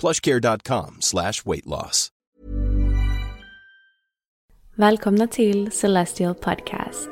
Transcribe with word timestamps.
plushcare.com 0.00 0.96
slash 1.00 1.32
weightloss. 1.44 2.08
Välkomna 4.76 5.26
till 5.26 5.70
Celestial 5.70 6.34
Podcast. 6.34 7.08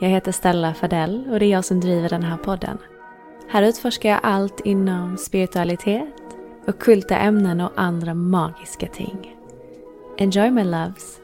Jag 0.00 0.08
heter 0.08 0.32
Stella 0.32 0.74
Fadell 0.74 1.26
och 1.30 1.40
det 1.40 1.46
är 1.46 1.50
jag 1.50 1.64
som 1.64 1.80
driver 1.80 2.08
den 2.08 2.22
här 2.22 2.36
podden. 2.36 2.78
Här 3.48 3.62
utforskar 3.62 4.08
jag 4.08 4.20
allt 4.22 4.60
inom 4.64 5.16
spiritualitet, 5.16 6.14
ockulta 6.66 7.16
ämnen 7.16 7.60
och 7.60 7.72
andra 7.76 8.14
magiska 8.14 8.86
ting. 8.86 9.34
Enjoy 10.18 10.50
my 10.50 10.64
loves! 10.64 11.17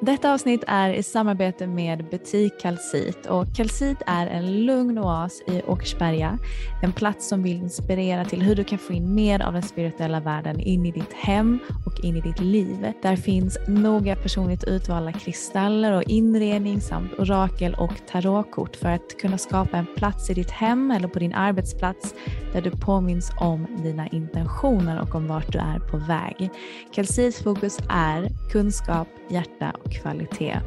Detta 0.00 0.32
avsnitt 0.32 0.64
är 0.66 0.90
i 0.90 1.02
samarbete 1.02 1.66
med 1.66 2.04
butik 2.10 2.52
Kalsit 2.60 3.26
och 3.26 3.46
Kalsit 3.56 3.96
är 4.06 4.26
en 4.26 4.64
lugn 4.66 4.98
oas 4.98 5.42
i 5.46 5.62
Åkersberga. 5.66 6.38
En 6.82 6.92
plats 6.92 7.28
som 7.28 7.42
vill 7.42 7.56
inspirera 7.56 8.24
till 8.24 8.42
hur 8.42 8.54
du 8.54 8.64
kan 8.64 8.78
få 8.78 8.92
in 8.92 9.14
mer 9.14 9.42
av 9.42 9.52
den 9.52 9.62
spirituella 9.62 10.20
världen 10.20 10.60
in 10.60 10.86
i 10.86 10.92
ditt 10.92 11.12
hem 11.12 11.58
och 11.86 12.04
in 12.04 12.16
i 12.16 12.20
ditt 12.20 12.40
liv. 12.40 12.92
Där 13.02 13.16
finns 13.16 13.58
noga 13.68 14.16
personligt 14.16 14.64
utvalda 14.64 15.12
kristaller 15.12 15.92
och 15.92 16.02
inredning 16.02 16.80
samt 16.80 17.12
orakel 17.18 17.74
och 17.74 17.94
tarotkort 18.06 18.76
för 18.76 18.88
att 18.88 19.18
kunna 19.20 19.38
skapa 19.38 19.76
en 19.76 19.86
plats 19.96 20.30
i 20.30 20.34
ditt 20.34 20.50
hem 20.50 20.90
eller 20.90 21.08
på 21.08 21.18
din 21.18 21.34
arbetsplats 21.34 22.14
där 22.52 22.62
du 22.62 22.70
påminns 22.70 23.32
om 23.40 23.66
dina 23.82 24.08
intentioner 24.08 25.00
och 25.00 25.14
om 25.14 25.26
vart 25.28 25.52
du 25.52 25.58
är 25.58 25.78
på 25.78 25.96
väg. 25.96 26.50
Kalsits 26.94 27.42
fokus 27.42 27.78
är 27.88 28.28
kunskap, 28.52 29.08
hjärta 29.28 29.72
och 29.84 29.85
kvalitet. 29.88 30.60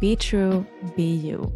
Be 0.00 0.16
true, 0.16 0.64
be 0.96 1.02
you. 1.02 1.46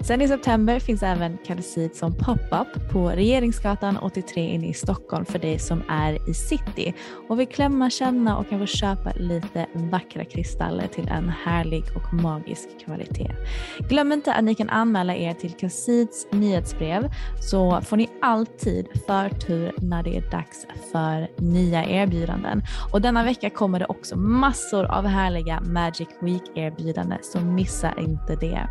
Sen 0.00 0.22
i 0.22 0.28
september 0.28 0.78
finns 0.78 1.02
även 1.02 1.38
Calcid 1.46 1.96
som 1.96 2.14
pop-up 2.14 2.92
på 2.92 3.08
Regeringsgatan 3.08 3.96
83 3.96 4.42
inne 4.42 4.66
i 4.66 4.74
Stockholm 4.74 5.24
för 5.24 5.38
dig 5.38 5.58
som 5.58 5.82
är 5.88 6.30
i 6.30 6.34
city 6.34 6.94
och 7.28 7.40
vill 7.40 7.46
klämma, 7.46 7.90
känna 7.90 8.38
och 8.38 8.48
kanske 8.48 8.76
köpa 8.76 9.12
lite 9.12 9.66
vackra 9.74 10.24
kristaller 10.24 10.86
till 10.86 11.08
en 11.08 11.28
härlig 11.28 11.84
och 11.96 12.14
magisk 12.14 12.68
kvalitet. 12.84 13.30
Glöm 13.78 14.12
inte 14.12 14.34
att 14.34 14.44
ni 14.44 14.54
kan 14.54 14.70
anmäla 14.70 15.14
er 15.14 15.34
till 15.34 15.52
Calcids 15.52 16.26
nyhetsbrev 16.30 17.10
så 17.50 17.80
får 17.80 17.96
ni 17.96 18.10
alltid 18.22 18.86
förtur 19.06 19.72
när 19.76 20.02
det 20.02 20.16
är 20.16 20.30
dags 20.30 20.66
för 20.92 21.28
nya 21.36 21.84
erbjudanden. 21.84 22.62
Och 22.92 23.00
denna 23.00 23.24
vecka 23.24 23.50
kommer 23.50 23.78
det 23.78 23.86
också 23.86 24.16
massor 24.16 24.84
av 24.84 25.06
härliga 25.06 25.60
Magic 25.60 26.08
Week 26.20 26.42
erbjudanden 26.54 27.18
så 27.22 27.40
missa 27.40 27.75
inte 27.84 28.36
det. 28.36 28.68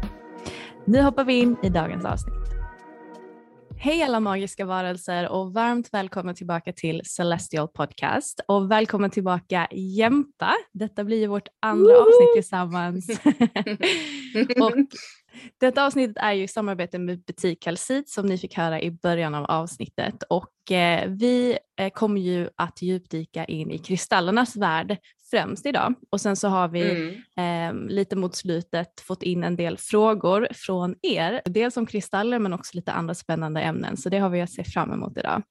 Nu 0.85 1.01
hoppar 1.01 1.23
vi 1.23 1.39
in 1.39 1.57
i 1.63 1.69
dagens 1.69 2.05
avsnitt. 2.05 2.33
Hej 3.77 4.03
alla 4.03 4.19
magiska 4.19 4.65
varelser 4.65 5.29
och 5.29 5.53
varmt 5.53 5.93
välkomna 5.93 6.33
tillbaka 6.33 6.73
till 6.73 7.01
Celestial 7.05 7.67
Podcast 7.67 8.41
och 8.47 8.71
välkommen 8.71 9.09
tillbaka 9.09 9.67
Jämta. 9.71 10.53
Detta 10.73 11.03
blir 11.03 11.27
vårt 11.27 11.47
andra 11.61 11.93
Woo! 11.93 12.01
avsnitt 12.01 12.33
tillsammans. 12.35 13.09
och 14.61 14.71
detta 15.59 15.85
avsnittet 15.85 16.17
är 16.17 16.33
ju 16.33 16.43
i 16.43 16.47
samarbete 16.47 16.99
med 16.99 17.23
butik 17.23 17.63
Kalsit 17.63 18.09
som 18.09 18.25
ni 18.25 18.37
fick 18.37 18.57
höra 18.57 18.81
i 18.81 18.91
början 18.91 19.35
av 19.35 19.45
avsnittet 19.45 20.23
och 20.29 20.71
eh, 20.71 21.09
vi 21.09 21.57
eh, 21.79 21.89
kommer 21.89 22.21
ju 22.21 22.49
att 22.55 22.81
djupdyka 22.81 23.45
in 23.45 23.71
i 23.71 23.77
kristallernas 23.77 24.55
värld 24.55 24.97
främst 25.35 25.65
idag 25.65 25.93
och 26.09 26.21
sen 26.21 26.35
så 26.35 26.47
har 26.47 26.67
vi 26.67 27.11
Mm. 27.35 27.87
eh, 27.87 27.89
lite 27.89 28.15
mot 28.15 28.35
slutet 28.35 29.01
fått 29.01 29.23
in 29.23 29.43
en 29.43 29.55
del 29.55 29.77
frågor 29.77 30.47
från 30.51 30.95
er, 31.01 31.41
dels 31.45 31.77
om 31.77 31.85
kristaller 31.85 32.39
men 32.39 32.53
också 32.53 32.75
lite 32.77 32.91
andra 32.91 33.13
spännande 33.13 33.61
ämnen 33.61 33.97
så 33.97 34.09
det 34.09 34.19
har 34.19 34.29
vi 34.29 34.41
att 34.41 34.51
se 34.51 34.63
fram 34.63 34.91
emot 34.93 35.17
idag. 35.17 35.41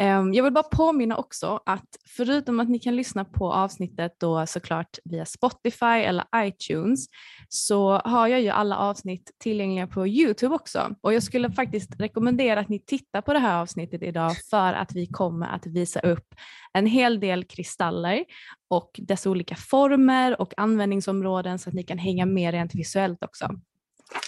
Ehm, 0.00 0.34
jag 0.34 0.44
vill 0.44 0.52
bara 0.52 0.62
påminna 0.62 1.16
också 1.16 1.60
att 1.66 1.96
förutom 2.16 2.60
att 2.60 2.68
ni 2.68 2.78
kan 2.78 2.96
lyssna 2.96 3.24
på 3.24 3.52
avsnittet 3.52 4.12
då 4.18 4.46
såklart 4.46 4.98
via 5.04 5.24
Spotify 5.24 5.86
eller 5.86 6.24
iTunes 6.36 7.06
så 7.48 7.98
har 7.98 8.28
jag 8.28 8.40
ju 8.40 8.48
alla 8.48 8.76
avsnitt 8.76 9.30
tillgängliga 9.38 9.86
på 9.86 10.06
Youtube 10.06 10.54
också 10.54 10.94
och 11.00 11.14
jag 11.14 11.22
skulle 11.22 11.50
faktiskt 11.50 12.00
rekommendera 12.00 12.60
att 12.60 12.68
ni 12.68 12.78
tittar 12.78 13.22
på 13.22 13.32
det 13.32 13.38
här 13.38 13.60
avsnittet 13.60 14.02
idag 14.02 14.36
för 14.50 14.72
att 14.72 14.92
vi 14.94 15.06
kommer 15.06 15.46
att 15.46 15.66
visa 15.66 16.00
upp 16.00 16.34
en 16.72 16.86
hel 16.86 17.20
del 17.20 17.44
kristaller 17.44 18.24
och 18.68 18.90
dess 19.02 19.26
olika 19.26 19.56
former 19.56 20.40
och 20.40 20.54
användningsområden 20.56 21.58
så 21.58 21.68
att 21.68 21.74
ni 21.74 21.82
kan 21.82 21.98
hänga 21.98 22.26
med 22.26 22.52
rent 22.54 22.74
visuellt 22.74 23.24
också. 23.24 23.48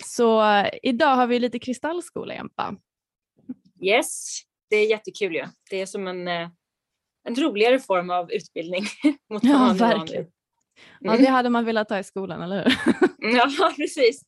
Så 0.04 0.50
eh, 0.50 0.68
idag 0.82 1.16
har 1.16 1.26
vi 1.26 1.38
lite 1.38 1.58
kristallskola 1.58 2.34
Jempa. 2.34 2.76
Yes, 3.80 4.42
det 4.72 4.76
är 4.76 4.90
jättekul 4.90 5.34
ju. 5.34 5.44
Det 5.70 5.80
är 5.80 5.86
som 5.86 6.06
en, 6.06 6.28
eh, 6.28 6.48
en 7.28 7.34
roligare 7.36 7.78
form 7.78 8.10
av 8.10 8.32
utbildning 8.32 8.84
mot 9.32 9.44
Ja, 9.44 9.74
verkligen. 9.78 10.24
vid. 10.24 10.32
Ja, 11.00 11.10
Mm. 11.12 11.24
det 11.24 11.30
hade 11.30 11.50
man 11.50 11.64
velat 11.64 11.88
ta 11.88 11.98
i 11.98 12.04
skolan, 12.04 12.42
eller 12.42 12.64
hur? 12.64 12.72
Ja, 13.36 13.72
precis. 13.76 14.22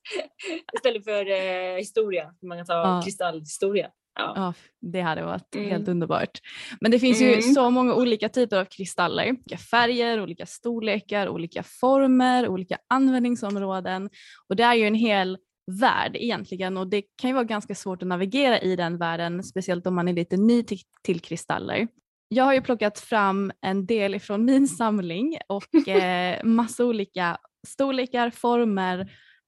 Istället 0.75 1.05
för 1.05 1.31
eh, 1.31 1.77
historia, 1.79 2.35
man 2.43 2.59
kan 2.59 2.67
ta 2.67 2.73
Ja. 2.73 3.03
kristallhistoria. 3.05 3.91
Ja. 4.19 4.33
Ja, 4.37 4.55
det 4.81 5.01
hade 5.01 5.23
varit 5.23 5.55
Mm. 5.55 5.71
helt 5.71 5.89
underbart. 5.89 6.31
Men 6.81 6.91
det 6.91 6.99
finns 6.99 7.21
ju 7.23 7.29
Mm. 7.29 7.43
så 7.43 7.71
många 7.71 7.95
olika 7.95 8.29
typer 8.29 8.57
av 8.57 8.65
kristaller. 8.65 9.31
Olika 9.31 9.57
färger, 9.59 10.23
olika 10.23 10.47
storlekar, 10.47 11.29
olika 11.29 11.63
former, 11.63 12.49
olika 12.49 12.79
användningsområden. 12.89 14.11
Och 14.49 14.57
det 14.57 14.63
är 14.63 14.75
ju 14.75 14.87
en 14.87 14.95
hel 14.95 15.39
värld 15.67 16.17
egentligen 16.17 16.77
och 16.77 16.87
det 16.87 17.03
kan 17.17 17.31
ju 17.31 17.35
vara 17.35 17.45
ganska 17.45 17.75
svårt 17.75 18.03
att 18.03 18.09
navigera 18.09 18.61
i 18.61 18.77
den 18.77 18.99
världen, 18.99 19.43
speciellt 19.43 19.87
om 19.87 19.95
man 19.95 20.09
är 20.09 20.13
lite 20.13 20.37
ny 20.37 20.63
till, 20.63 20.79
till 21.03 21.21
kristaller. 21.21 21.89
Jag 22.29 22.45
har 22.45 22.55
ju 22.55 22.63
plockat 22.63 22.99
fram 22.99 23.53
en 23.61 23.87
del 23.87 24.15
ifrån 24.15 24.45
min 24.45 24.69
samling 24.79 25.39
och 25.49 25.89
eh, 25.89 26.45
massa 26.45 26.85
olika 26.85 27.39
storlekar, 27.67 28.31
former 28.31 29.01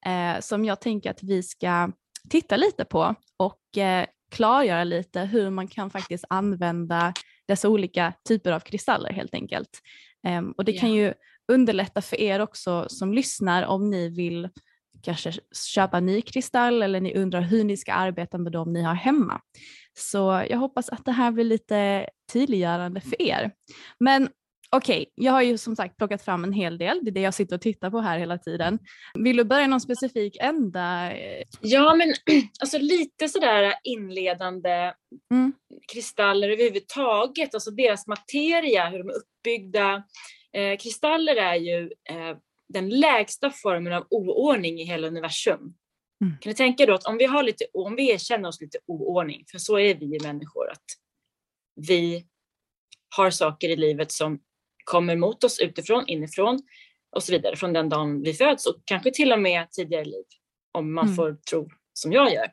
eh, 0.06 0.40
som 0.40 0.64
jag 0.64 0.80
tänker 0.80 1.10
att 1.10 1.22
vi 1.22 1.42
ska 1.42 1.92
titta 2.30 2.56
lite 2.56 2.84
på 2.84 3.14
och 3.36 3.78
eh, 3.78 4.06
klargöra 4.30 4.84
lite 4.84 5.20
hur 5.20 5.50
man 5.50 5.68
kan 5.68 5.90
faktiskt 5.90 6.24
använda 6.28 7.12
dessa 7.48 7.68
olika 7.68 8.12
typer 8.28 8.52
av 8.52 8.60
kristaller 8.60 9.12
helt 9.12 9.34
enkelt. 9.34 9.80
Ehm, 10.26 10.52
och 10.52 10.64
det 10.64 10.72
kan 10.72 10.92
ju 10.92 11.14
underlätta 11.52 12.02
för 12.02 12.20
er 12.20 12.40
också 12.40 12.86
som 12.88 13.14
lyssnar 13.14 13.62
om 13.62 13.90
ni 13.90 14.08
vill 14.08 14.48
kanske 15.06 15.32
köpa 15.74 16.00
ny 16.00 16.22
kristall 16.22 16.82
eller 16.82 17.00
ni 17.00 17.14
undrar 17.14 17.40
hur 17.40 17.64
ni 17.64 17.76
ska 17.76 17.92
arbeta 17.92 18.38
med 18.38 18.52
dem 18.52 18.72
ni 18.72 18.82
har 18.82 18.94
hemma. 18.94 19.40
Så 19.98 20.44
jag 20.50 20.58
hoppas 20.58 20.88
att 20.88 21.04
det 21.04 21.12
här 21.12 21.30
blir 21.30 21.44
lite 21.44 22.08
tydliggörande 22.32 23.00
för 23.00 23.22
er. 23.22 23.50
Men 24.00 24.28
okej, 24.70 25.00
okay, 25.00 25.06
jag 25.14 25.32
har 25.32 25.42
ju 25.42 25.58
som 25.58 25.76
sagt 25.76 25.96
plockat 25.96 26.22
fram 26.22 26.44
en 26.44 26.52
hel 26.52 26.78
del. 26.78 27.00
Det 27.02 27.10
är 27.10 27.12
det 27.12 27.20
jag 27.20 27.34
sitter 27.34 27.56
och 27.56 27.62
tittar 27.62 27.90
på 27.90 28.00
här 28.00 28.18
hela 28.18 28.38
tiden. 28.38 28.78
Vill 29.14 29.36
du 29.36 29.44
börja 29.44 29.66
någon 29.66 29.80
specifik 29.80 30.36
ända? 30.40 31.12
Ja, 31.60 31.94
men 31.94 32.14
alltså 32.60 32.78
lite 32.78 33.28
sådär 33.28 33.74
inledande 33.84 34.92
mm. 35.30 35.52
kristaller 35.92 36.48
överhuvudtaget, 36.48 37.54
alltså 37.54 37.70
deras 37.70 38.06
materia, 38.06 38.88
hur 38.88 38.98
de 38.98 39.08
är 39.08 39.14
uppbyggda. 39.14 40.02
Eh, 40.52 40.76
kristaller 40.76 41.36
är 41.36 41.54
ju 41.54 41.82
eh, 42.10 42.36
den 42.68 42.88
lägsta 42.88 43.50
formen 43.50 43.92
av 43.92 44.06
oordning 44.10 44.80
i 44.80 44.84
hela 44.84 45.06
universum. 45.06 45.74
Mm. 46.24 46.36
Kan 46.40 46.50
du 46.50 46.54
tänka 46.54 46.86
då 46.86 46.94
att 46.94 47.06
om 47.06 47.18
vi, 47.18 47.24
har 47.24 47.42
lite, 47.42 47.64
om 47.72 47.96
vi 47.96 48.10
erkänner 48.10 48.48
oss 48.48 48.60
lite 48.60 48.78
oordning, 48.86 49.44
för 49.50 49.58
så 49.58 49.78
är 49.78 49.94
vi 49.94 50.18
människor, 50.22 50.70
att 50.70 50.84
vi 51.88 52.26
har 53.16 53.30
saker 53.30 53.68
i 53.68 53.76
livet 53.76 54.12
som 54.12 54.38
kommer 54.84 55.16
mot 55.16 55.44
oss 55.44 55.60
utifrån, 55.60 56.04
inifrån 56.06 56.62
och 57.10 57.22
så 57.22 57.32
vidare 57.32 57.56
från 57.56 57.72
den 57.72 57.88
dagen 57.88 58.22
vi 58.22 58.34
föds 58.34 58.66
och 58.66 58.76
kanske 58.84 59.10
till 59.10 59.32
och 59.32 59.40
med 59.40 59.70
tidigare 59.70 60.04
liv 60.04 60.24
om 60.72 60.94
man 60.94 61.04
mm. 61.04 61.16
får 61.16 61.36
tro 61.50 61.70
som 61.92 62.12
jag 62.12 62.32
gör. 62.32 62.52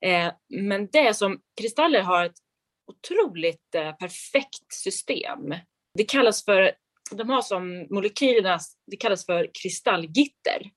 Eh, 0.00 0.32
men 0.48 0.88
det 0.92 1.14
som 1.14 1.40
kristaller 1.60 2.02
har 2.02 2.24
ett 2.24 2.38
otroligt 2.86 3.74
eh, 3.74 3.92
perfekt 3.92 4.72
system. 4.72 5.54
Det 5.98 6.04
kallas 6.04 6.44
för, 6.44 6.72
de 7.16 7.28
har 7.28 7.42
som 7.42 7.86
molekylerna, 7.90 8.58
det 8.86 8.96
kallas 8.96 9.26
för 9.26 9.50
kristallgitter. 9.62 10.70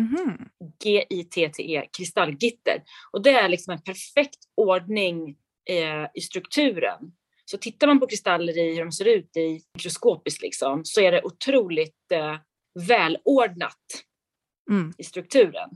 Mm. 0.00 0.38
G-I-T-T-E, 0.84 1.88
kristallgitter. 1.96 2.82
Och 3.12 3.22
det 3.22 3.30
är 3.30 3.48
liksom 3.48 3.72
en 3.72 3.82
perfekt 3.82 4.38
ordning 4.56 5.36
eh, 5.70 6.06
i 6.14 6.20
strukturen 6.20 7.12
så 7.44 7.58
tittar 7.58 7.86
man 7.86 8.00
på 8.00 8.06
kristaller 8.06 8.58
i 8.58 8.74
hur 8.74 8.84
de 8.84 8.92
ser 8.92 9.04
ut 9.04 9.36
i 9.36 9.60
mikroskopiskt 9.74 10.42
liksom, 10.42 10.84
så 10.84 11.00
är 11.00 11.12
det 11.12 11.22
otroligt 11.22 12.12
eh, 12.12 12.36
välordnat 12.88 14.04
mm. 14.70 14.92
i 14.98 15.04
strukturen. 15.04 15.70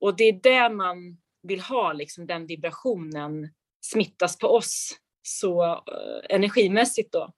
Och 0.00 0.16
det 0.16 0.24
är 0.24 0.40
det 0.42 0.74
man 0.74 1.18
vill 1.42 1.60
ha, 1.60 1.92
liksom, 1.92 2.26
den 2.26 2.46
vibrationen 2.46 3.48
smittas 3.84 4.38
på 4.38 4.46
oss 4.48 4.98
så 5.22 5.64
eh, 5.64 6.36
energimässigt 6.36 7.12
då. 7.12 7.32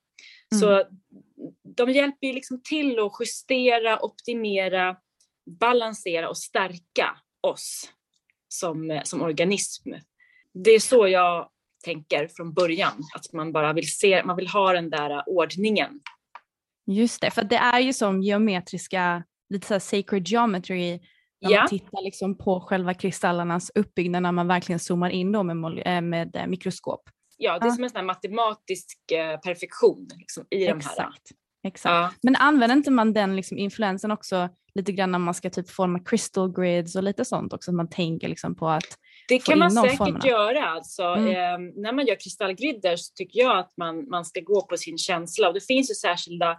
Mm. 0.53 0.61
Så 0.61 0.85
de 1.77 1.91
hjälper 1.91 2.27
ju 2.27 2.33
liksom 2.33 2.63
till 2.63 2.99
att 2.99 3.13
justera, 3.21 4.05
optimera, 4.05 4.97
balansera 5.61 6.29
och 6.29 6.39
stärka 6.39 7.17
oss 7.41 7.93
som, 8.49 9.01
som 9.05 9.23
organism. 9.23 9.91
Det 10.55 10.71
är 10.71 10.81
så 10.81 11.09
jag 11.09 11.49
tänker 11.85 12.29
från 12.29 12.53
början. 12.53 12.93
Att 13.15 13.33
man 13.33 13.53
bara 13.53 13.73
vill 13.73 13.93
se, 13.93 14.25
man 14.25 14.37
vill 14.37 14.49
ha 14.49 14.73
den 14.73 14.91
där 14.91 15.29
ordningen. 15.29 16.01
Just 16.87 17.21
det, 17.21 17.31
för 17.31 17.45
det 17.45 17.57
är 17.57 17.81
ju 17.81 17.93
som 17.93 18.23
geometriska, 18.23 19.25
lite 19.49 19.67
så 19.67 19.75
här 19.75 19.79
sacred 19.79 20.29
geometry, 20.29 21.01
när 21.41 21.51
ja. 21.51 21.61
man 21.61 21.69
tittar 21.69 22.03
liksom 22.03 22.39
på 22.39 22.61
själva 22.61 22.95
kristallernas 22.95 23.71
uppbyggnad 23.75 24.23
när 24.23 24.33
man 24.33 24.49
verkligen 24.49 24.79
zoomar 24.79 25.11
in 25.11 25.33
då 25.33 25.43
med, 25.43 25.83
eh, 25.87 26.01
med 26.01 26.37
eh, 26.37 26.47
mikroskop. 26.47 27.11
Ja, 27.43 27.59
det 27.59 27.67
är 27.67 27.71
som 27.71 27.85
en 27.85 27.91
sån 27.91 28.07
matematisk 28.07 28.99
eh, 29.13 29.41
perfektion 29.41 30.09
liksom, 30.19 30.47
i 30.51 30.67
Exakt. 30.67 30.97
de 30.97 31.03
här. 31.03 31.13
Exakt. 31.65 31.93
Ja. 31.93 32.11
Men 32.23 32.37
använder 32.37 32.77
inte 32.77 32.91
man 32.91 33.13
den 33.13 33.37
liksom 33.37 33.59
influensen 33.59 34.11
också 34.11 34.49
lite 34.75 34.93
grann 34.93 35.11
när 35.11 35.19
man 35.19 35.35
ska 35.35 35.51
typ 35.51 35.71
forma 35.71 35.99
crystal 35.99 36.53
grids 36.53 36.97
och 36.97 37.03
lite 37.03 37.25
sånt 37.25 37.53
också, 37.53 37.71
att 37.71 37.75
man 37.75 37.91
tänker 37.91 38.29
liksom 38.29 38.55
på 38.55 38.69
att 38.69 38.99
det 39.29 39.39
kan 39.39 39.59
man 39.59 39.71
säkert 39.71 39.97
formerna. 39.97 40.27
göra. 40.27 40.69
Alltså, 40.69 41.03
mm. 41.03 41.29
eh, 41.29 41.83
när 41.83 41.93
man 41.93 42.07
gör 42.07 42.17
kristallgriddor 42.21 42.97
så 42.97 43.13
tycker 43.15 43.41
jag 43.41 43.59
att 43.59 43.73
man, 43.77 44.09
man 44.09 44.25
ska 44.25 44.41
gå 44.41 44.67
på 44.67 44.77
sin 44.77 44.99
känsla 44.99 45.49
och 45.49 45.55
det 45.55 45.67
finns 45.67 45.91
ju 45.91 45.95
särskilda 45.95 46.59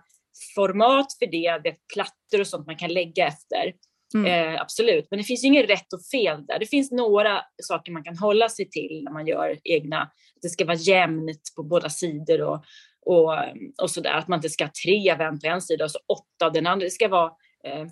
format 0.55 1.07
för 1.19 1.25
det, 1.25 1.61
det 1.63 1.75
plattor 1.93 2.39
och 2.39 2.47
sånt 2.47 2.67
man 2.67 2.77
kan 2.77 2.93
lägga 2.93 3.27
efter. 3.27 3.73
Mm. 4.13 4.25
Eh, 4.25 4.61
absolut, 4.61 5.07
men 5.09 5.17
det 5.17 5.23
finns 5.23 5.43
ju 5.43 5.47
inget 5.47 5.69
rätt 5.69 5.93
och 5.93 6.05
fel 6.05 6.45
där. 6.45 6.59
Det 6.59 6.65
finns 6.65 6.91
några 6.91 7.41
saker 7.63 7.91
man 7.91 8.03
kan 8.03 8.17
hålla 8.17 8.49
sig 8.49 8.69
till 8.69 9.01
när 9.03 9.11
man 9.11 9.27
gör 9.27 9.59
egna. 9.63 10.11
Det 10.41 10.49
ska 10.49 10.65
vara 10.65 10.77
jämnt 10.77 11.41
på 11.55 11.63
båda 11.63 11.89
sidor 11.89 12.41
och, 12.41 12.63
och, 13.05 13.33
och 13.81 13.91
sådär. 13.91 14.13
Att 14.13 14.27
man 14.27 14.37
inte 14.37 14.49
ska 14.49 14.63
ha 14.63 14.71
tre 14.85 15.09
event 15.09 15.41
på 15.41 15.47
en 15.47 15.61
sida 15.61 15.83
och 15.83 15.91
så 15.91 15.99
åtta 16.07 16.45
av 16.45 16.51
den 16.53 16.67
andra. 16.67 16.85
Det 16.85 16.91
ska 16.91 17.07
vara 17.07 17.31
eh, 17.63 17.87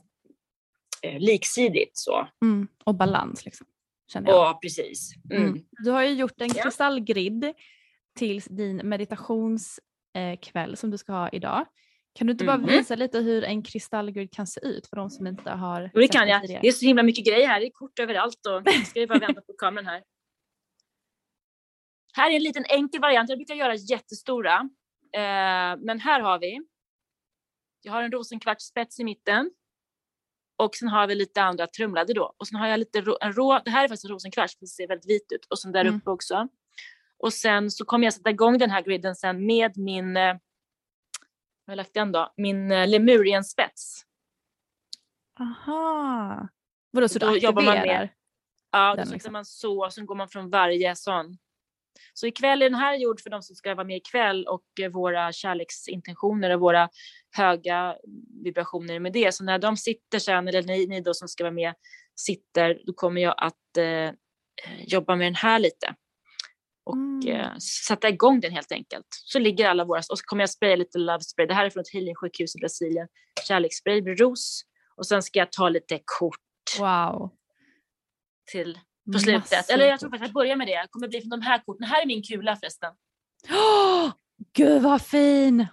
eh 1.01 1.19
liksidigt 1.19 1.97
så. 1.97 2.27
Mm. 2.43 2.67
Och 2.83 2.95
balans 2.95 3.45
liksom. 3.45 3.67
Ja, 4.13 4.59
precis. 4.61 5.11
Mm. 5.31 5.43
Mm. 5.43 5.63
Du 5.83 5.91
har 5.91 6.03
ju 6.03 6.13
gjort 6.13 6.41
en 6.41 6.49
kristallgrid 6.49 7.53
till 8.15 8.39
din 8.39 8.81
meditationskväll 8.83 10.77
som 10.77 10.91
du 10.91 10.97
ska 10.97 11.11
ha 11.11 11.29
idag. 11.29 11.65
Kan 12.13 12.27
du 12.27 12.31
inte 12.31 12.45
bara 12.45 12.55
mm. 12.55 12.67
visa 12.67 12.95
lite 12.95 13.19
hur 13.19 13.43
en 13.43 13.63
kristallgrid 13.63 14.31
kan 14.31 14.47
se 14.47 14.59
ut 14.63 14.87
för 14.87 14.95
de 14.95 15.09
som 15.09 15.27
inte 15.27 15.51
har 15.51 15.91
jo, 15.93 16.01
det 16.01 16.07
kan 16.07 16.27
jag. 16.27 16.41
Det 16.47 16.67
är 16.67 16.71
så 16.71 16.85
himla 16.85 17.03
mycket 17.03 17.25
grejer 17.25 17.47
här. 17.47 17.59
Det 17.59 17.65
är 17.65 17.71
kort 17.71 17.99
överallt 17.99 18.45
och 18.45 18.61
jag 18.65 18.87
ska 18.87 19.07
bara 19.07 19.19
vänta 19.19 19.41
på 19.41 19.53
kameran 19.53 19.85
här. 19.85 20.03
Här 22.13 22.31
är 22.31 22.35
en 22.35 22.43
liten 22.43 22.65
enkel 22.65 23.01
variant. 23.01 23.29
Jag 23.29 23.37
brukar 23.37 23.55
göra 23.55 23.75
jättestora. 23.75 24.69
Eh, 25.13 25.77
men 25.79 25.99
här 25.99 26.19
har 26.19 26.39
vi. 26.39 26.61
Jag 27.81 27.93
har 27.93 28.03
en 28.03 28.11
rosenkvartsspets 28.11 28.99
i 28.99 29.03
mitten. 29.03 29.51
Och 30.55 30.75
sen 30.75 30.87
har 30.87 31.07
vi 31.07 31.15
lite 31.15 31.41
andra 31.41 31.67
trumlade 31.67 32.13
då. 32.13 32.33
Och 32.37 32.47
sen 32.47 32.59
har 32.59 32.67
jag 32.67 32.79
lite 32.79 33.01
rå, 33.01 33.17
en 33.21 33.33
rå, 33.33 33.61
det 33.65 33.71
här 33.71 33.83
är 33.83 33.87
faktiskt 33.87 34.05
en 34.05 34.11
rosenkvarts, 34.11 34.57
det 34.57 34.67
ser 34.67 34.87
väldigt 34.87 35.09
vit 35.09 35.31
ut. 35.31 35.45
Och 35.45 35.59
sen 35.59 35.71
där 35.71 35.81
mm. 35.81 35.95
uppe 35.95 36.09
också. 36.09 36.47
Och 37.17 37.33
sen 37.33 37.71
så 37.71 37.85
kommer 37.85 38.05
jag 38.05 38.13
sätta 38.13 38.29
igång 38.29 38.57
den 38.57 38.69
här 38.69 38.81
griden 38.81 39.15
sen 39.15 39.45
med 39.45 39.77
min, 39.77 40.17
eh, 40.17 40.35
har 41.65 41.71
jag 41.71 41.77
lagt 41.77 41.93
den 41.93 42.11
då? 42.11 42.33
Min 42.37 42.71
eh, 42.71 42.87
Lemurienspets. 42.87 44.05
Aha. 45.39 46.47
Vadå, 46.91 47.07
så 47.07 47.19
du 47.19 47.25
då 47.25 47.37
jobbar 47.37 47.61
man 47.63 47.73
med, 47.73 48.09
Ja, 48.71 48.95
då 48.95 49.01
sätter 49.01 49.13
liksom. 49.13 49.33
man 49.33 49.45
så, 49.45 49.85
och 49.85 49.93
sen 49.93 50.05
går 50.05 50.15
man 50.15 50.29
från 50.29 50.49
varje 50.49 50.95
sån. 50.95 51.37
Så 52.13 52.27
ikväll 52.27 52.61
är 52.61 52.69
den 52.69 52.79
här 52.79 52.95
gjord 52.95 53.21
för 53.21 53.29
de 53.29 53.41
som 53.41 53.55
ska 53.55 53.75
vara 53.75 53.87
med 53.87 53.97
ikväll 53.97 54.45
och 54.47 54.63
eh, 54.81 54.89
våra 54.89 55.31
kärleksintentioner 55.31 56.49
och 56.49 56.59
våra 56.59 56.89
höga 57.31 57.95
vibrationer 58.43 58.99
med 58.99 59.13
det. 59.13 59.35
Så 59.35 59.43
när 59.43 59.59
de 59.59 59.77
sitter 59.77 60.19
sen, 60.19 60.47
eller 60.47 60.63
ni, 60.63 60.87
ni 60.87 61.01
då 61.01 61.13
som 61.13 61.27
ska 61.27 61.43
vara 61.43 61.53
med 61.53 61.73
sitter, 62.15 62.81
då 62.85 62.93
kommer 62.93 63.21
jag 63.21 63.35
att 63.37 63.77
eh, 63.77 64.11
jobba 64.87 65.15
med 65.15 65.27
den 65.27 65.35
här 65.35 65.59
lite. 65.59 65.95
Och 66.83 66.95
mm. 66.95 67.27
eh, 67.27 67.57
sätta 67.87 68.09
igång 68.09 68.39
den 68.39 68.51
helt 68.51 68.71
enkelt. 68.71 69.07
Så 69.09 69.39
ligger 69.39 69.69
alla 69.69 69.85
våra, 69.85 69.99
och 69.99 70.19
så 70.19 70.23
kommer 70.25 70.41
jag 70.41 70.49
spraya 70.49 70.75
lite 70.75 70.97
love 70.97 71.19
spray. 71.19 71.47
Det 71.47 71.53
här 71.53 71.65
är 71.65 71.69
från 71.69 71.81
ett 71.81 71.93
healingsjukhus 71.93 72.55
i 72.55 72.59
Brasilien. 72.59 73.07
Kärleksspray 73.47 74.01
med 74.01 74.19
ros. 74.19 74.61
Och 74.95 75.07
sen 75.07 75.23
ska 75.23 75.39
jag 75.39 75.51
ta 75.51 75.69
lite 75.69 75.99
kort. 76.05 76.79
Wow. 76.79 77.29
Till 78.51 78.79
på 79.13 79.19
slutet. 79.19 79.51
Massor 79.51 79.73
Eller 79.73 79.85
jag 79.85 79.99
tror 79.99 80.09
faktiskt 80.09 80.23
att 80.23 80.27
jag 80.27 80.33
börjar 80.33 80.55
med 80.55 80.67
det. 80.67 80.71
Jag 80.71 80.91
kommer 80.91 81.07
bli 81.07 81.21
från 81.21 81.29
de 81.29 81.41
här 81.41 81.61
korten. 81.65 81.87
Här 81.87 82.01
är 82.01 82.05
min 82.05 82.23
kula 82.23 82.55
förresten. 82.55 82.93
Oh, 83.49 84.11
Gud 84.53 84.81
vad 84.81 85.01
fin! 85.01 85.67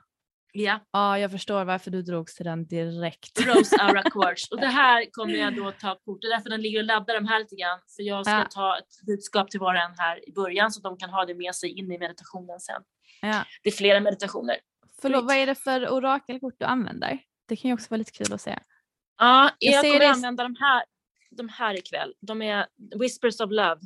Ja. 0.58 0.80
Ja, 0.92 1.18
jag 1.18 1.30
förstår 1.30 1.64
varför 1.64 1.90
du 1.90 2.02
drogs 2.02 2.34
till 2.34 2.44
den 2.44 2.66
direkt. 2.66 3.46
Rose 3.46 3.76
Aura 3.80 4.02
Quartz. 4.10 4.50
Och 4.50 4.60
det 4.60 4.66
här 4.66 5.06
kommer 5.12 5.34
jag 5.34 5.56
då 5.56 5.72
ta 5.72 5.98
kort. 6.04 6.20
Det 6.20 6.26
är 6.26 6.30
därför 6.30 6.50
den 6.50 6.62
ligger 6.62 6.78
och 6.78 6.84
laddar 6.84 7.14
de 7.14 7.26
här 7.26 7.40
lite 7.40 7.56
grann. 7.56 7.78
För 7.96 8.02
jag 8.02 8.26
ska 8.26 8.34
ja. 8.34 8.46
ta 8.50 8.78
ett 8.78 9.06
budskap 9.06 9.50
till 9.50 9.60
var 9.60 9.74
och 9.74 9.80
en 9.80 9.94
här 9.98 10.28
i 10.28 10.32
början 10.32 10.72
så 10.72 10.78
att 10.78 10.82
de 10.82 10.96
kan 10.96 11.10
ha 11.10 11.24
det 11.24 11.34
med 11.34 11.54
sig 11.54 11.70
in 11.70 11.92
i 11.92 11.98
meditationen 11.98 12.60
sen. 12.60 12.82
Ja. 13.22 13.44
Det 13.62 13.68
är 13.68 13.72
flera 13.72 14.00
meditationer. 14.00 14.56
Förlåt, 15.00 15.24
vad 15.24 15.36
är 15.36 15.46
det 15.46 15.54
för 15.54 15.88
orakelkort 15.88 16.54
du 16.58 16.64
använder? 16.64 17.18
Det 17.48 17.56
kan 17.56 17.68
ju 17.68 17.74
också 17.74 17.86
vara 17.90 17.98
lite 17.98 18.12
kul 18.12 18.32
att 18.32 18.40
se. 18.40 18.58
Ja, 19.18 19.50
jag, 19.58 19.74
jag 19.74 19.84
kommer 19.84 20.00
det... 20.00 20.10
använda 20.10 20.42
de 20.42 20.56
här 20.60 20.84
de 21.30 21.48
här 21.48 21.78
ikväll. 21.78 22.14
De 22.20 22.42
är 22.42 22.66
Whispers 23.00 23.40
of 23.40 23.50
Love. 23.50 23.80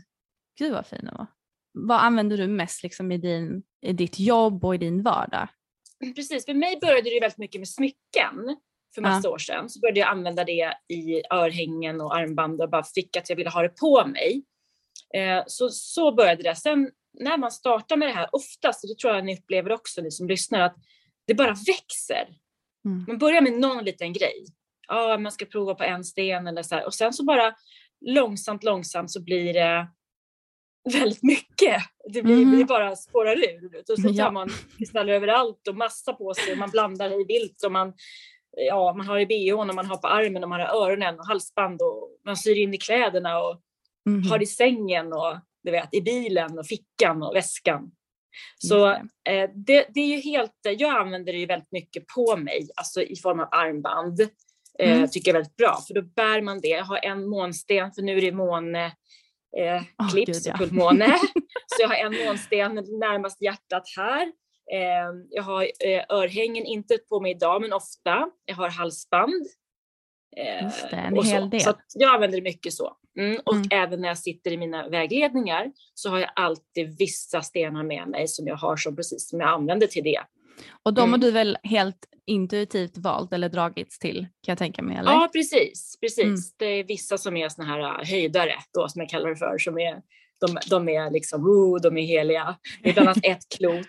Gud 0.59 0.73
vad 0.73 0.87
fina 0.87 1.13
var. 1.13 1.27
Vad 1.73 2.01
använder 2.01 2.37
du 2.37 2.47
mest 2.47 2.83
liksom 2.83 3.13
i, 3.13 3.19
din, 3.19 3.63
i 3.81 3.93
ditt 3.93 4.19
jobb 4.19 4.65
och 4.65 4.75
i 4.75 4.79
din 4.79 5.03
vardag? 5.03 5.49
Precis, 6.17 6.45
för 6.45 6.55
mig 6.55 6.79
började 6.81 7.11
det 7.11 7.21
väldigt 7.21 7.39
mycket 7.39 7.61
med 7.61 7.69
smycken 7.69 8.57
för 8.95 9.03
massa 9.03 9.29
ja. 9.29 9.35
år 9.35 9.39
sedan. 9.39 9.71
Så 9.71 9.81
började 9.81 10.01
jag 10.01 10.09
använda 10.09 10.45
det 10.45 10.75
i 10.89 11.23
örhängen 11.31 12.01
och 12.01 12.17
armband 12.17 12.63
och 12.63 12.71
bara 12.71 12.85
fick 12.85 13.17
att 13.17 13.29
jag 13.31 13.37
ville 13.37 13.51
ha 13.51 13.63
det 13.63 13.69
på 13.81 14.07
mig. 14.07 14.43
Eh, 15.15 15.43
så, 15.47 15.69
så 15.69 16.13
började 16.13 16.43
det. 16.43 16.57
Sen 16.57 16.91
när 17.19 17.39
man 17.39 17.51
startar 17.51 17.97
med 17.97 18.09
det 18.09 18.15
här, 18.15 18.29
oftast, 18.33 18.85
och 18.85 18.89
det 18.89 18.99
tror 18.99 19.15
jag 19.15 19.25
ni 19.25 19.39
upplever 19.39 19.73
också 19.73 20.03
ni 20.03 20.11
som 20.11 20.29
lyssnar, 20.29 20.61
att 20.61 20.77
det 21.27 21.35
bara 21.35 21.55
växer. 21.67 22.37
Mm. 22.85 23.05
Man 23.09 23.19
börjar 23.19 23.41
med 23.41 23.53
någon 23.53 23.85
liten 23.85 24.13
grej 24.13 24.45
ja, 24.89 25.19
man 25.19 25.33
ska 25.33 25.45
prova 25.45 25.75
på 25.75 25.85
en 25.85 26.05
sten 26.05 26.47
eller 26.47 26.63
så 26.63 26.75
här. 26.75 26.87
Och 26.87 26.95
sen 26.95 27.13
så 27.13 27.25
bara 27.25 27.55
långsamt, 28.01 28.65
långsamt 28.65 29.11
så 29.11 29.23
blir 29.23 29.55
det 29.55 29.89
väldigt 30.85 31.23
mycket. 31.23 31.83
Det 32.13 32.23
blir, 32.23 32.43
mm. 32.43 32.67
bara 32.67 32.97
spårar 32.97 33.37
ur. 33.37 33.83
Och 33.91 33.99
så 33.99 34.15
tar 34.15 34.31
man 34.31 34.49
kristaller 34.79 35.13
överallt 35.13 35.69
och 35.69 35.77
massa 35.77 36.13
på 36.13 36.35
sig 36.35 36.53
och 36.53 36.59
man 36.59 36.71
blandar 36.71 37.21
i 37.21 37.25
vilt 37.25 37.65
och 37.65 37.73
man, 37.73 37.93
ja, 38.57 38.95
man 38.97 39.07
har 39.07 39.19
i 39.19 39.27
bhn 39.27 39.69
och 39.69 39.75
man 39.75 39.87
har 39.87 39.97
på 39.97 40.09
armen 40.09 40.43
och 40.43 40.49
man 40.49 40.61
har 40.61 40.67
öronen 40.67 41.19
och 41.19 41.27
halsband 41.27 41.83
och 41.83 42.09
man 42.27 42.37
syr 42.37 42.59
in 42.59 42.75
i 42.75 42.79
kläderna 42.79 43.39
och 43.39 43.61
mm. 44.09 44.31
har 44.31 44.43
i 44.43 44.47
sängen 44.47 45.13
och 45.13 45.37
du 45.63 45.71
vet, 45.71 45.95
i 45.95 46.01
bilen 46.01 46.59
och 46.59 46.67
fickan 46.67 47.23
och 47.23 47.35
väskan. 47.35 47.91
Så 48.59 48.91
eh, 48.91 49.51
det, 49.55 49.87
det, 49.95 50.01
är 50.01 50.07
ju 50.07 50.21
helt, 50.21 50.59
jag 50.63 51.01
använder 51.01 51.33
det 51.33 51.39
ju 51.39 51.47
väldigt 51.47 51.73
mycket 51.73 52.07
på 52.07 52.37
mig, 52.37 52.69
alltså 52.75 53.03
i 53.03 53.17
form 53.17 53.41
av 53.41 53.49
armband. 53.51 54.21
Eh, 54.79 54.97
mm. 54.97 55.09
Tycker 55.09 55.31
jag 55.31 55.35
är 55.35 55.39
väldigt 55.39 55.57
bra, 55.57 55.79
för 55.87 55.95
då 55.95 56.03
bär 56.03 56.41
man 56.41 56.61
det. 56.61 56.69
Jag 56.69 56.85
har 56.85 57.05
en 57.05 57.29
månsten, 57.29 57.93
för 57.93 58.03
nu 58.03 58.17
är 58.17 58.21
det 58.21 58.33
måne, 58.33 58.93
eh, 59.59 60.11
klips 60.11 60.47
oh, 60.47 60.53
och 60.53 60.59
fullmåne. 60.59 61.19
så 61.67 61.83
jag 61.83 61.89
har 61.89 61.95
en 61.95 62.27
månsten 62.27 62.75
närmast 62.75 63.43
hjärtat 63.43 63.83
här. 63.97 64.23
Eh, 64.73 65.11
jag 65.31 65.43
har 65.43 65.63
eh, 65.63 66.05
örhängen, 66.09 66.65
inte 66.65 66.99
på 66.99 67.21
mig 67.21 67.31
idag, 67.31 67.61
men 67.61 67.73
ofta. 67.73 68.31
Jag 68.45 68.55
har 68.55 68.69
halsband. 68.69 69.47
Eh, 70.37 70.65
Just 70.65 70.91
det, 70.91 70.97
en 70.97 71.17
hel 71.17 71.43
så. 71.43 71.47
del. 71.47 71.61
Så 71.61 71.75
jag 71.93 72.15
använder 72.15 72.39
det 72.39 72.45
mycket 72.45 72.73
så. 72.73 72.97
Mm, 73.19 73.41
och 73.45 73.55
mm. 73.55 73.69
även 73.71 74.01
när 74.01 74.09
jag 74.09 74.19
sitter 74.19 74.51
i 74.51 74.57
mina 74.57 74.89
vägledningar 74.89 75.73
så 75.95 76.11
har 76.11 76.19
jag 76.19 76.31
alltid 76.37 76.99
vissa 76.99 77.43
stenar 77.43 77.83
med 77.83 78.09
mig 78.09 78.29
som 78.29 78.47
jag 78.47 78.57
har 78.57 78.77
som 78.77 78.97
precis 78.97 79.29
som 79.29 79.41
jag 79.41 79.49
använder 79.49 79.87
till 79.87 80.05
det. 80.05 80.21
Och 80.83 80.95
de 80.95 81.01
mm. 81.01 81.13
har 81.13 81.19
du 81.19 81.31
väl 81.31 81.59
helt 81.63 82.07
intuitivt 82.27 82.99
valt 82.99 83.33
eller 83.33 83.49
dragits 83.49 83.99
till 83.99 84.19
kan 84.19 84.53
jag 84.53 84.59
tänka 84.59 84.83
mig? 84.83 84.97
Eller? 84.97 85.13
Ja 85.13 85.31
precis, 85.33 85.97
precis. 86.01 86.25
Mm. 86.25 86.37
Det 86.59 86.67
är 86.67 86.85
vissa 86.85 87.19
som 87.19 87.37
är 87.37 87.49
såna 87.49 87.69
här 87.69 87.81
äh, 87.81 88.09
höjdare 88.11 88.55
då 88.75 88.89
som 88.89 89.01
jag 89.01 89.09
kallar 89.09 89.31
det 89.31 89.37
för 89.37 89.59
som 89.59 89.79
är 89.79 90.03
de, 90.41 90.59
de 90.71 90.89
är 90.89 91.11
liksom, 91.11 91.47
oh, 91.47 91.81
de 91.81 91.99
är 91.99 92.03
heliga. 92.03 92.57
Det 92.83 92.89
är 92.89 92.93
bland 92.93 93.09
annat 93.09 93.25
ett 93.25 93.49
klot 93.57 93.87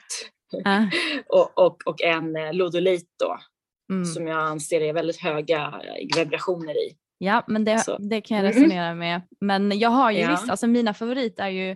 ah. 0.65 0.83
och, 1.29 1.65
och, 1.65 1.77
och 1.85 2.01
en 2.01 2.35
eh, 2.35 2.53
lodolit 2.53 3.09
då 3.19 3.37
mm. 3.93 4.05
som 4.05 4.27
jag 4.27 4.39
anser 4.39 4.81
är 4.81 4.93
väldigt 4.93 5.21
höga 5.21 5.81
vibrationer 6.15 6.73
i. 6.73 6.97
Ja, 7.17 7.43
men 7.47 7.65
det, 7.65 7.83
det 7.99 8.21
kan 8.21 8.37
jag 8.37 8.45
mm. 8.45 8.53
resonera 8.55 8.95
med. 8.95 9.21
Men 9.41 9.79
jag 9.79 9.89
har 9.89 10.11
ju 10.11 10.19
ja. 10.19 10.31
visst, 10.31 10.49
alltså 10.49 10.67
mina 10.67 10.93
favoriter 10.93 11.43
är 11.43 11.49
ju 11.49 11.75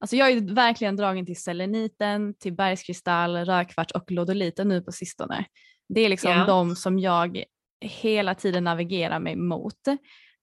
Alltså 0.00 0.16
jag 0.16 0.30
är 0.30 0.54
verkligen 0.54 0.96
dragen 0.96 1.26
till 1.26 1.42
seleniten, 1.42 2.34
till 2.34 2.54
bergskristall, 2.54 3.36
rödkvarts 3.36 3.92
och 3.92 4.10
lodoliten 4.10 4.68
nu 4.68 4.82
på 4.82 4.92
sistone. 4.92 5.44
Det 5.88 6.00
är 6.00 6.08
liksom 6.08 6.30
ja. 6.30 6.44
de 6.46 6.76
som 6.76 6.98
jag 6.98 7.44
hela 7.80 8.34
tiden 8.34 8.64
navigerar 8.64 9.20
mig 9.20 9.36
mot. 9.36 9.86
Um, 9.86 9.98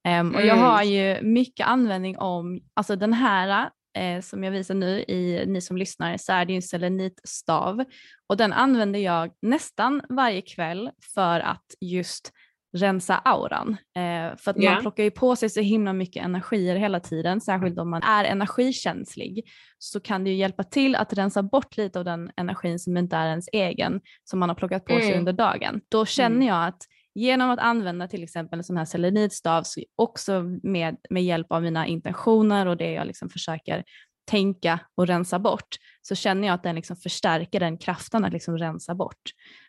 mm. 0.06 0.36
Och 0.36 0.46
jag 0.46 0.56
har 0.56 0.82
mm. 0.82 0.94
ju 0.94 1.22
mycket 1.22 1.68
användning 1.68 2.18
om, 2.18 2.62
alltså 2.74 2.96
den 2.96 3.14
här 3.14 3.70
eh, 3.98 4.22
som 4.22 4.44
jag 4.44 4.52
visar 4.52 4.74
nu 4.76 5.00
i 5.00 5.44
ni 5.48 5.62
som 5.62 5.78
lyssnar 5.78 6.18
så 6.18 6.34
är 6.34 6.46
det 6.46 6.54
ju 6.54 6.56
en 6.56 6.62
selenitstav 6.62 7.86
och 8.28 8.38
den 8.38 8.54
använder 8.54 9.00
jag 9.00 9.32
nästan 9.42 10.02
varje 10.10 10.42
kväll 10.42 10.92
för 11.14 11.40
att 11.40 11.66
just 11.82 12.32
rensa 12.76 13.18
auran. 13.18 13.78
Eh, 13.96 14.38
för 14.38 14.52
att 14.52 14.58
yeah. 14.58 14.74
man 14.74 14.82
plockar 14.82 15.04
ju 15.04 15.12
på 15.12 15.36
sig 15.36 15.50
så 15.50 15.62
himla 15.62 15.94
mycket 15.94 16.24
energier 16.26 16.76
hela 16.76 17.00
tiden, 17.00 17.42
särskilt 17.42 17.80
om 17.80 17.90
man 17.90 18.04
är 18.04 18.24
energikänslig, 18.24 19.44
så 19.78 20.00
kan 20.00 20.24
det 20.24 20.30
ju 20.30 20.36
hjälpa 20.36 20.64
till 20.64 20.96
att 20.96 21.14
rensa 21.14 21.44
bort 21.44 21.78
lite 21.78 22.00
av 22.00 22.06
den 22.06 22.32
energin 22.38 22.80
som 22.80 22.98
inte 22.98 23.16
är 23.16 23.28
ens 23.28 23.50
egen, 23.52 24.02
som 24.24 24.40
man 24.40 24.50
har 24.50 24.56
plockat 24.56 24.86
på 24.86 24.94
mm. 24.94 25.06
sig 25.06 25.18
under 25.18 25.34
dagen. 25.34 25.82
Då 25.90 26.06
känner 26.06 26.36
mm. 26.36 26.48
jag 26.48 26.68
att 26.68 26.82
genom 27.16 27.50
att 27.50 27.60
använda 27.60 28.08
till 28.08 28.24
exempel 28.24 28.60
en 28.60 28.64
sån 28.64 28.78
här 28.78 28.86
selenitstav, 28.86 29.64
så 29.64 29.82
också 29.96 30.44
med, 30.64 30.98
med 31.10 31.24
hjälp 31.24 31.48
av 31.50 31.64
mina 31.64 31.88
intentioner 31.88 32.66
och 32.66 32.78
det 32.78 32.92
jag 32.92 33.08
liksom 33.08 33.30
försöker 33.30 33.84
tänka 34.26 34.80
och 34.96 35.08
rensa 35.08 35.40
bort, 35.40 35.76
så 36.02 36.16
känner 36.16 36.48
jag 36.48 36.54
att 36.54 36.64
den 36.64 36.76
liksom 36.76 36.96
förstärker 36.96 37.60
den 37.60 37.78
kraften 37.78 38.26
att 38.26 38.34
liksom 38.34 38.58
rensa 38.58 38.96
bort. 38.96 39.22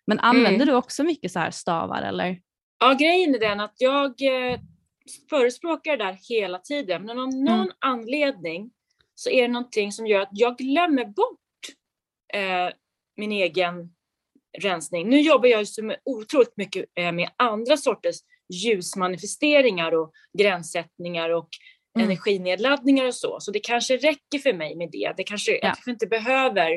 Men 0.07 0.19
använder 0.19 0.55
mm. 0.55 0.67
du 0.67 0.75
också 0.75 1.05
mycket 1.05 1.33
så 1.33 1.39
här 1.39 1.51
stavar 1.51 2.03
eller? 2.03 2.39
Ja, 2.79 2.97
grejen 3.01 3.35
är 3.35 3.39
den 3.39 3.61
att 3.61 3.75
jag 3.79 4.23
eh, 4.23 4.61
förespråkar 5.31 5.97
det 5.97 6.05
där 6.05 6.19
hela 6.29 6.59
tiden, 6.59 7.05
men 7.05 7.19
av 7.19 7.29
någon 7.29 7.61
mm. 7.61 7.73
anledning 7.81 8.71
så 9.15 9.31
är 9.31 9.43
det 9.43 9.49
någonting 9.49 9.93
som 9.93 10.07
gör 10.07 10.21
att 10.21 10.29
jag 10.33 10.59
glömmer 10.59 11.05
bort 11.05 11.41
eh, 12.35 12.75
min 13.17 13.33
egen 13.33 13.95
rensning. 14.59 15.09
Nu 15.09 15.21
jobbar 15.21 15.49
jag 15.49 15.65
ju 15.79 15.83
med 15.83 15.97
otroligt 16.05 16.57
mycket 16.57 16.85
eh, 16.95 17.13
med 17.13 17.31
andra 17.37 17.77
sorters 17.77 18.17
ljusmanifesteringar 18.49 19.95
och 19.95 20.13
gränssättningar 20.39 21.31
och 21.31 21.49
mm. 21.97 22.09
energinedladdningar 22.09 23.07
och 23.07 23.15
så, 23.15 23.41
så 23.41 23.51
det 23.51 23.61
kanske 23.61 23.97
räcker 23.97 24.39
för 24.39 24.53
mig 24.53 24.77
med 24.77 24.89
det. 24.93 25.15
Det 25.17 25.25
kanske, 25.25 25.53
ja. 25.53 25.59
Jag 25.63 25.75
kanske 25.75 25.91
inte 25.91 26.07
behöver 26.07 26.77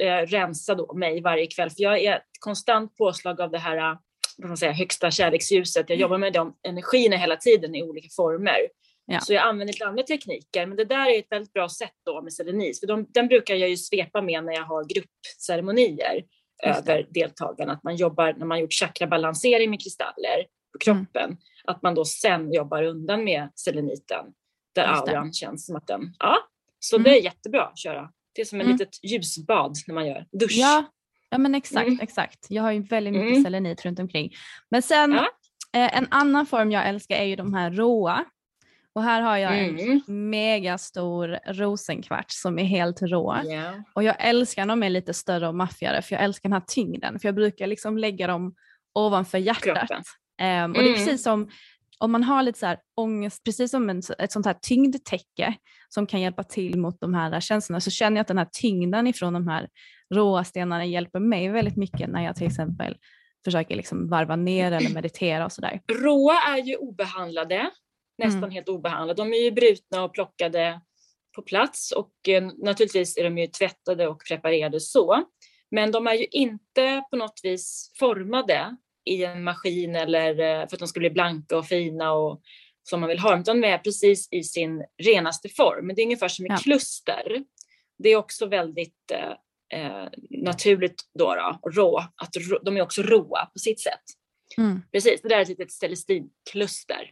eh, 0.00 0.26
rensa 0.26 0.74
då 0.74 0.94
mig 0.94 1.20
varje 1.20 1.46
kväll, 1.46 1.70
för 1.70 1.82
jag 1.82 1.98
är 1.98 2.16
ett 2.16 2.30
konstant 2.40 2.96
påslag 2.96 3.40
av 3.40 3.50
det 3.50 3.58
här 3.58 3.96
vad 4.36 4.48
man 4.48 4.56
säga, 4.56 4.72
högsta 4.72 5.10
kärleksljuset. 5.10 5.90
Jag 5.90 5.98
jobbar 5.98 6.18
med 6.18 6.32
de 6.32 6.56
energierna 6.68 7.16
hela 7.16 7.36
tiden 7.36 7.74
i 7.74 7.82
olika 7.82 8.08
former. 8.16 8.58
Ja. 9.06 9.20
Så 9.20 9.32
jag 9.32 9.42
använder 9.42 9.72
lite 9.72 9.86
andra 9.86 10.02
tekniker, 10.02 10.66
men 10.66 10.76
det 10.76 10.84
där 10.84 11.08
är 11.14 11.18
ett 11.18 11.32
väldigt 11.32 11.52
bra 11.52 11.68
sätt 11.68 11.94
då 12.06 12.22
med 12.22 12.32
selenis, 12.32 12.80
för 12.80 12.86
de, 12.86 13.06
den 13.14 13.28
brukar 13.28 13.54
jag 13.54 13.68
ju 13.68 13.76
svepa 13.76 14.22
med 14.22 14.44
när 14.44 14.52
jag 14.52 14.62
har 14.64 14.84
gruppceremonier 14.84 16.24
över 16.62 17.06
deltagarna, 17.10 17.72
att 17.72 17.82
man 17.82 17.96
jobbar 17.96 18.34
när 18.36 18.46
man 18.46 18.60
gjort 18.60 18.72
chakrabalansering 18.72 19.70
med 19.70 19.82
kristaller 19.82 20.36
på 20.72 20.90
mm. 20.92 21.06
kroppen, 21.06 21.24
mm. 21.24 21.38
att 21.64 21.82
man 21.82 21.94
då 21.94 22.04
sen 22.04 22.52
jobbar 22.52 22.82
undan 22.82 23.24
med 23.24 23.48
seleniten, 23.54 24.26
där 24.74 24.84
auran 24.84 25.32
känns 25.32 25.66
som 25.66 25.76
att 25.76 25.86
den, 25.86 26.14
ja, 26.18 26.36
så 26.78 26.96
mm. 26.96 27.04
det 27.04 27.18
är 27.18 27.22
jättebra 27.24 27.62
att 27.62 27.78
köra. 27.78 28.10
Det 28.34 28.40
är 28.40 28.44
som 28.44 28.60
ett 28.60 28.66
mm. 28.66 28.76
litet 28.76 29.04
ljusbad 29.04 29.76
när 29.86 29.94
man 29.94 30.06
gör 30.06 30.26
dusch. 30.32 30.56
Ja, 30.56 30.84
Ja 31.30 31.38
men 31.38 31.54
exakt, 31.54 31.88
mm. 31.88 32.00
exakt. 32.00 32.46
Jag 32.48 32.62
har 32.62 32.72
ju 32.72 32.82
väldigt 32.82 33.12
mycket 33.12 33.30
mm. 33.30 33.44
selenit 33.44 33.84
runt 33.84 33.98
omkring. 33.98 34.34
Men 34.70 34.82
sen 34.82 35.12
ja. 35.12 35.28
eh, 35.80 35.98
en 35.98 36.06
annan 36.10 36.46
form 36.46 36.70
jag 36.70 36.88
älskar 36.88 37.16
är 37.16 37.24
ju 37.24 37.36
de 37.36 37.54
här 37.54 37.70
råa. 37.70 38.24
Och 38.92 39.02
här 39.02 39.22
har 39.22 39.36
jag 39.36 39.58
mm. 39.58 40.00
en 40.06 40.30
megastor 40.30 41.38
rosenkvarts 41.46 42.40
som 42.40 42.58
är 42.58 42.64
helt 42.64 43.02
rå. 43.02 43.36
Yeah. 43.44 43.74
Och 43.92 44.02
jag 44.02 44.16
älskar 44.18 44.66
när 44.66 44.72
de 44.76 44.82
är 44.82 44.90
lite 44.90 45.14
större 45.14 45.48
och 45.48 45.54
maffigare 45.54 46.02
för 46.02 46.14
jag 46.14 46.24
älskar 46.24 46.48
den 46.48 46.52
här 46.52 46.66
tyngden. 46.66 47.18
För 47.18 47.28
jag 47.28 47.34
brukar 47.34 47.66
liksom 47.66 47.98
lägga 47.98 48.26
dem 48.26 48.54
ovanför 48.94 49.38
hjärtat. 49.38 49.90
Um, 49.90 49.96
och 50.38 50.38
det 50.38 50.48
är 50.48 50.64
mm. 50.64 50.94
precis 50.94 51.22
som 51.22 51.50
om 51.98 52.12
man 52.12 52.22
har 52.22 52.42
lite 52.42 52.58
så 52.58 52.66
här 52.66 52.78
ångest, 52.96 53.44
precis 53.44 53.70
som 53.70 53.90
en, 53.90 54.02
ett 54.18 54.32
sånt 54.32 54.46
här 54.46 54.56
tyngdtäcke 54.62 55.54
som 55.88 56.06
kan 56.06 56.20
hjälpa 56.20 56.44
till 56.44 56.78
mot 56.78 57.00
de 57.00 57.14
här 57.14 57.40
känslorna 57.40 57.80
så 57.80 57.90
känner 57.90 58.16
jag 58.16 58.20
att 58.20 58.28
den 58.28 58.38
här 58.38 58.48
tyngden 58.52 59.06
ifrån 59.06 59.32
de 59.32 59.48
här 59.48 59.68
råa 60.14 60.44
stenarna 60.44 60.84
hjälper 60.84 61.20
mig 61.20 61.48
väldigt 61.48 61.76
mycket 61.76 62.08
när 62.10 62.24
jag 62.24 62.36
till 62.36 62.46
exempel 62.46 62.96
försöker 63.44 63.76
liksom 63.76 64.08
varva 64.08 64.36
ner 64.36 64.72
eller 64.72 64.94
meditera 64.94 65.44
och 65.44 65.52
sådär. 65.52 65.80
Råa 65.92 66.34
är 66.34 66.62
ju 66.62 66.76
obehandlade, 66.76 67.70
nästan 68.18 68.38
mm. 68.38 68.50
helt 68.50 68.68
obehandlade. 68.68 69.22
De 69.22 69.32
är 69.32 69.44
ju 69.44 69.50
brutna 69.50 70.04
och 70.04 70.14
plockade 70.14 70.80
på 71.36 71.42
plats 71.42 71.92
och 71.92 72.28
eh, 72.28 72.46
naturligtvis 72.56 73.16
är 73.16 73.24
de 73.24 73.38
ju 73.38 73.46
tvättade 73.46 74.08
och 74.08 74.22
preparerade 74.28 74.80
så. 74.80 75.24
Men 75.70 75.92
de 75.92 76.06
är 76.06 76.14
ju 76.14 76.24
inte 76.24 77.02
på 77.10 77.16
något 77.16 77.40
vis 77.42 77.92
formade 77.98 78.76
i 79.06 79.24
en 79.24 79.44
maskin 79.44 79.96
eller 79.96 80.30
eh, 80.30 80.68
för 80.68 80.76
att 80.76 80.78
de 80.78 80.88
ska 80.88 81.00
bli 81.00 81.10
blanka 81.10 81.58
och 81.58 81.66
fina 81.66 82.12
och 82.12 82.40
som 82.82 83.00
man 83.00 83.08
vill 83.08 83.18
ha 83.18 83.40
utan 83.40 83.60
de 83.60 83.68
är 83.68 83.78
precis 83.78 84.28
i 84.30 84.42
sin 84.42 84.84
renaste 85.02 85.48
form. 85.48 85.86
Men 85.86 85.96
det 85.96 86.02
är 86.02 86.04
ungefär 86.04 86.28
som 86.28 86.46
i 86.46 86.48
ja. 86.48 86.56
kluster. 86.56 87.44
Det 87.98 88.08
är 88.08 88.16
också 88.16 88.46
väldigt 88.46 89.12
eh, 89.12 89.80
eh, 89.80 90.08
naturligt 90.30 91.02
då, 91.18 91.34
då 91.34 91.70
rå, 91.70 91.98
att 91.98 92.34
de 92.62 92.76
är 92.76 92.82
också 92.82 93.02
råa 93.02 93.46
på 93.46 93.58
sitt 93.58 93.80
sätt. 93.80 94.02
Mm. 94.58 94.82
Precis, 94.92 95.22
det 95.22 95.28
där 95.28 95.36
är 95.36 95.42
ett 95.42 95.48
litet 95.48 95.72
celestinkluster. 95.72 97.10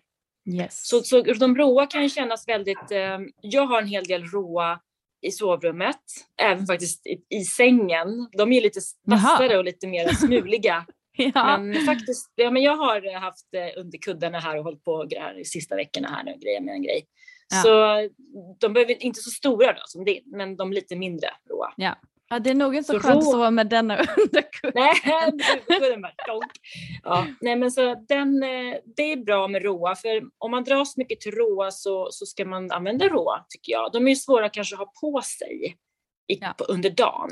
Yes. 0.55 0.89
Så, 0.89 1.03
så 1.03 1.23
de 1.23 1.57
råa 1.57 1.87
kan 1.87 2.03
ju 2.03 2.09
kännas 2.09 2.49
väldigt, 2.49 2.91
eh, 2.91 3.19
jag 3.41 3.67
har 3.67 3.83
en 3.83 3.89
hel 3.89 4.05
del 4.05 4.25
råa 4.25 4.81
i 5.27 5.31
sovrummet, 5.31 6.01
även 6.43 6.67
faktiskt 6.67 7.07
i, 7.07 7.37
i 7.37 7.45
sängen. 7.45 8.29
De 8.33 8.53
är 8.53 8.61
lite 8.61 8.81
vassare 9.07 9.59
och 9.59 9.65
lite 9.65 9.87
mer 9.87 10.09
smuliga. 10.09 10.87
Ja. 11.17 11.59
Men 11.59 11.85
faktiskt, 11.85 12.33
ja, 12.35 12.51
men 12.51 12.63
jag 12.63 12.77
har 12.77 13.21
haft 13.21 13.55
eh, 13.55 13.81
under 13.81 13.99
kuddarna 13.99 14.39
här 14.39 14.59
och 14.59 14.65
hållit 14.65 14.85
på 14.85 15.07
här 15.19 15.35
de 15.35 15.45
sista 15.45 15.77
veckorna 15.77 16.09
här 16.09 16.25
nu, 16.25 16.35
grejer 16.39 16.61
med 16.61 16.75
en 16.75 16.83
grej. 16.83 17.07
Ja. 17.49 17.63
Så 17.63 18.09
de 18.61 18.73
behöver 18.73 19.03
inte 19.03 19.21
så 19.21 19.31
stora 19.31 19.73
då 19.73 19.83
som 19.85 20.05
din, 20.05 20.23
men 20.27 20.57
de 20.57 20.73
lite 20.73 20.97
mindre 20.97 21.29
råa. 21.51 21.73
Ja. 21.77 21.97
Ja, 22.29 22.39
det 22.39 22.51
är 22.51 22.55
nog 22.55 22.77
inte 22.77 22.87
så, 22.87 22.93
så 22.93 23.01
skönt 23.01 23.17
att 23.17 23.25
sova 23.25 23.51
med 23.51 23.69
denna 23.69 23.97
underkudden. 24.17 24.73
Nej, 24.75 24.95
ja, 27.03 27.27
nej, 27.41 27.57
men 27.57 27.71
så 27.71 28.05
den, 28.09 28.43
eh, 28.43 28.75
det 28.97 29.13
är 29.13 29.17
bra 29.17 29.49
med 29.49 29.63
råa, 29.63 29.95
för 29.95 30.23
om 30.39 30.51
man 30.51 30.65
dras 30.65 30.97
mycket 30.97 31.21
till 31.21 31.33
råa 31.33 31.71
så, 31.71 32.09
så 32.11 32.27
ska 32.27 32.45
man 32.45 32.71
använda 32.71 33.09
råa, 33.09 33.45
tycker 33.49 33.73
jag. 33.73 33.93
De 33.93 34.07
är 34.07 34.11
ju 34.11 34.17
svåra 34.17 34.49
kanske 34.49 34.75
att 34.75 34.79
ha 34.79 34.93
på 35.01 35.23
sig 35.23 35.77
i, 36.33 36.39
ja. 36.41 36.55
på, 36.59 36.65
under 36.65 36.91
dagen. 36.91 37.31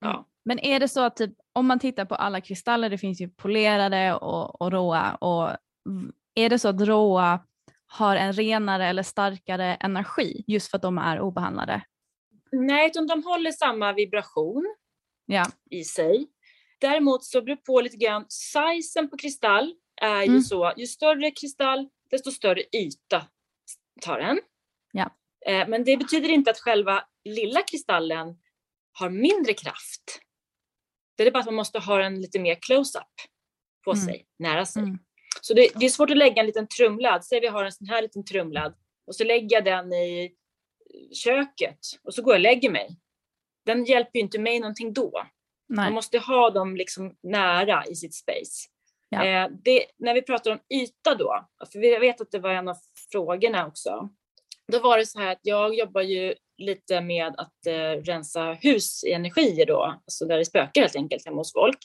Ja. 0.00 0.10
Mm. 0.10 0.24
Men 0.44 0.58
är 0.58 0.80
det 0.80 0.88
så 0.88 1.00
att 1.00 1.16
typ, 1.16 1.34
om 1.52 1.66
man 1.66 1.78
tittar 1.78 2.04
på 2.04 2.14
alla 2.14 2.40
kristaller, 2.40 2.90
det 2.90 2.98
finns 2.98 3.20
ju 3.20 3.28
polerade 3.28 4.14
och, 4.14 4.62
och 4.62 4.72
råa, 4.72 5.14
och 5.14 5.56
är 6.34 6.48
det 6.48 6.58
så 6.58 6.68
att 6.68 6.80
råa 6.80 7.40
har 7.86 8.16
en 8.16 8.32
renare 8.32 8.86
eller 8.86 9.02
starkare 9.02 9.74
energi 9.74 10.44
just 10.46 10.70
för 10.70 10.78
att 10.78 10.82
de 10.82 10.98
är 10.98 11.20
obehandlade? 11.20 11.82
Nej, 12.52 12.86
utan 12.86 13.06
de 13.06 13.24
håller 13.24 13.52
samma 13.52 13.92
vibration 13.92 14.76
ja. 15.26 15.46
i 15.70 15.84
sig. 15.84 16.26
Däremot 16.80 17.24
så 17.24 17.42
beror 17.42 17.56
det 17.56 17.64
på 17.64 17.80
lite 17.80 17.96
grann, 17.96 18.26
sizen 18.28 19.10
på 19.10 19.16
kristall 19.16 19.74
är 20.00 20.22
ju 20.22 20.28
mm. 20.28 20.42
så, 20.42 20.72
ju 20.76 20.86
större 20.86 21.30
kristall, 21.30 21.88
desto 22.10 22.30
större 22.30 22.62
yta 22.76 23.26
tar 24.00 24.18
den. 24.18 24.40
Ja. 24.92 25.10
Eh, 25.46 25.68
men 25.68 25.84
det 25.84 25.96
betyder 25.96 26.28
inte 26.28 26.50
att 26.50 26.58
själva 26.58 27.04
lilla 27.24 27.62
kristallen 27.62 28.36
har 28.98 29.10
mindre 29.10 29.54
kraft. 29.54 30.20
Det 31.16 31.26
är 31.26 31.30
bara 31.30 31.38
att 31.38 31.46
man 31.46 31.54
måste 31.54 31.78
ha 31.78 32.02
en 32.02 32.20
lite 32.20 32.38
mer 32.38 32.54
close-up 32.54 33.02
på 33.84 33.92
mm. 33.92 34.04
sig, 34.04 34.26
nära 34.38 34.66
sig. 34.66 34.82
Mm. 34.82 34.98
Så 35.40 35.54
det, 35.54 35.68
det, 35.74 35.86
är 35.86 35.90
svårt 35.90 36.10
att 36.10 36.16
lägga 36.16 36.40
en 36.40 36.46
liten 36.46 36.68
trumladd. 36.68 37.24
Säg 37.24 37.40
vi 37.40 37.46
har 37.46 37.64
en 37.64 37.72
sån 37.72 37.86
här 37.86 38.02
liten 38.02 38.24
trumladd 38.24 38.74
och 39.06 39.14
så 39.14 39.24
lägger 39.24 39.56
jag 39.56 39.64
den 39.64 39.92
i 39.92 40.34
köket 41.12 41.78
och 42.02 42.14
så 42.14 42.22
går 42.22 42.34
jag 42.34 42.38
och 42.38 42.42
lägger 42.42 42.70
mig. 42.70 42.98
Den 43.66 43.84
hjälper 43.84 44.18
ju 44.18 44.20
inte 44.20 44.38
mig 44.38 44.60
någonting 44.60 44.92
då. 44.92 45.22
Nej. 45.68 45.84
Man 45.84 45.92
måste 45.92 46.18
ha 46.18 46.50
dem 46.50 46.76
liksom 46.76 47.16
nära 47.22 47.84
i 47.86 47.94
sitt 47.94 48.14
space. 48.14 48.68
Ja. 49.08 49.24
Eh, 49.24 49.50
det, 49.64 49.84
när 49.96 50.14
vi 50.14 50.22
pratar 50.22 50.50
om 50.50 50.58
yta 50.74 51.14
då, 51.14 51.48
för 51.72 51.78
jag 51.84 52.00
vet 52.00 52.20
att 52.20 52.30
det 52.30 52.38
var 52.38 52.50
en 52.50 52.68
av 52.68 52.76
frågorna 53.12 53.66
också. 53.66 54.08
Då 54.72 54.78
var 54.80 54.98
det 54.98 55.06
så 55.06 55.18
här 55.18 55.32
att 55.32 55.40
jag 55.42 55.74
jobbar 55.74 56.02
ju 56.02 56.34
lite 56.58 57.00
med 57.00 57.34
att 57.38 57.66
eh, 57.66 58.02
rensa 58.02 58.52
hus 58.52 59.04
i 59.04 59.12
energier 59.12 59.66
då, 59.66 59.82
alltså 59.82 60.24
där 60.24 60.38
det 60.38 60.44
spökar 60.44 60.80
helt 60.80 60.96
enkelt 60.96 61.24
hemma 61.26 61.36
hos 61.36 61.52
folk. 61.52 61.78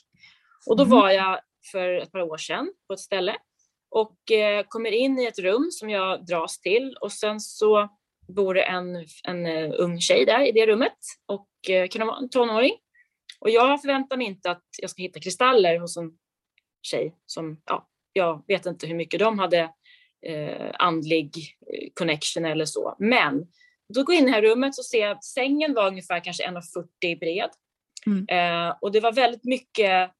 Och 0.66 0.76
då 0.76 0.82
mm. 0.82 0.98
var 0.98 1.10
jag 1.10 1.40
för 1.72 1.94
ett 1.94 2.12
par 2.12 2.22
år 2.22 2.36
sedan 2.36 2.72
på 2.86 2.94
ett 2.94 3.00
ställe 3.00 3.36
och 3.90 4.30
eh, 4.32 4.64
kommer 4.68 4.90
in 4.90 5.18
i 5.18 5.26
ett 5.26 5.38
rum 5.38 5.68
som 5.70 5.90
jag 5.90 6.26
dras 6.26 6.60
till 6.60 6.96
och 7.00 7.12
sen 7.12 7.40
så 7.40 7.88
bor 8.28 8.54
det 8.54 8.62
en, 8.62 9.06
en 9.24 9.46
uh, 9.46 9.74
ung 9.78 10.00
tjej 10.00 10.24
där 10.24 10.48
i 10.48 10.52
det 10.52 10.66
rummet 10.66 10.98
och 11.26 11.48
uh, 11.70 11.88
kan 11.88 12.06
vara 12.06 12.18
en 12.18 12.28
tonåring. 12.28 12.74
Och 13.40 13.50
jag 13.50 13.80
förväntar 13.80 14.16
mig 14.16 14.26
inte 14.26 14.50
att 14.50 14.64
jag 14.80 14.90
ska 14.90 15.02
hitta 15.02 15.20
kristaller 15.20 15.78
hos 15.78 15.96
en 15.96 16.12
tjej 16.82 17.14
som, 17.26 17.62
ja, 17.64 17.88
jag 18.12 18.44
vet 18.46 18.66
inte 18.66 18.86
hur 18.86 18.94
mycket 18.94 19.20
de 19.20 19.38
hade 19.38 19.70
eh, 20.26 20.70
andlig 20.74 21.36
eh, 21.72 21.88
connection 21.94 22.44
eller 22.44 22.64
så. 22.64 22.96
Men 22.98 23.46
då 23.94 24.02
går 24.02 24.14
jag 24.14 24.22
in 24.22 24.28
i 24.28 24.30
det 24.30 24.34
här 24.34 24.42
rummet 24.42 24.78
och 24.78 24.84
ser 24.84 25.08
att 25.08 25.24
sängen 25.24 25.74
var 25.74 25.86
ungefär 25.86 26.24
kanske 26.24 26.46
1,40 26.48 27.18
bred. 27.18 27.50
Mm. 28.06 28.26
Eh, 28.28 28.76
och 28.80 28.92
det 28.92 29.00
var 29.00 29.12
väldigt 29.12 29.44
mycket 29.44 30.10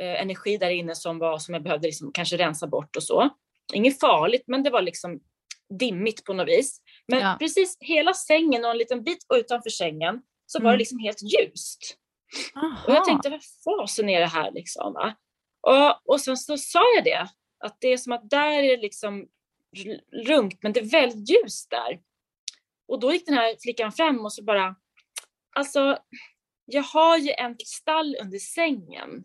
eh, 0.00 0.22
energi 0.22 0.56
där 0.56 0.70
inne 0.70 0.94
som, 0.94 1.18
var, 1.18 1.38
som 1.38 1.54
jag 1.54 1.62
behövde 1.62 1.86
liksom 1.86 2.12
kanske 2.12 2.36
rensa 2.36 2.66
bort 2.66 2.96
och 2.96 3.02
så. 3.02 3.28
Inget 3.72 4.00
farligt, 4.00 4.44
men 4.46 4.62
det 4.62 4.70
var 4.70 4.82
liksom 4.82 5.20
dimmigt 5.78 6.24
på 6.24 6.32
något 6.32 6.48
vis. 6.48 6.80
Men 7.08 7.20
ja. 7.20 7.36
precis 7.40 7.76
hela 7.80 8.14
sängen 8.14 8.64
och 8.64 8.70
en 8.70 8.78
liten 8.78 9.04
bit 9.04 9.26
utanför 9.34 9.70
sängen 9.70 10.22
så 10.46 10.58
var 10.58 10.64
det 10.64 10.70
mm. 10.70 10.78
liksom 10.78 10.98
helt 10.98 11.22
ljust. 11.22 11.96
Aha. 12.56 12.84
Och 12.86 12.94
jag 12.94 13.04
tänkte, 13.04 13.30
vad 13.30 13.40
fasen 13.64 14.08
är 14.08 14.20
det 14.20 14.26
här 14.26 14.50
liksom? 14.52 14.92
Va? 14.92 15.14
Och, 15.60 16.12
och 16.12 16.20
sen 16.20 16.36
så 16.36 16.58
sa 16.58 16.82
jag 16.96 17.04
det, 17.04 17.28
att 17.64 17.76
det 17.80 17.88
är 17.88 17.96
som 17.96 18.12
att 18.12 18.30
där 18.30 18.50
är 18.50 18.62
det 18.62 18.82
liksom 18.82 19.26
lugnt, 20.26 20.58
men 20.62 20.72
det 20.72 20.80
är 20.80 20.90
väldigt 20.90 21.30
ljust 21.30 21.70
där. 21.70 22.00
Och 22.88 23.00
då 23.00 23.12
gick 23.12 23.26
den 23.26 23.34
här 23.34 23.56
flickan 23.62 23.92
fram 23.92 24.24
och 24.24 24.32
så 24.32 24.44
bara, 24.44 24.76
alltså, 25.56 25.98
jag 26.64 26.82
har 26.82 27.18
ju 27.18 27.30
en 27.30 27.56
kristall 27.56 28.16
under 28.22 28.38
sängen. 28.38 29.24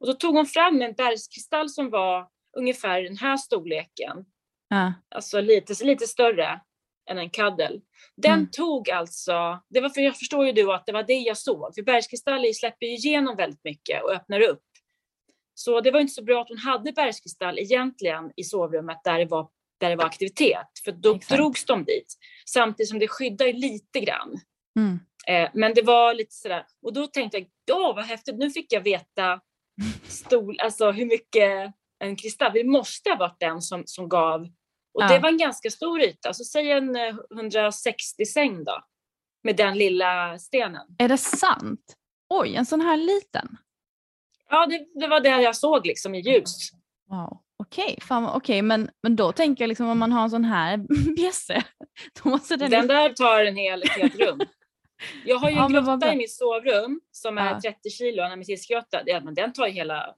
Och 0.00 0.06
då 0.06 0.12
tog 0.12 0.34
hon 0.34 0.46
fram 0.46 0.82
en 0.82 0.92
bergskristall 0.92 1.68
som 1.68 1.90
var 1.90 2.28
ungefär 2.56 3.02
den 3.02 3.16
här 3.16 3.36
storleken. 3.36 4.24
Ja. 4.68 4.92
Alltså 5.08 5.40
lite, 5.40 5.84
lite 5.84 6.06
större 6.06 6.60
än 7.10 7.18
en 7.18 7.30
kaddel. 7.30 7.80
Den 8.16 8.32
mm. 8.32 8.50
tog 8.50 8.90
alltså, 8.90 9.60
det 9.68 9.80
var 9.80 9.88
för 9.88 10.00
jag 10.00 10.16
förstår 10.16 10.46
ju 10.46 10.52
du 10.52 10.72
att 10.72 10.86
det 10.86 10.92
var 10.92 11.02
det 11.02 11.14
jag 11.14 11.38
såg, 11.38 11.74
för 11.74 11.82
bergskristaller 11.82 12.52
släpper 12.52 12.86
ju 12.86 12.92
igenom 12.92 13.36
väldigt 13.36 13.64
mycket 13.64 14.02
och 14.02 14.12
öppnar 14.12 14.40
upp. 14.40 14.62
Så 15.54 15.80
det 15.80 15.90
var 15.90 16.00
inte 16.00 16.12
så 16.12 16.24
bra 16.24 16.42
att 16.42 16.48
hon 16.48 16.58
hade 16.58 16.92
bergskristall 16.92 17.58
egentligen 17.58 18.32
i 18.36 18.44
sovrummet 18.44 19.00
där 19.04 19.18
det 19.18 19.26
var, 19.26 19.48
där 19.84 19.90
det 19.90 19.96
var 19.96 20.04
aktivitet, 20.04 20.68
för 20.84 20.92
då 20.92 21.14
Exakt. 21.14 21.36
drogs 21.36 21.64
de 21.64 21.84
dit. 21.84 22.14
Samtidigt 22.48 22.88
som 22.88 22.98
det 22.98 23.08
skyddar 23.08 23.52
lite 23.52 24.00
grann. 24.00 24.40
Mm. 24.78 24.98
Eh, 25.26 25.50
men 25.54 25.74
det 25.74 25.82
var 25.82 26.14
lite 26.14 26.34
sådär, 26.34 26.66
och 26.82 26.92
då 26.92 27.06
tänkte 27.06 27.38
jag, 27.38 27.46
ja 27.64 27.92
vad 27.96 28.04
häftigt, 28.04 28.38
nu 28.38 28.50
fick 28.50 28.72
jag 28.72 28.80
veta 28.80 29.40
stol, 30.08 30.60
alltså 30.60 30.90
hur 30.90 31.06
mycket 31.06 31.74
en 31.98 32.16
kristall, 32.16 32.52
det 32.54 32.64
måste 32.64 33.10
ha 33.10 33.16
varit 33.16 33.40
den 33.40 33.62
som, 33.62 33.82
som 33.86 34.08
gav, 34.08 34.40
och 34.94 35.02
ja. 35.02 35.08
det 35.08 35.18
var 35.18 35.28
en 35.28 35.38
ganska 35.38 35.70
stor 35.70 36.00
yta, 36.00 36.34
så 36.34 36.44
säg 36.44 36.70
en 36.70 36.96
160 37.34 38.22
eh, 38.22 38.26
säng 38.26 38.64
då, 38.64 38.84
med 39.44 39.56
den 39.56 39.78
lilla 39.78 40.38
stenen. 40.38 40.86
Är 40.98 41.08
det 41.08 41.18
sant? 41.18 41.96
Oj, 42.28 42.56
en 42.56 42.66
sån 42.66 42.80
här 42.80 42.96
liten? 42.96 43.56
Ja, 44.48 44.66
det, 44.66 45.00
det 45.00 45.08
var 45.08 45.20
det 45.20 45.28
jag 45.28 45.56
såg 45.56 45.86
liksom 45.86 46.14
i 46.14 46.20
ljus. 46.20 46.70
Wow. 47.10 47.43
Okej, 47.56 47.98
okay, 48.04 48.36
okay, 48.36 48.62
men, 48.62 48.90
men 49.02 49.16
då 49.16 49.32
tänker 49.32 49.64
jag 49.64 49.68
liksom 49.68 49.88
om 49.88 49.98
man 49.98 50.12
har 50.12 50.22
en 50.22 50.30
sån 50.30 50.44
här 50.44 50.76
bjässe. 51.16 51.64
den 52.48 52.70
den 52.70 52.86
där 52.86 53.12
tar 53.12 53.44
en 53.44 53.56
hel, 53.56 53.82
ett 53.82 53.88
helt 53.88 54.18
rum. 54.20 54.40
Jag 55.24 55.38
har 55.38 55.50
ju 55.50 55.56
en 55.56 55.72
ja, 55.72 55.80
grotta 55.80 56.12
i 56.12 56.16
mitt 56.16 56.32
sovrum 56.32 57.00
som 57.10 57.38
är 57.38 57.50
ja. 57.50 57.60
30 57.60 57.90
kilo, 57.90 58.22
en 58.22 58.32
ametistgrotta. 58.32 59.02
Den 59.34 59.52
tar 59.52 59.66
ju 59.66 59.72
hela 59.72 60.14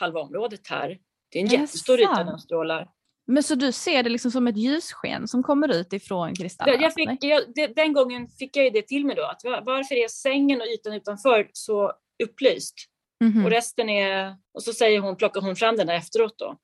halva 0.00 0.20
området 0.20 0.68
här. 0.68 0.98
Det 1.30 1.38
är 1.38 1.42
en 1.42 1.48
är 1.48 1.52
jättestor 1.52 2.00
yta 2.00 2.24
den 2.24 2.38
strålar. 2.38 2.88
Men 3.26 3.42
så 3.42 3.54
du 3.54 3.72
ser 3.72 4.02
det 4.02 4.10
liksom 4.10 4.30
som 4.30 4.46
ett 4.46 4.56
ljussken 4.56 5.28
som 5.28 5.42
kommer 5.42 5.68
ut 5.68 5.92
ifrån 5.92 6.34
kristallen? 6.34 6.80
Jag 6.80 6.94
fick, 6.94 7.24
jag, 7.24 7.74
den 7.76 7.92
gången 7.92 8.28
fick 8.28 8.56
jag 8.56 8.64
ju 8.64 8.70
det 8.70 8.82
till 8.82 9.06
mig 9.06 9.16
då, 9.16 9.24
att 9.24 9.40
varför 9.44 9.94
är 9.94 10.08
sängen 10.08 10.60
och 10.60 10.66
ytan 10.66 10.92
utanför 10.92 11.50
så 11.52 11.92
upplyst? 12.24 12.74
Mm 13.22 13.32
-hmm. 13.32 13.44
Och 13.44 13.50
resten 13.50 13.88
är, 13.88 14.36
och 14.54 14.62
så 14.62 14.72
säger 14.72 15.00
hon, 15.00 15.16
plockar 15.16 15.40
hon 15.40 15.56
fram 15.56 15.76
den 15.76 15.86
där 15.86 15.94
efteråt 15.94 16.38
då. 16.38 16.58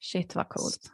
Shit 0.00 0.34
vad 0.34 0.48
coolt. 0.48 0.92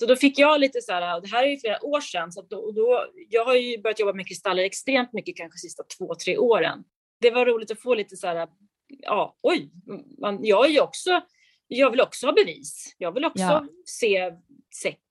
Så 0.00 0.06
då 0.06 0.16
fick 0.16 0.38
jag 0.38 0.60
lite 0.60 0.80
så 0.80 0.92
här, 0.92 1.16
och 1.16 1.22
det 1.22 1.28
här 1.28 1.42
är 1.42 1.48
ju 1.48 1.58
flera 1.58 1.84
år 1.84 2.00
sedan, 2.00 2.32
så 2.32 2.42
då, 2.42 2.70
då, 2.70 3.06
jag 3.28 3.44
har 3.44 3.54
ju 3.54 3.82
börjat 3.82 4.00
jobba 4.00 4.12
med 4.12 4.28
kristaller 4.28 4.62
extremt 4.62 5.12
mycket, 5.12 5.36
kanske 5.36 5.58
sista 5.58 5.82
två, 5.98 6.14
tre 6.14 6.38
åren. 6.38 6.84
Det 7.20 7.30
var 7.30 7.46
roligt 7.46 7.70
att 7.70 7.80
få 7.80 7.94
lite 7.94 8.16
så 8.16 8.26
här, 8.26 8.48
ja, 8.88 9.36
oj, 9.42 9.70
man, 10.18 10.38
jag 10.42 10.66
är 10.66 10.70
ju 10.70 10.80
också, 10.80 11.20
jag 11.68 11.90
vill 11.90 12.00
också 12.00 12.26
ha 12.26 12.32
bevis. 12.32 12.94
Jag 12.98 13.12
vill 13.12 13.24
också 13.24 13.42
ja. 13.42 13.66
se 13.84 14.32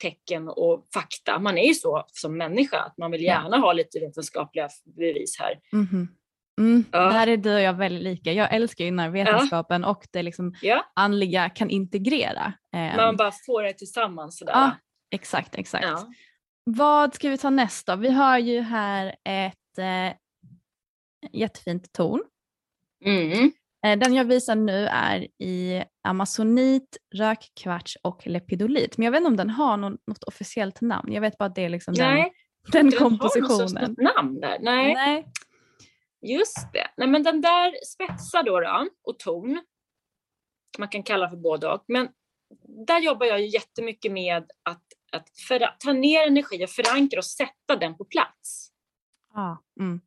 tecken 0.02 0.50
och 0.50 0.88
fakta. 0.94 1.40
Man 1.40 1.58
är 1.58 1.68
ju 1.68 1.74
så 1.74 2.06
som 2.08 2.38
människa, 2.38 2.80
att 2.80 2.98
man 2.98 3.12
vill 3.12 3.24
gärna 3.24 3.56
ja. 3.56 3.62
ha 3.62 3.74
lite 3.74 4.00
vetenskapliga 4.00 4.70
bevis 4.84 5.40
här. 5.40 5.60
Mm 5.74 5.86
-hmm. 5.86 6.08
Mm, 6.62 6.86
ja. 6.92 7.00
Där 7.00 7.28
är 7.28 7.38
du 7.38 7.54
och 7.54 7.62
jag 7.62 7.74
väldigt 7.74 8.04
lika. 8.04 8.32
Jag 8.32 8.54
älskar 8.54 8.86
ju 8.86 8.92
när 8.92 9.10
vetenskapen 9.10 9.82
ja. 9.82 9.90
och 9.90 10.08
det 10.12 10.24
liksom 10.24 10.54
ja. 10.62 10.92
andliga 10.96 11.50
kan 11.50 11.70
integrera. 11.70 12.54
Eh, 12.76 12.96
Man 12.96 13.18
bara 13.18 13.32
får 13.46 13.64
det 13.64 13.74
tillsammans 13.74 14.38
sådär. 14.38 14.54
Ja, 14.54 14.72
exakt, 15.12 15.56
exakt. 15.56 15.86
Ja. 15.86 16.08
Vad 16.66 17.14
ska 17.14 17.30
vi 17.30 17.38
ta 17.38 17.50
näst 17.50 17.88
då? 17.88 17.96
Vi 17.96 18.10
har 18.10 18.38
ju 18.38 18.62
här 18.62 19.16
ett 19.24 19.78
eh, 19.78 20.18
jättefint 21.32 21.94
torn. 21.94 22.24
Mm. 23.06 23.52
Eh, 23.86 24.00
den 24.00 24.14
jag 24.14 24.26
visar 24.26 24.56
nu 24.56 24.88
är 24.88 25.28
i 25.40 25.84
amazonit, 26.04 26.98
rökkvarts 27.16 27.98
och 28.02 28.28
lepidolit. 28.28 28.98
Men 28.98 29.06
jag 29.06 29.12
vet 29.12 29.20
inte 29.20 29.30
om 29.30 29.38
den 29.38 29.50
har 29.50 29.78
någon, 29.78 29.98
något 30.08 30.24
officiellt 30.24 30.82
namn. 30.82 31.14
Jag 31.14 31.22
vet 31.22 31.38
bara 31.38 31.46
att 31.46 31.56
det 31.56 31.66
är 31.66 31.70
liksom 31.70 31.94
Nej. 31.98 32.32
den, 32.72 32.90
den 32.90 33.00
kompositionen. 33.00 33.96
Har 33.98 34.16
namn 34.16 34.40
där. 34.40 34.58
Nej. 34.62 34.94
Nej. 34.94 35.26
Just 36.24 36.74
det. 36.74 36.88
Nej, 36.98 37.08
men 37.08 37.24
den 37.24 37.42
där 37.42 37.86
spetsar 37.86 38.44
då, 38.44 38.60
då 38.60 38.90
och 39.04 39.20
ton, 39.20 39.62
man 40.78 40.88
kan 40.88 41.04
kalla 41.04 41.30
för 41.30 41.38
både 41.38 41.68
och, 41.68 41.84
men 41.88 42.10
där 42.88 43.00
jobbar 43.00 43.26
jag 43.26 43.42
ju 43.42 43.48
jättemycket 43.48 44.12
med 44.12 44.52
att, 44.64 44.84
att 45.12 45.30
för, 45.48 45.76
ta 45.80 45.94
ner 45.94 46.28
energi 46.28 46.66
och 46.66 46.70
förankra 46.70 47.18
och 47.18 47.26
sätta 47.26 47.76
den 47.80 47.98
på 47.98 48.06
plats. 48.06 48.70
Ah, 49.34 49.56
mm. 49.80 50.02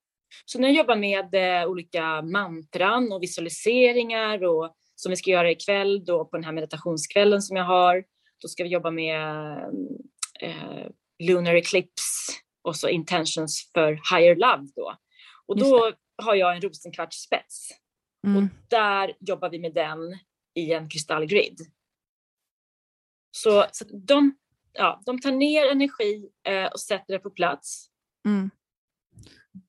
Så 0.44 0.58
när 0.58 0.68
jag 0.68 0.76
jobbar 0.76 0.96
med 0.96 1.34
eh, 1.34 1.68
olika 1.68 2.22
mantran 2.22 3.12
och 3.12 3.22
visualiseringar 3.22 4.44
och 4.44 4.76
som 4.94 5.10
vi 5.10 5.16
ska 5.16 5.30
göra 5.30 5.50
ikväll 5.50 6.04
då 6.04 6.24
på 6.24 6.36
den 6.36 6.44
här 6.44 6.52
meditationskvällen 6.52 7.42
som 7.42 7.56
jag 7.56 7.64
har, 7.64 8.04
då 8.42 8.48
ska 8.48 8.62
vi 8.62 8.68
jobba 8.68 8.90
med 8.90 9.56
eh, 10.40 10.86
Lunar 11.18 11.54
Eclipse 11.54 12.32
och 12.62 12.76
så 12.76 12.88
intentions 12.88 13.70
för 13.74 13.92
higher 14.14 14.36
love 14.36 14.68
då. 14.76 14.96
Och 15.46 15.58
då 15.58 15.92
har 16.22 16.34
jag 16.34 16.56
en 16.56 16.60
rosenkvartsspets 16.60 17.70
mm. 18.26 18.36
och 18.36 18.50
där 18.68 19.16
jobbar 19.20 19.50
vi 19.50 19.58
med 19.58 19.74
den 19.74 20.18
i 20.54 20.72
en 20.72 20.88
kristallgrid. 20.88 21.60
Så, 23.30 23.66
så 23.72 23.84
de, 23.92 24.36
ja, 24.72 25.02
de 25.06 25.20
tar 25.20 25.32
ner 25.32 25.70
energi 25.70 26.30
eh, 26.48 26.66
och 26.66 26.80
sätter 26.80 27.12
det 27.12 27.18
på 27.18 27.30
plats. 27.30 27.90
Mm. 28.26 28.50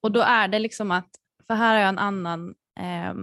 Och 0.01 0.11
då 0.11 0.21
är 0.21 0.47
det 0.47 0.59
liksom 0.59 0.91
att, 0.91 1.09
för 1.47 1.53
här 1.53 1.73
har 1.73 1.81
jag 1.81 1.89
en 1.89 1.99
annan 1.99 2.55
eh, 2.79 3.13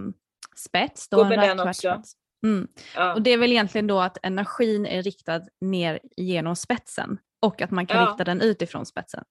spets. 0.55 1.09
Då 1.09 1.17
Gå 1.17 1.29
med 1.29 1.39
den 1.39 1.59
också. 1.59 2.01
Mm. 2.45 2.67
Ja. 2.95 3.13
Och 3.13 3.21
det 3.21 3.29
är 3.29 3.37
väl 3.37 3.51
egentligen 3.51 3.87
då 3.87 3.99
att 3.99 4.17
energin 4.23 4.85
är 4.85 5.03
riktad 5.03 5.41
ner 5.61 5.99
genom 6.17 6.55
spetsen 6.55 7.17
och 7.39 7.61
att 7.61 7.71
man 7.71 7.87
kan 7.87 8.01
ja. 8.01 8.09
rikta 8.09 8.23
den 8.23 8.41
utifrån 8.41 8.85
spetsen. 8.85 9.23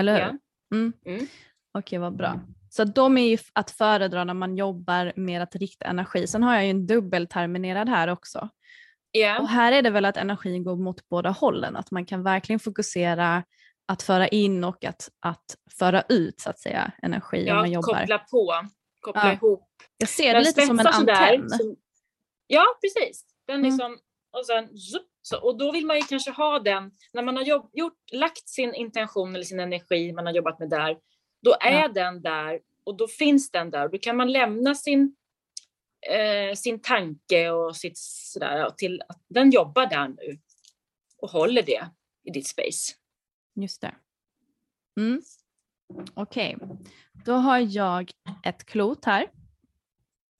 Eller 0.00 0.12
hur? 0.12 0.20
Ja. 0.20 0.38
Mm. 0.76 0.92
Mm. 1.04 1.26
Okej, 1.78 1.98
vad 1.98 2.16
bra. 2.16 2.40
Så 2.70 2.84
de 2.84 3.18
är 3.18 3.28
ju 3.28 3.38
att 3.52 3.70
föredra 3.70 4.24
när 4.24 4.34
man 4.34 4.56
jobbar 4.56 5.12
med 5.16 5.42
att 5.42 5.56
rikta 5.56 5.84
energi. 5.84 6.26
Sen 6.26 6.42
har 6.42 6.54
jag 6.54 6.64
ju 6.64 6.70
en 6.70 6.86
dubbelterminerad 6.86 7.88
här 7.88 8.08
också. 8.08 8.48
Yeah. 9.16 9.42
Och 9.42 9.48
här 9.48 9.72
är 9.72 9.82
det 9.82 9.90
väl 9.90 10.04
att 10.04 10.16
energin 10.16 10.64
går 10.64 10.76
mot 10.76 11.08
båda 11.08 11.30
hållen, 11.30 11.76
att 11.76 11.90
man 11.90 12.06
kan 12.06 12.22
verkligen 12.22 12.60
fokusera 12.60 13.44
att 13.88 14.02
föra 14.02 14.28
in 14.28 14.64
och 14.64 14.84
att, 14.84 15.10
att 15.20 15.56
föra 15.78 16.02
ut 16.08 16.40
så 16.40 16.50
att 16.50 16.58
säga 16.58 16.92
energi 17.02 17.46
ja, 17.46 17.54
man 17.54 17.70
jobbar. 17.70 18.00
koppla 18.00 18.18
på. 18.18 18.54
koppla 19.00 19.26
ja. 19.26 19.32
ihop. 19.32 19.68
Jag 19.96 20.08
ser 20.08 20.34
det 20.34 20.40
lite 20.40 20.66
som 20.66 20.80
en 20.80 20.86
antenn. 20.86 21.50
Som, 21.50 21.76
ja, 22.46 22.64
precis. 22.80 23.24
Den 23.46 23.56
mm. 23.56 23.70
liksom, 23.70 23.98
och, 24.32 24.46
sen, 24.46 24.68
så, 25.22 25.40
och 25.40 25.58
då 25.58 25.72
vill 25.72 25.86
man 25.86 25.96
ju 25.96 26.02
kanske 26.02 26.30
ha 26.30 26.58
den, 26.58 26.90
när 27.12 27.22
man 27.22 27.36
har 27.36 27.44
jobb, 27.44 27.70
gjort, 27.72 27.98
lagt 28.12 28.48
sin 28.48 28.74
intention 28.74 29.34
eller 29.34 29.44
sin 29.44 29.60
energi 29.60 30.12
man 30.12 30.26
har 30.26 30.32
jobbat 30.32 30.58
med 30.58 30.70
där, 30.70 30.96
då 31.42 31.56
är 31.60 31.80
ja. 31.80 31.88
den 31.88 32.22
där 32.22 32.60
och 32.84 32.96
då 32.96 33.08
finns 33.08 33.50
den 33.50 33.70
där. 33.70 33.88
Då 33.88 33.98
kan 33.98 34.16
man 34.16 34.32
lämna 34.32 34.74
sin, 34.74 35.16
eh, 36.10 36.54
sin 36.54 36.80
tanke 36.80 37.50
och 37.50 37.76
sitt 37.76 37.98
sådär 37.98 38.70
till 38.76 39.02
att 39.08 39.22
den 39.28 39.50
jobbar 39.50 39.86
där 39.86 40.08
nu 40.08 40.38
och 41.18 41.30
håller 41.30 41.62
det 41.62 41.88
i 42.24 42.30
ditt 42.30 42.48
space. 42.48 42.94
Just 43.54 43.80
det. 43.80 43.94
Mm. 45.00 45.22
Okej, 46.14 46.56
okay. 46.56 46.76
då 47.24 47.32
har 47.32 47.58
jag 47.58 48.10
ett 48.44 48.64
klot 48.64 49.04
här. 49.04 49.30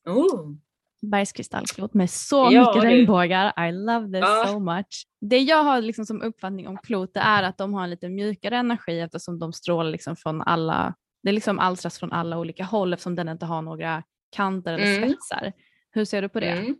Oh. 0.07 0.55
Bergskristallklot 1.01 1.95
med 1.95 2.11
så 2.11 2.49
ja, 2.53 2.61
mycket 2.61 2.85
regnbågar. 2.85 3.69
I 3.69 3.73
love 3.73 4.07
this 4.07 4.21
ja. 4.21 4.45
so 4.47 4.59
much. 4.59 5.07
Det 5.21 5.39
jag 5.39 5.65
har 5.65 5.81
liksom 5.81 6.07
som 6.07 6.23
uppfattning 6.23 6.69
om 6.69 6.77
klot 6.77 7.11
är 7.15 7.43
att 7.43 7.59
de 7.59 7.75
har 7.75 7.85
en 7.85 7.91
lite 7.91 8.09
mjukare 8.09 8.57
energi 8.57 9.01
eftersom 9.01 9.39
de 9.39 9.53
strålar 9.53 9.91
liksom 9.91 10.17
från 10.17 10.43
alla, 10.43 10.95
det 11.23 11.29
är 11.29 11.33
liksom 11.33 11.59
alstras 11.59 11.99
från 11.99 12.13
alla 12.13 12.39
olika 12.39 12.65
håll 12.65 12.93
eftersom 12.93 13.15
den 13.15 13.29
inte 13.29 13.47
har 13.47 13.63
några 13.63 14.03
kanter 14.37 14.75
eller 14.75 14.97
mm. 14.97 15.09
spetsar. 15.09 15.53
Hur 15.91 16.05
ser 16.05 16.23
du 16.23 16.29
på 16.29 16.41
det? 16.41 16.51
Mm. 16.51 16.77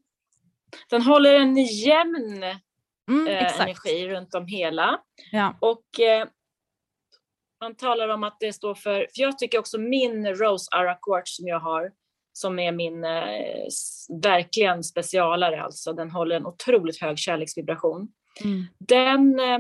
Den 0.91 1.03
håller 1.03 1.35
en 1.35 1.57
jämn 1.57 2.43
mm, 3.11 3.27
eh, 3.27 3.61
energi 3.61 4.09
runt 4.09 4.35
om 4.35 4.47
hela. 4.47 5.01
Ja. 5.33 5.59
Och 5.61 6.01
eh, 6.01 6.29
man 7.61 7.75
talar 7.75 8.09
om 8.09 8.25
att 8.25 8.37
det 8.41 8.53
står 8.53 8.75
för, 8.75 8.93
för 8.93 9.23
jag 9.23 9.39
tycker 9.39 9.59
också 9.59 9.79
min 9.79 10.27
Rose 10.27 10.69
Ara 10.77 10.95
Quartz 10.95 11.37
som 11.37 11.47
jag 11.47 11.61
har, 11.61 11.91
som 12.39 12.59
är 12.59 12.73
min 12.73 13.05
eh, 13.05 13.67
verkligen 14.23 14.85
specialare, 14.85 15.63
alltså 15.63 15.93
den 15.93 16.11
håller 16.11 16.37
en 16.37 16.47
otroligt 16.47 17.01
hög 17.01 17.19
kärleksvibration. 17.19 18.13
Mm. 18.45 18.65
Den, 18.79 19.41
eh, 19.41 19.59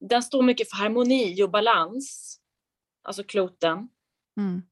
den 0.00 0.22
står 0.22 0.42
mycket 0.42 0.70
för 0.70 0.76
harmoni 0.76 1.42
och 1.42 1.50
balans, 1.50 2.36
alltså 3.02 3.24
kloten. 3.24 3.88
Mm. 4.40 4.62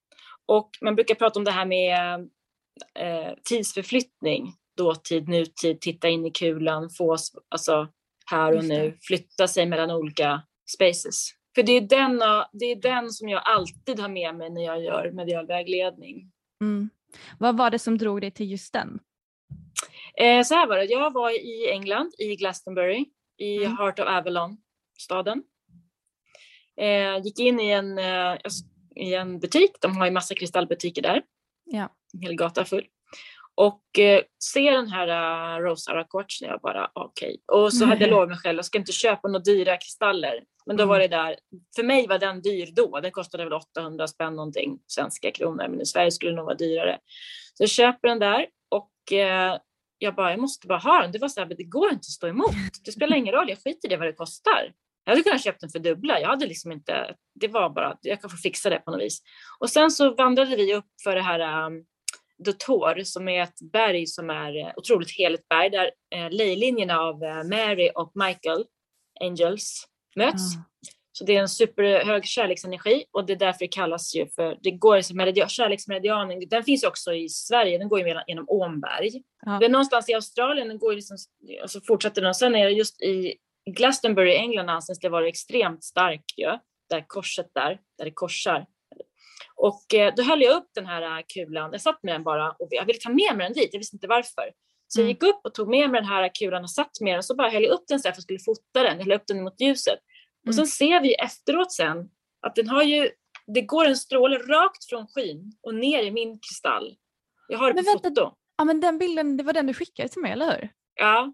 Och 0.46 0.70
man 0.81 0.94
brukar 0.94 1.14
prata 1.14 1.38
om 1.38 1.44
det 1.44 1.50
här 1.50 1.66
med 1.66 2.20
eh, 2.94 3.35
tidsförflyttning, 3.44 4.55
dåtid, 4.76 5.29
nutid, 5.29 5.81
titta 5.81 6.09
in 6.09 6.26
i 6.26 6.31
kulan, 6.31 6.90
få 6.90 7.16
alltså 7.48 7.88
här 8.31 8.57
och 8.57 8.64
nu, 8.64 8.98
flytta 9.00 9.48
sig 9.48 9.66
mellan 9.66 9.90
olika 9.90 10.42
spaces. 10.76 11.31
För 11.55 11.63
det 11.63 11.73
är, 11.73 11.81
den, 11.81 12.19
det 12.53 12.65
är 12.65 12.77
den 12.77 13.11
som 13.11 13.29
jag 13.29 13.43
alltid 13.45 14.01
har 14.01 14.09
med 14.09 14.35
mig 14.35 14.51
när 14.51 14.65
jag 14.65 14.83
gör 14.83 15.11
medial 15.11 15.47
vägledning. 15.47 16.33
Mm. 16.61 16.91
Vad 17.39 17.57
var 17.57 17.71
det 17.71 17.79
som 17.79 17.99
drog 17.99 18.21
dig 18.21 18.31
till 18.31 18.51
just 18.51 18.73
den? 18.73 19.01
Eh, 20.15 20.43
så 20.43 20.55
här 20.55 20.67
var 20.67 20.77
det, 20.77 20.85
jag 20.85 21.13
var 21.13 21.31
i 21.31 21.71
England, 21.71 22.15
i 22.19 22.37
Glastonbury, 22.37 23.05
i 23.39 23.65
mm. 23.65 23.77
Heart 23.77 23.99
of 23.99 24.07
Avalon, 24.07 24.57
staden. 24.99 25.43
Eh, 26.77 27.23
gick 27.25 27.39
in 27.39 27.61
i 27.61 27.71
en, 27.71 27.99
eh, 27.99 28.39
i 28.97 29.15
en 29.15 29.41
butik, 29.41 29.71
de 29.81 29.97
har 29.97 30.05
ju 30.07 30.11
massa 30.11 30.35
kristallbutiker 30.35 31.03
där. 31.03 31.23
Ja. 31.65 31.89
En 32.13 32.21
hel 32.21 32.35
gata 32.35 32.65
full. 32.65 32.87
Och 33.61 33.99
eh, 33.99 34.23
ser 34.53 34.73
den 34.73 34.88
här 34.88 35.09
uh, 35.59 35.62
Rose 35.62 35.90
Ara 35.90 36.05
Quartz 36.05 36.40
jag 36.42 36.61
bara 36.61 36.90
okej. 36.94 37.38
Okay. 37.49 37.62
Och 37.62 37.73
så 37.73 37.85
hade 37.85 38.01
jag 38.01 38.11
lovat 38.11 38.29
mig 38.29 38.38
själv, 38.38 38.59
jag 38.59 38.64
ska 38.64 38.79
inte 38.79 38.92
köpa 38.92 39.29
några 39.29 39.38
dyra 39.38 39.77
kristaller. 39.77 40.40
Men 40.66 40.77
då 40.77 40.87
var 40.87 40.96
mm. 40.96 41.11
det 41.11 41.16
där, 41.16 41.37
för 41.77 41.83
mig 41.83 42.07
var 42.07 42.18
den 42.18 42.42
dyr 42.42 42.68
då, 42.73 43.01
den 43.01 43.11
kostade 43.11 43.44
väl 43.44 43.53
800 43.53 44.09
spänn 44.09 44.37
någonting, 44.37 44.79
svenska 44.87 45.31
kronor, 45.31 45.68
men 45.68 45.81
i 45.81 45.87
Sverige 45.87 46.11
skulle 46.11 46.31
det 46.31 46.37
nog 46.37 46.44
vara 46.44 46.55
dyrare. 46.55 46.99
Så 47.55 47.62
jag 47.62 47.70
köper 47.70 48.09
den 48.09 48.18
där 48.18 48.46
och 48.68 49.12
eh, 49.12 49.57
jag 49.99 50.14
bara, 50.14 50.31
jag 50.31 50.40
måste 50.40 50.66
bara 50.66 50.79
ha 50.79 51.03
den. 51.03 51.12
Det 51.12 51.18
var 51.18 51.29
så 51.29 51.40
här, 51.40 51.46
det 51.46 51.64
går 51.64 51.88
inte 51.88 51.96
att 51.96 52.05
stå 52.05 52.27
emot. 52.27 52.55
Det 52.85 52.92
spelar 52.92 53.16
ingen 53.16 53.35
roll, 53.35 53.49
jag 53.49 53.59
skiter 53.59 53.88
i 53.88 53.90
det 53.90 53.96
vad 53.96 54.07
det 54.07 54.12
kostar. 54.12 54.73
Jag 55.05 55.12
hade 55.12 55.23
kunnat 55.23 55.44
köpa 55.44 55.59
den 55.61 55.70
för 55.70 55.79
dubbla. 55.79 56.20
Jag 56.20 56.29
hade 56.29 56.46
liksom 56.46 56.73
inte, 56.73 57.14
det 57.35 57.49
var 57.49 57.70
bara, 57.70 57.99
jag 58.01 58.20
kan 58.20 58.31
få 58.31 58.37
fixa 58.37 58.70
det 58.70 58.79
på 58.79 58.90
något 58.90 59.01
vis. 59.01 59.23
Och 59.59 59.70
sen 59.70 59.90
så 59.90 60.14
vandrade 60.14 60.57
vi 60.57 60.75
upp 60.75 60.87
för 61.05 61.14
det 61.14 61.23
här 61.23 61.66
um, 61.66 61.85
Dotor 62.44 63.05
som 63.05 63.29
är 63.29 63.42
ett 63.42 63.61
berg 63.72 64.07
som 64.07 64.31
är 64.31 64.57
eh, 64.57 64.72
otroligt 64.76 65.16
heligt 65.18 65.48
berg 65.48 65.70
där 65.70 65.90
eh, 66.14 66.31
lejlinjerna 66.31 67.00
av 67.00 67.24
eh, 67.24 67.44
Mary 67.44 67.90
och 67.94 68.12
Michael 68.14 68.64
Angels 69.20 69.87
möts. 70.16 70.55
Mm. 70.55 70.64
Så 71.12 71.24
det 71.24 71.37
är 71.37 71.40
en 71.40 71.48
superhög 71.48 72.24
kärleksenergi 72.24 73.05
och 73.12 73.26
det 73.26 73.33
är 73.33 73.37
därför 73.37 73.59
det 73.59 73.68
kallas 73.68 74.14
ju 74.14 74.26
för, 74.26 74.59
det 74.62 74.70
går 74.70 75.00
som 75.00 75.16
meridian, 75.16 75.48
kärleksmeridianen, 75.48 76.42
den 76.50 76.64
finns 76.64 76.85
också 76.85 77.14
i 77.14 77.29
Sverige, 77.29 77.79
den 77.79 77.88
går 77.88 78.00
ju 78.00 78.14
genom 78.26 78.44
Ånberg. 78.48 79.22
Ja. 79.46 79.59
Det 79.59 79.64
är 79.64 79.70
någonstans 79.70 80.09
i 80.09 80.14
Australien, 80.14 80.68
den 80.68 80.79
går 80.79 80.92
liksom, 80.92 81.16
och 81.62 81.70
så 81.70 81.81
fortsätter 81.81 82.22
den 82.22 82.35
sen 82.35 82.55
är 82.55 82.64
det 82.64 82.70
just 82.70 83.03
i 83.03 83.35
Glastonbury 83.70 84.33
i 84.33 84.37
England 84.37 84.70
anses 84.70 84.98
det 84.98 85.09
vara 85.09 85.29
extremt 85.29 85.85
stark 85.85 86.24
ju, 86.37 86.59
där 86.90 87.05
korset 87.07 87.50
där, 87.55 87.81
där 87.98 88.05
det 88.05 88.11
korsar. 88.11 88.66
Och 89.62 89.94
eh, 89.94 90.14
då 90.16 90.23
höll 90.23 90.42
jag 90.42 90.57
upp 90.57 90.70
den 90.75 90.87
här 90.87 91.03
eh, 91.03 91.25
kulan, 91.35 91.73
jag 91.73 91.81
satt 91.81 92.03
med 92.03 92.14
den 92.14 92.25
bara 92.25 92.51
och 92.51 92.68
jag 92.70 92.87
ville 92.87 92.99
ta 92.99 93.09
med 93.09 93.37
mig 93.37 93.46
den 93.46 93.53
dit, 93.53 93.68
jag 93.73 93.81
visste 93.81 93.96
inte 93.96 94.07
varför. 94.07 94.53
Så 94.88 95.01
jag 95.01 95.05
mm. 95.05 95.09
gick 95.09 95.23
upp 95.23 95.40
och 95.44 95.55
tog 95.55 95.68
med 95.68 95.90
mig 95.90 96.01
den 96.01 96.11
här 96.11 96.31
kulan 96.38 96.62
och 96.62 96.70
satt 96.70 97.01
med 97.01 97.12
den 97.12 97.18
och 97.18 97.25
så 97.25 97.35
bara 97.35 97.49
höll 97.49 97.62
jag 97.62 97.73
upp 97.73 97.85
den 97.88 98.01
så 98.01 98.09
här 98.09 98.12
för 98.12 98.20
att 98.20 98.31
jag 98.31 98.40
skulle 98.40 98.55
fota 98.55 98.83
den, 98.83 98.99
jag 98.99 99.05
höll 99.05 99.12
upp 99.12 99.27
den 99.27 99.44
mot 99.44 99.61
ljuset. 99.61 99.99
Och 100.46 100.55
sen 100.55 100.62
mm. 100.62 100.66
ser 100.66 101.01
vi 101.01 101.14
efteråt 101.14 101.73
sen 101.73 102.11
att 102.46 102.55
den 102.55 102.68
har 102.68 102.83
ju, 102.83 103.11
det 103.55 103.62
går 103.62 103.85
en 103.85 103.96
stråle 103.96 104.38
rakt 104.38 104.85
från 104.88 105.07
skyn 105.07 105.53
och 105.62 105.75
ner 105.75 106.03
i 106.03 106.11
min 106.11 106.38
kristall. 106.38 106.94
Jag 107.49 107.59
har 107.59 107.68
det 107.68 107.75
men 107.75 107.85
på 107.85 107.90
vänta, 107.90 108.09
foto. 108.09 108.37
Ja 108.57 108.64
men 108.64 108.81
den 108.81 108.99
bilden, 108.99 109.37
det 109.37 109.44
var 109.44 109.53
den 109.53 109.66
du 109.66 109.75
skickade 109.75 110.09
till 110.09 110.23
mig, 110.23 110.33
eller 110.33 110.46
hur? 110.46 110.68
Ja. 110.94 111.33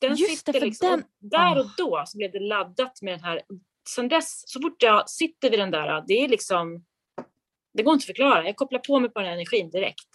Den 0.00 0.16
Just 0.16 0.38
sitter 0.38 0.52
det, 0.52 0.60
liksom, 0.60 0.90
den... 0.90 1.30
där 1.30 1.58
och 1.58 1.66
då 1.76 2.02
så 2.06 2.18
blev 2.18 2.32
det 2.32 2.40
laddat 2.40 3.02
med 3.02 3.12
den 3.12 3.24
här. 3.24 3.42
Sen 3.88 4.08
dess, 4.08 4.42
så 4.46 4.60
fort 4.60 4.82
jag 4.82 5.10
sitter 5.10 5.50
vid 5.50 5.58
den 5.58 5.70
där, 5.70 6.04
det 6.08 6.14
är 6.14 6.28
liksom, 6.28 6.84
det 7.74 7.82
går 7.82 7.94
inte 7.94 8.02
att 8.02 8.06
förklara. 8.06 8.46
Jag 8.46 8.56
kopplar 8.56 8.78
på 8.78 9.00
mig 9.00 9.10
på 9.10 9.18
den 9.18 9.28
här 9.28 9.34
energin 9.34 9.70
direkt. 9.70 10.08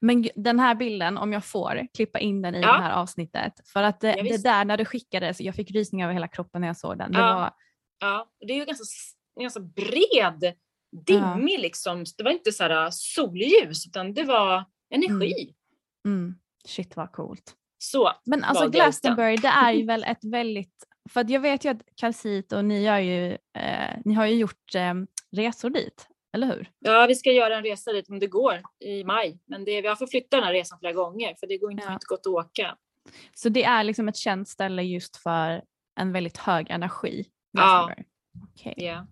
Men 0.00 0.28
den 0.34 0.60
här 0.60 0.74
bilden, 0.74 1.18
om 1.18 1.32
jag 1.32 1.44
får 1.44 1.86
klippa 1.94 2.18
in 2.18 2.42
den 2.42 2.54
i 2.54 2.60
ja. 2.60 2.72
det 2.72 2.82
här 2.82 2.92
avsnittet. 2.92 3.52
För 3.64 3.82
att 3.82 4.00
det, 4.00 4.12
det 4.12 4.42
där 4.42 4.64
när 4.64 4.76
du 4.76 4.84
skickade, 4.84 5.34
så 5.34 5.42
jag 5.42 5.54
fick 5.54 5.70
rysningar 5.70 6.06
över 6.06 6.14
hela 6.14 6.28
kroppen 6.28 6.60
när 6.60 6.68
jag 6.68 6.76
såg 6.76 6.98
den. 6.98 7.12
Det 7.12 7.18
ja. 7.18 7.34
Var... 7.34 7.52
ja, 8.00 8.30
det 8.46 8.52
är 8.52 8.56
ju 8.56 8.64
ganska, 8.64 8.84
ganska 9.40 9.60
bred, 9.60 10.54
dimmig 11.06 11.54
ja. 11.54 11.60
liksom. 11.60 12.04
Det 12.16 12.24
var 12.24 12.30
inte 12.30 12.52
så 12.52 12.62
här 12.62 12.88
solljus 12.90 13.86
utan 13.86 14.14
det 14.14 14.24
var 14.24 14.64
energi. 14.94 15.54
Mm. 16.06 16.18
Mm. 16.18 16.34
Shit 16.64 16.96
vad 16.96 17.12
coolt. 17.12 17.54
Så 17.78 18.12
Men 18.24 18.44
alltså 18.44 18.68
Glastonbury, 18.68 19.36
det 19.36 19.48
är 19.48 19.72
ju 19.72 19.86
väl 19.86 20.04
ett 20.04 20.24
väldigt, 20.24 20.84
för 21.10 21.30
jag 21.30 21.40
vet 21.40 21.64
ju 21.64 21.68
att 21.68 21.82
Calcit 21.96 22.52
och 22.52 22.64
ni, 22.64 23.04
ju, 23.04 23.32
eh, 23.62 23.96
ni 24.04 24.14
har 24.14 24.26
ju 24.26 24.34
gjort 24.34 24.74
eh, 24.74 24.94
resor 25.36 25.70
dit 25.70 26.08
eller 26.34 26.46
hur? 26.46 26.70
Ja, 26.78 27.06
vi 27.06 27.14
ska 27.14 27.32
göra 27.32 27.56
en 27.56 27.62
resa 27.62 27.92
dit 27.92 28.08
om 28.08 28.18
det 28.18 28.26
går 28.26 28.62
i 28.80 29.04
maj. 29.04 29.38
Men 29.46 29.64
det, 29.64 29.80
vi 29.80 29.88
har 29.88 29.96
fått 29.96 30.10
flytta 30.10 30.36
den 30.36 30.44
här 30.44 30.52
resan 30.52 30.78
flera 30.78 30.92
gånger 30.92 31.34
för 31.40 31.46
det 31.46 31.58
går 31.58 31.72
inte, 31.72 31.84
ja. 31.86 31.92
inte 31.92 32.06
gott 32.08 32.20
att 32.20 32.26
åka. 32.26 32.76
Så 33.34 33.48
det 33.48 33.64
är 33.64 33.84
liksom 33.84 34.08
ett 34.08 34.16
känt 34.16 34.48
ställe 34.48 34.82
just 34.82 35.16
för 35.16 35.62
en 36.00 36.12
väldigt 36.12 36.36
hög 36.36 36.70
energi? 36.70 37.26
Ja. 37.52 37.94
Okay. 38.54 38.84
Yeah. 38.84 39.04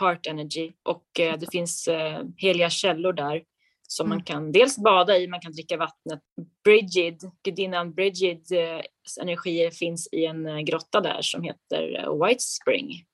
Heart 0.00 0.26
energy. 0.26 0.72
Och 0.82 1.20
eh, 1.20 1.38
det 1.38 1.50
finns 1.52 1.88
eh, 1.88 2.24
heliga 2.36 2.70
källor 2.70 3.12
där 3.12 3.42
som 3.88 4.06
mm. 4.06 4.16
man 4.16 4.24
kan 4.24 4.52
dels 4.52 4.78
bada 4.78 5.18
i, 5.18 5.28
man 5.28 5.40
kan 5.40 5.52
dricka 5.52 5.76
vattnet. 5.76 6.20
Brigid, 6.64 7.30
gudinnan 7.44 7.94
Brigids 7.94 8.50
eh, 8.50 8.82
energier 9.20 9.70
finns 9.70 10.08
i 10.12 10.24
en 10.24 10.46
eh, 10.46 10.58
grotta 10.58 11.00
där 11.00 11.22
som 11.22 11.42
heter 11.42 12.04
eh, 12.04 12.26
White 12.26 12.42
Spring. 12.42 13.04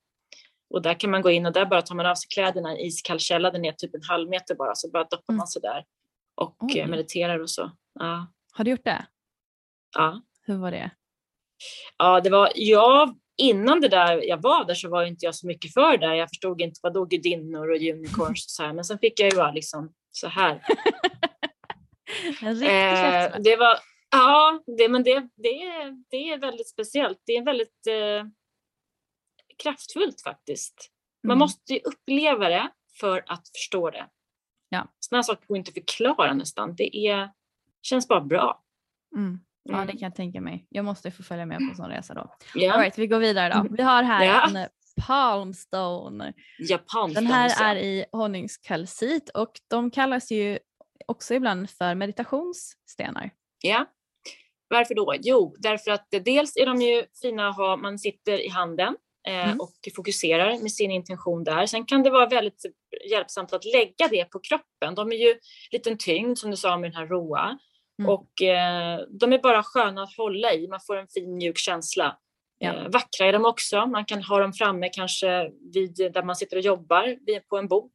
Och 0.74 0.82
där 0.82 1.00
kan 1.00 1.10
man 1.10 1.22
gå 1.22 1.30
in 1.30 1.46
och 1.46 1.52
där 1.52 1.66
bara 1.66 1.82
tar 1.82 1.94
man 1.94 2.06
av 2.06 2.14
sig 2.14 2.28
kläderna 2.28 2.78
i 2.78 2.86
iskall 2.86 3.18
källa, 3.18 3.50
den 3.50 3.64
är 3.64 3.72
typ 3.72 3.94
en 3.94 4.02
halv 4.02 4.28
meter 4.28 4.54
bara, 4.54 4.74
så 4.74 4.90
bara 4.90 5.04
doppar 5.04 5.32
mm. 5.32 5.38
man 5.38 5.46
sig 5.46 5.62
där 5.62 5.84
och 6.34 6.56
Oj. 6.60 6.78
Eh, 6.78 6.88
mediterar 6.88 7.38
och 7.38 7.50
så. 7.50 7.70
Ja. 7.94 8.26
Har 8.52 8.64
du 8.64 8.70
gjort 8.70 8.84
det? 8.84 9.06
Ja. 9.94 10.22
Hur 10.42 10.56
var 10.56 10.70
det? 10.70 10.90
Ja, 11.98 12.20
det 12.20 12.30
var, 12.30 12.52
ja, 12.54 13.14
innan 13.36 13.80
det 13.80 13.88
där 13.88 14.28
jag 14.28 14.42
var 14.42 14.64
där 14.64 14.74
så 14.74 14.88
var 14.88 15.04
inte 15.04 15.26
jag 15.26 15.34
så 15.34 15.46
mycket 15.46 15.72
för 15.72 15.96
det. 15.96 16.16
Jag 16.16 16.28
förstod 16.28 16.60
inte 16.60 16.80
vad 16.82 16.94
då 16.94 17.04
gudinnor 17.04 17.70
och 17.70 17.76
unicorns 17.76 18.44
och 18.44 18.50
så 18.50 18.62
här, 18.62 18.72
men 18.72 18.84
sen 18.84 18.98
fick 18.98 19.20
jag 19.20 19.30
ju 19.30 19.36
vara 19.36 19.52
liksom 19.52 19.92
så 20.10 20.28
här. 20.28 20.62
en 22.42 22.62
eh, 22.62 23.40
Det 23.40 23.56
var, 23.56 23.78
ja, 24.10 24.62
det, 24.78 24.88
men 24.88 25.02
det, 25.02 25.20
det, 25.20 25.58
det 26.10 26.30
är 26.30 26.38
väldigt 26.38 26.68
speciellt. 26.68 27.18
Det 27.26 27.36
är 27.36 27.44
väldigt 27.44 27.86
eh, 27.86 28.26
kraftfullt 29.62 30.22
faktiskt. 30.22 30.90
Man 31.22 31.30
mm. 31.30 31.38
måste 31.38 31.72
ju 31.72 31.80
uppleva 31.80 32.48
det 32.48 32.70
för 33.00 33.24
att 33.26 33.48
förstå 33.48 33.90
det. 33.90 34.06
Ja. 34.68 34.88
Sådana 35.00 35.22
saker 35.22 35.46
går 35.46 35.56
inte 35.56 35.68
att 35.68 35.74
förklara 35.74 36.34
nästan. 36.34 36.74
Det 36.74 36.96
är, 36.96 37.30
känns 37.82 38.08
bara 38.08 38.20
bra. 38.20 38.62
Mm. 39.16 39.40
Ja, 39.62 39.74
mm. 39.74 39.86
det 39.86 39.92
kan 39.92 40.00
jag 40.00 40.14
tänka 40.14 40.40
mig. 40.40 40.66
Jag 40.68 40.84
måste 40.84 41.10
få 41.10 41.22
följa 41.22 41.46
med 41.46 41.58
på 41.58 41.64
en 41.64 41.76
sån 41.76 41.90
resa 41.90 42.14
då. 42.14 42.34
Yeah. 42.60 42.74
All 42.74 42.80
right, 42.80 42.98
vi 42.98 43.06
går 43.06 43.18
vidare 43.18 43.54
då. 43.54 43.66
Vi 43.76 43.82
har 43.82 44.02
här 44.02 44.24
ja. 44.24 44.48
en 44.48 44.68
Palmstone. 45.06 46.32
Ja, 46.58 46.78
Palmstone. 46.78 47.26
Den 47.26 47.34
här 47.34 47.74
är 47.74 47.76
i 47.76 48.04
honungskalcit 48.12 49.28
och 49.28 49.52
de 49.70 49.90
kallas 49.90 50.32
ju 50.32 50.58
också 51.06 51.34
ibland 51.34 51.70
för 51.70 51.94
meditationsstenar. 51.94 53.30
Ja, 53.62 53.86
varför 54.68 54.94
då? 54.94 55.14
Jo, 55.20 55.56
därför 55.58 55.90
att 55.90 56.06
dels 56.10 56.56
är 56.56 56.66
de 56.66 56.80
ju 56.80 57.04
fina 57.22 57.48
att 57.48 57.56
ha, 57.56 57.76
man 57.76 57.98
sitter 57.98 58.46
i 58.46 58.48
handen 58.48 58.88
eh, 58.88 58.98
mm. 59.24 59.60
och 59.60 59.74
fokuserar 59.96 60.58
med 60.58 60.72
sin 60.72 60.90
intention 60.90 61.44
där. 61.44 61.66
Sen 61.66 61.84
kan 61.84 62.02
det 62.02 62.10
vara 62.10 62.26
väldigt 62.26 62.62
hjälpsamt 63.10 63.52
att 63.52 63.64
lägga 63.64 64.08
det 64.10 64.24
på 64.24 64.40
kroppen. 64.40 64.94
De 64.94 65.12
är 65.12 65.16
ju 65.16 65.34
liten 65.70 65.98
tyngd 65.98 66.38
som 66.38 66.50
du 66.50 66.56
sa 66.56 66.76
med 66.76 66.90
den 66.90 66.96
här 66.96 67.06
roa 67.06 67.58
mm. 67.98 68.10
och 68.10 68.42
eh, 68.42 69.00
de 69.20 69.32
är 69.32 69.38
bara 69.38 69.62
sköna 69.62 70.02
att 70.02 70.16
hålla 70.16 70.54
i. 70.54 70.68
Man 70.68 70.80
får 70.86 70.96
en 70.96 71.08
fin 71.08 71.36
mjuk 71.36 71.58
känsla. 71.58 72.18
Ja. 72.58 72.74
Eh, 72.74 72.88
vackra 72.88 73.26
är 73.26 73.32
de 73.32 73.44
också. 73.44 73.86
Man 73.86 74.04
kan 74.04 74.22
ha 74.22 74.38
dem 74.38 74.52
framme 74.52 74.88
kanske 74.88 75.50
vid, 75.72 76.12
där 76.12 76.22
man 76.22 76.36
sitter 76.36 76.56
och 76.56 76.62
jobbar 76.62 77.16
på 77.48 77.58
en 77.58 77.68
bok 77.68 77.92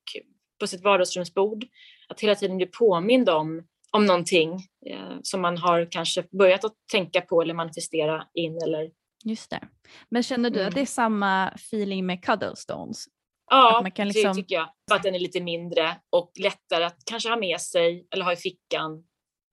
på 0.60 0.68
sitt 0.68 0.84
vardagsrumsbord. 0.84 1.65
Att 2.10 2.20
hela 2.20 2.36
tiden 2.36 2.58
bli 2.58 2.65
påmind 2.65 3.30
om, 3.30 3.68
om 3.92 4.06
någonting 4.06 4.54
eh, 4.86 5.18
som 5.24 5.42
man 5.42 5.58
har 5.58 5.88
kanske 5.92 6.24
börjat 6.32 6.65
att 6.65 6.76
tänka 6.92 7.22
på 7.22 7.42
eller 7.42 7.54
manifestera 7.54 8.24
in 8.34 8.58
eller 8.63 8.92
Just 9.26 9.50
det. 9.50 9.68
Men 10.10 10.24
känner 10.24 10.50
du 10.50 10.60
mm. 10.60 10.68
att 10.68 10.76
det 10.76 10.82
är 10.82 10.86
samma 10.86 11.50
feeling 11.50 12.06
med 12.06 12.24
cuddlestones? 12.24 13.06
Ja, 13.52 13.92
liksom... 13.96 14.24
det 14.24 14.34
tycker 14.34 14.56
jag. 14.56 14.70
För 14.90 14.96
att 14.96 15.04
den 15.04 15.16
är 15.16 15.20
lite 15.20 15.42
mindre 15.42 15.96
och 16.10 16.32
lättare 16.40 16.84
att 16.84 16.98
kanske 17.06 17.30
ha 17.30 17.38
med 17.38 17.62
sig 17.62 18.08
eller 18.12 18.26
ha 18.26 18.34
i 18.34 18.36
fickan. 18.36 19.04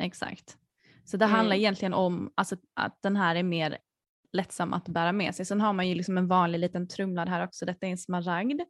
Exakt. 0.03 0.57
Så 1.05 1.17
det 1.17 1.25
mm. 1.25 1.37
handlar 1.37 1.57
egentligen 1.57 1.95
om 1.95 2.33
alltså, 2.35 2.57
att 2.75 2.99
den 3.03 3.17
här 3.17 3.37
är 3.37 3.43
mer 3.43 3.79
lättsam 4.33 4.73
att 4.73 4.89
bära 4.89 5.13
med 5.13 5.35
sig. 5.35 5.47
Sen 5.47 5.61
har 5.61 5.73
man 5.73 5.89
ju 5.89 5.95
liksom 5.95 6.19
en 6.19 6.29
vanlig 6.29 6.59
liten 6.59 6.89
trumlad 6.89 7.29
här 7.29 7.45
också. 7.45 7.67
Detta 7.67 7.87
är 7.87 7.91
en 7.91 7.99
smaragd. 7.99 8.61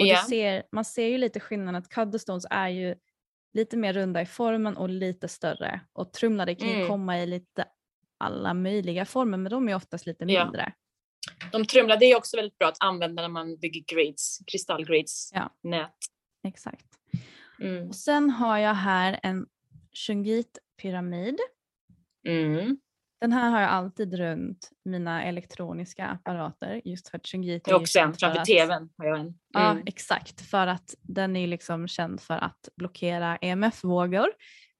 Och 0.00 0.06
yeah. 0.06 0.24
ser, 0.24 0.62
man 0.72 0.84
ser 0.84 1.06
ju 1.06 1.18
lite 1.18 1.40
skillnaden 1.40 1.74
att 1.74 1.88
cuddlestones 1.88 2.46
är 2.50 2.68
ju 2.68 2.94
lite 3.54 3.76
mer 3.76 3.92
runda 3.92 4.22
i 4.22 4.26
formen 4.26 4.76
och 4.76 4.88
lite 4.88 5.28
större. 5.28 5.80
Och 5.92 6.12
trumlade 6.12 6.54
kan 6.54 6.68
mm. 6.68 6.88
komma 6.88 7.22
i 7.22 7.26
lite 7.26 7.64
alla 8.18 8.54
möjliga 8.54 9.04
former 9.04 9.38
men 9.38 9.50
de 9.50 9.68
är 9.68 9.74
oftast 9.74 10.06
lite 10.06 10.26
mindre. 10.26 10.72
Ja. 10.76 11.48
De 11.52 11.64
trumlade 11.64 12.04
är 12.04 12.16
också 12.16 12.36
väldigt 12.36 12.58
bra 12.58 12.68
att 12.68 12.76
använda 12.80 13.22
när 13.22 13.28
man 13.28 13.56
bygger 13.58 13.96
grids, 13.96 14.38
kristallgrids 14.46 15.30
ja. 15.34 15.54
nät. 15.62 15.96
Exakt. 16.48 16.86
Mm. 17.60 17.88
Och 17.88 17.94
sen 17.94 18.30
har 18.30 18.58
jag 18.58 18.74
här 18.74 19.20
en 19.22 19.46
shungit-pyramid. 19.92 21.38
Mm. 22.28 22.78
Den 23.20 23.32
här 23.32 23.50
har 23.50 23.60
jag 23.60 23.70
alltid 23.70 24.14
runt 24.14 24.70
mina 24.84 25.24
elektroniska 25.24 26.06
apparater 26.06 26.80
just 26.84 27.08
för 27.08 27.18
att 27.18 27.26
Shungit 27.26 27.68
är 27.68 27.74
också 27.74 27.98
en 27.98 28.14
framför 28.14 28.44
tvn. 28.44 28.90
Har 28.98 29.06
jag 29.06 29.14
en. 29.20 29.20
Mm. 29.20 29.34
Ja 29.52 29.76
exakt 29.86 30.40
för 30.40 30.66
att 30.66 30.94
den 31.00 31.36
är 31.36 31.46
liksom 31.46 31.88
känd 31.88 32.20
för 32.20 32.38
att 32.38 32.68
blockera 32.76 33.36
EMF-vågor 33.36 34.28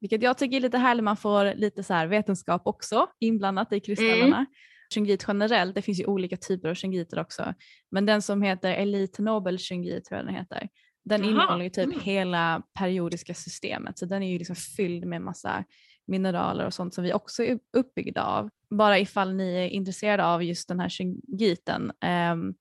vilket 0.00 0.22
jag 0.22 0.38
tycker 0.38 0.56
är 0.56 0.60
lite 0.60 0.78
härligt, 0.78 1.04
man 1.04 1.16
får 1.16 1.54
lite 1.54 1.82
så 1.82 2.06
vetenskap 2.06 2.62
också 2.64 3.06
inblandat 3.20 3.72
i 3.72 3.80
kristallerna. 3.80 4.36
Mm. 4.36 4.46
Shungit 4.94 5.24
generellt, 5.28 5.74
det 5.74 5.82
finns 5.82 6.00
ju 6.00 6.06
olika 6.06 6.36
typer 6.36 6.68
av 6.68 6.74
shungiter 6.74 7.18
också, 7.18 7.54
men 7.90 8.06
den 8.06 8.22
som 8.22 8.42
heter 8.42 8.72
Elite 8.72 9.22
Nobel 9.22 9.58
Shungit 9.58 10.04
tror 10.04 10.18
jag 10.18 10.26
den 10.26 10.34
heter, 10.34 10.68
den 11.04 11.22
Aha. 11.22 11.30
innehåller 11.30 11.64
ju 11.64 11.70
typ 11.70 11.86
mm. 11.86 12.00
hela 12.00 12.62
periodiska 12.78 13.34
systemet 13.34 13.98
så 13.98 14.06
den 14.06 14.22
är 14.22 14.32
ju 14.32 14.38
liksom 14.38 14.56
fylld 14.56 15.06
med 15.06 15.22
massa 15.22 15.64
mineraler 16.06 16.66
och 16.66 16.74
sånt 16.74 16.94
som 16.94 17.04
vi 17.04 17.12
också 17.12 17.44
är 17.44 17.58
uppbyggda 17.76 18.22
av. 18.22 18.50
Bara 18.70 18.98
ifall 18.98 19.34
ni 19.34 19.54
är 19.54 19.68
intresserade 19.68 20.26
av 20.26 20.44
just 20.44 20.68
den 20.68 20.80
här 20.80 20.88
shungiten. 20.88 21.92
Um, 22.32 22.54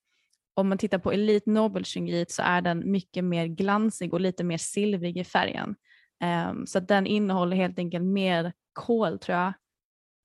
om 0.54 0.70
man 0.70 0.78
tittar 0.78 1.00
på 1.00 1.12
Elite 1.12 1.50
Nobel 1.50 1.86
Shungit 1.86 2.32
så 2.32 2.42
är 2.42 2.62
den 2.62 2.92
mycket 2.92 3.24
mer 3.24 3.48
glansig 3.48 4.14
och 4.14 4.22
lite 4.22 4.44
mer 4.44 4.58
silvrig 4.58 5.18
i 5.18 5.24
färgen. 5.24 5.76
Um, 6.24 6.68
så 6.68 6.80
den 6.80 7.08
innehåller 7.08 7.58
helt 7.58 7.80
enkelt 7.80 8.06
mer 8.06 8.54
kol 8.74 9.20
tror 9.20 9.38
jag. 9.38 9.54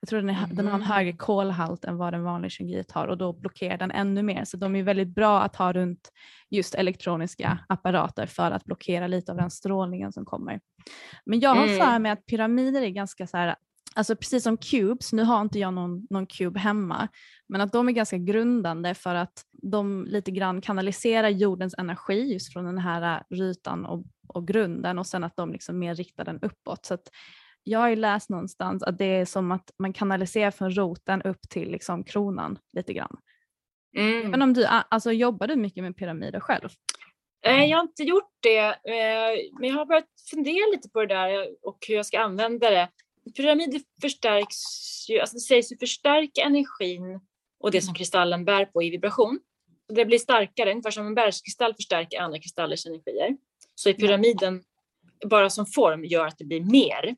Jag 0.00 0.09
tror 0.09 0.20
den, 0.20 0.31
är, 0.31 0.44
mm. 0.44 0.57
den 0.57 0.66
har 0.66 0.74
en 0.74 0.83
mm. 0.83 0.88
högre 0.88 1.12
kolhalt 1.12 1.85
än 1.85 1.96
vad 1.96 2.12
den 2.12 2.22
vanliga 2.22 2.50
shungit 2.50 2.92
har 2.92 3.07
och 3.07 3.18
då 3.18 3.33
blockerar 3.33 3.78
den 3.78 3.90
ännu 3.90 4.22
mer. 4.22 4.44
Så 4.44 4.57
de 4.57 4.76
är 4.76 4.83
väldigt 4.83 5.09
bra 5.09 5.42
att 5.42 5.57
ha 5.57 5.72
runt 5.72 6.12
just 6.50 6.74
elektroniska 6.74 7.59
apparater 7.68 8.26
för 8.26 8.50
att 8.50 8.64
blockera 8.64 9.07
lite 9.07 9.33
av 9.33 9.38
den 9.38 9.50
strålningen 9.50 10.12
som 10.12 10.24
kommer. 10.24 10.61
Men 11.24 11.40
jag 11.40 11.55
har 11.55 11.66
mm. 11.66 11.81
för 11.81 11.98
mig 11.98 12.12
att 12.12 12.26
pyramider 12.26 12.83
är 12.83 12.88
ganska 12.88 13.26
så 13.26 13.37
här, 13.37 13.57
alltså 13.94 14.16
precis 14.16 14.42
som 14.42 14.57
cubes, 14.57 15.12
nu 15.12 15.22
har 15.22 15.40
inte 15.40 15.59
jag 15.59 15.74
någon, 15.74 16.07
någon 16.11 16.26
cube 16.26 16.61
hemma, 16.61 17.09
men 17.48 17.61
att 17.61 17.72
de 17.72 17.88
är 17.88 17.92
ganska 17.92 18.18
grundande 18.18 18.94
för 18.94 19.14
att 19.14 19.44
de 19.52 20.07
lite 20.09 20.31
grann 20.31 20.61
kanaliserar 20.61 21.28
jordens 21.28 21.74
energi 21.78 22.33
just 22.33 22.52
från 22.52 22.64
den 22.64 22.78
här 22.78 23.22
rutan 23.31 23.87
och 23.87 24.05
och 24.35 24.46
grunden 24.46 24.98
och 24.98 25.07
sen 25.07 25.24
att 25.24 25.37
de 25.37 25.52
liksom 25.52 25.78
mer 25.78 25.94
riktar 25.94 26.24
den 26.24 26.38
uppåt. 26.42 26.87
Så 26.87 26.98
jag 27.64 27.78
har 27.78 27.88
ju 27.88 27.96
läst 27.96 28.31
någonstans 28.31 28.83
att 28.83 28.98
det 28.98 29.05
är 29.05 29.24
som 29.24 29.52
att 29.52 29.70
man 29.78 29.92
kanaliserar 29.92 30.50
från 30.50 30.70
roten 30.70 31.22
upp 31.22 31.48
till 31.48 31.70
liksom 31.70 32.05
kronan 32.05 32.59
lite 32.72 32.92
grann. 32.92 33.16
Mm. 33.96 34.31
Men 34.31 34.42
om 34.42 34.52
du, 34.52 34.66
alltså, 34.66 35.12
jobbar 35.12 35.46
du 35.46 35.57
mycket 35.57 35.85
med 35.85 35.96
pyramider 35.96 36.40
själv? 36.40 36.68
Eh, 37.46 37.64
jag 37.64 37.78
har 37.78 37.83
inte 37.83 38.02
gjort 38.02 38.33
det, 38.40 38.66
eh, 38.68 39.50
men 39.61 39.68
jag 39.68 39.76
har 39.76 39.87
börjat 39.87 40.09
fundera 40.31 40.72
lite 40.72 40.88
på 40.88 41.00
det 41.00 41.14
där 41.14 41.48
och 41.62 41.78
hur 41.88 41.94
jag 41.94 42.07
ska 42.07 42.20
använda 42.20 42.70
det. 42.70 42.88
Pyramider 43.37 43.80
förstärks 44.00 44.58
ju, 45.11 45.20
alltså 45.20 45.37
det 45.37 45.40
sägs 45.40 45.72
ju 45.72 45.76
förstärka 45.78 46.42
energin 46.42 47.20
och 47.61 47.70
det 47.70 47.80
som 47.80 47.88
mm. 47.88 47.94
kristallen 47.94 48.44
bär 48.44 48.64
på 48.64 48.82
i 48.82 48.90
vibration. 48.90 49.40
Det 49.88 50.04
blir 50.04 50.18
starkare, 50.18 50.70
ungefär 50.70 50.90
som 50.90 51.06
en 51.06 51.14
bergskristall 51.14 51.74
förstärker 51.74 52.20
andra 52.20 52.38
kristallers 52.38 52.87
energier. 52.87 53.37
Så 53.74 53.88
i 53.88 53.94
pyramiden, 53.94 54.62
bara 55.26 55.50
som 55.50 55.66
form, 55.66 56.04
gör 56.04 56.26
att 56.26 56.38
det 56.38 56.44
blir 56.44 56.61
mer. 56.61 57.16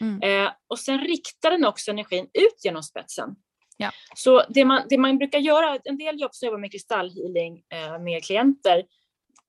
Mm. 0.00 0.22
Eh, 0.22 0.52
och 0.68 0.78
sen 0.78 0.98
riktar 0.98 1.50
den 1.50 1.64
också 1.64 1.90
energin 1.90 2.24
ut 2.24 2.64
genom 2.64 2.82
spetsen. 2.82 3.36
Ja. 3.76 3.90
Så 4.14 4.42
det 4.48 4.64
man, 4.64 4.82
det 4.88 4.98
man 4.98 5.18
brukar 5.18 5.38
göra, 5.38 5.78
en 5.84 5.98
del 5.98 6.20
jobb 6.20 6.34
som 6.34 6.46
jobbar 6.46 6.58
med 6.58 6.72
kristallhealing 6.72 7.62
eh, 7.68 7.98
med 7.98 8.24
klienter, 8.24 8.84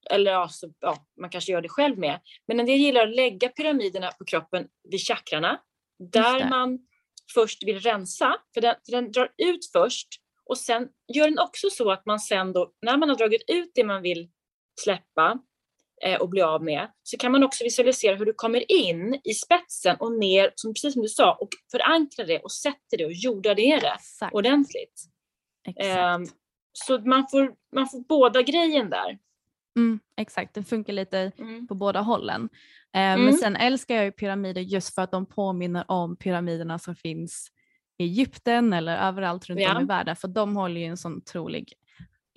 eller 0.09 0.31
ja, 0.31 0.47
så, 0.49 0.73
ja, 0.79 0.97
man 1.21 1.29
kanske 1.29 1.51
gör 1.51 1.61
det 1.61 1.69
själv 1.69 1.97
med, 1.97 2.19
men 2.47 2.59
en 2.59 2.65
del 2.65 2.79
gillar 2.79 3.07
att 3.07 3.15
lägga 3.15 3.49
pyramiderna 3.49 4.11
på 4.11 4.25
kroppen 4.25 4.67
vid 4.91 4.99
chakrarna, 4.99 5.59
där 6.11 6.49
man 6.49 6.79
först 7.33 7.63
vill 7.63 7.79
rensa, 7.79 8.35
för 8.53 8.61
den, 8.61 8.75
den 8.87 9.11
drar 9.11 9.29
ut 9.37 9.69
först 9.71 10.07
och 10.45 10.57
sen 10.57 10.87
gör 11.13 11.29
den 11.29 11.39
också 11.39 11.69
så 11.69 11.91
att 11.91 12.05
man 12.05 12.19
sen 12.19 12.53
då, 12.53 12.71
när 12.81 12.97
man 12.97 13.09
har 13.09 13.15
dragit 13.15 13.43
ut 13.47 13.71
det 13.75 13.83
man 13.83 14.01
vill 14.01 14.29
släppa, 14.81 15.39
eh, 16.05 16.21
och 16.21 16.29
bli 16.29 16.41
av 16.41 16.63
med, 16.63 16.91
så 17.03 17.17
kan 17.17 17.31
man 17.31 17.43
också 17.43 17.63
visualisera 17.63 18.15
hur 18.15 18.25
du 18.25 18.33
kommer 18.33 18.71
in 18.71 19.19
i 19.23 19.33
spetsen 19.33 19.95
och 19.99 20.11
ner, 20.11 20.51
som, 20.55 20.73
precis 20.73 20.93
som 20.93 21.01
du 21.01 21.09
sa, 21.09 21.33
och 21.33 21.49
förankrar 21.71 22.25
det 22.25 22.39
och 22.39 22.51
sätter 22.51 22.97
det 22.97 23.05
och 23.05 23.13
jordar 23.13 23.55
ner 23.55 23.81
det 23.81 23.93
Exakt. 23.93 24.33
ordentligt. 24.33 25.01
Exakt. 25.67 25.87
Eh, 25.87 26.35
så 26.73 26.99
man 26.99 27.27
får, 27.31 27.53
man 27.75 27.89
får 27.89 27.99
båda 27.99 28.41
grejen 28.41 28.89
där. 28.89 29.17
Mm, 29.75 29.99
exakt, 30.17 30.53
det 30.53 30.63
funkar 30.63 30.93
lite 30.93 31.31
mm. 31.37 31.67
på 31.67 31.75
båda 31.75 32.01
hållen. 32.01 32.49
Eh, 32.95 33.01
mm. 33.01 33.25
Men 33.25 33.33
sen 33.33 33.55
älskar 33.55 33.95
jag 33.95 34.05
ju 34.05 34.11
pyramider 34.11 34.61
just 34.61 34.95
för 34.95 35.01
att 35.01 35.11
de 35.11 35.25
påminner 35.25 35.91
om 35.91 36.15
pyramiderna 36.15 36.79
som 36.79 36.95
finns 36.95 37.47
i 37.97 38.03
Egypten 38.03 38.73
eller 38.73 38.97
överallt 38.97 39.45
runt 39.45 39.61
ja. 39.61 39.77
om 39.77 39.83
i 39.83 39.85
världen 39.85 40.15
för 40.15 40.27
de 40.27 40.55
håller 40.55 40.81
ju 40.81 40.87
en 40.87 40.97
sån 40.97 41.17
otrolig 41.17 41.73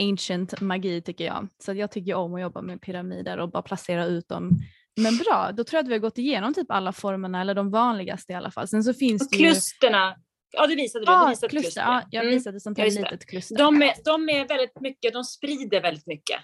ancient 0.02 0.60
magi 0.60 1.02
tycker 1.02 1.24
jag. 1.24 1.48
Så 1.58 1.72
jag 1.74 1.90
tycker 1.90 2.14
om 2.14 2.34
att 2.34 2.40
jobba 2.40 2.62
med 2.62 2.80
pyramider 2.80 3.38
och 3.38 3.50
bara 3.50 3.62
placera 3.62 4.04
ut 4.04 4.28
dem. 4.28 4.50
Men 4.96 5.16
bra, 5.16 5.52
då 5.52 5.64
tror 5.64 5.78
jag 5.78 5.82
att 5.82 5.88
vi 5.88 5.92
har 5.92 5.98
gått 5.98 6.18
igenom 6.18 6.54
typ 6.54 6.70
alla 6.70 6.92
formerna 6.92 7.40
eller 7.40 7.54
de 7.54 7.70
vanligaste 7.70 8.32
i 8.32 8.34
alla 8.34 8.50
fall. 8.50 8.68
Sen 8.68 8.84
så 8.84 8.94
finns 8.94 9.22
och 9.22 9.28
det 9.30 9.36
klusterna. 9.36 10.14
Ju... 10.16 10.22
Ja, 10.50 10.66
det 10.66 10.74
visade 10.74 11.04
du. 11.04 11.12
Ah, 11.12 11.26
kluster, 11.26 11.48
kluster. 11.48 11.80
Ja, 11.80 12.02
jag 12.10 12.24
mm. 12.24 12.34
visade 12.34 12.60
sånt 12.60 12.78
här 12.78 12.90
litet 12.90 13.26
kluster. 13.26 13.56
De 13.56 13.82
är, 13.82 13.92
de 14.04 14.28
är 14.28 14.48
väldigt 14.48 14.80
mycket, 14.80 15.12
de 15.12 15.24
sprider 15.24 15.80
väldigt 15.80 16.06
mycket. 16.06 16.40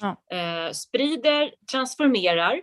Ja. 0.00 0.36
Eh, 0.36 0.72
sprider, 0.72 1.54
transformerar, 1.70 2.60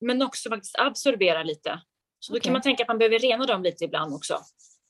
men 0.00 0.22
också 0.22 0.48
faktiskt 0.48 0.78
absorberar 0.78 1.44
lite. 1.44 1.80
Så 2.18 2.32
okay. 2.32 2.40
då 2.40 2.44
kan 2.44 2.52
man 2.52 2.62
tänka 2.62 2.82
att 2.82 2.88
man 2.88 2.98
behöver 2.98 3.18
rena 3.18 3.46
dem 3.46 3.62
lite 3.62 3.84
ibland 3.84 4.14
också. 4.14 4.38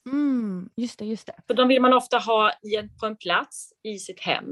Mm, 0.08 0.68
just 0.76 0.98
det, 0.98 1.04
just 1.04 1.26
det. 1.26 1.34
För 1.46 1.54
de 1.54 1.68
vill 1.68 1.82
man 1.82 1.92
ofta 1.92 2.18
ha 2.18 2.52
på 3.00 3.06
en 3.06 3.16
plats 3.16 3.72
i 3.82 3.98
sitt 3.98 4.20
hem. 4.20 4.44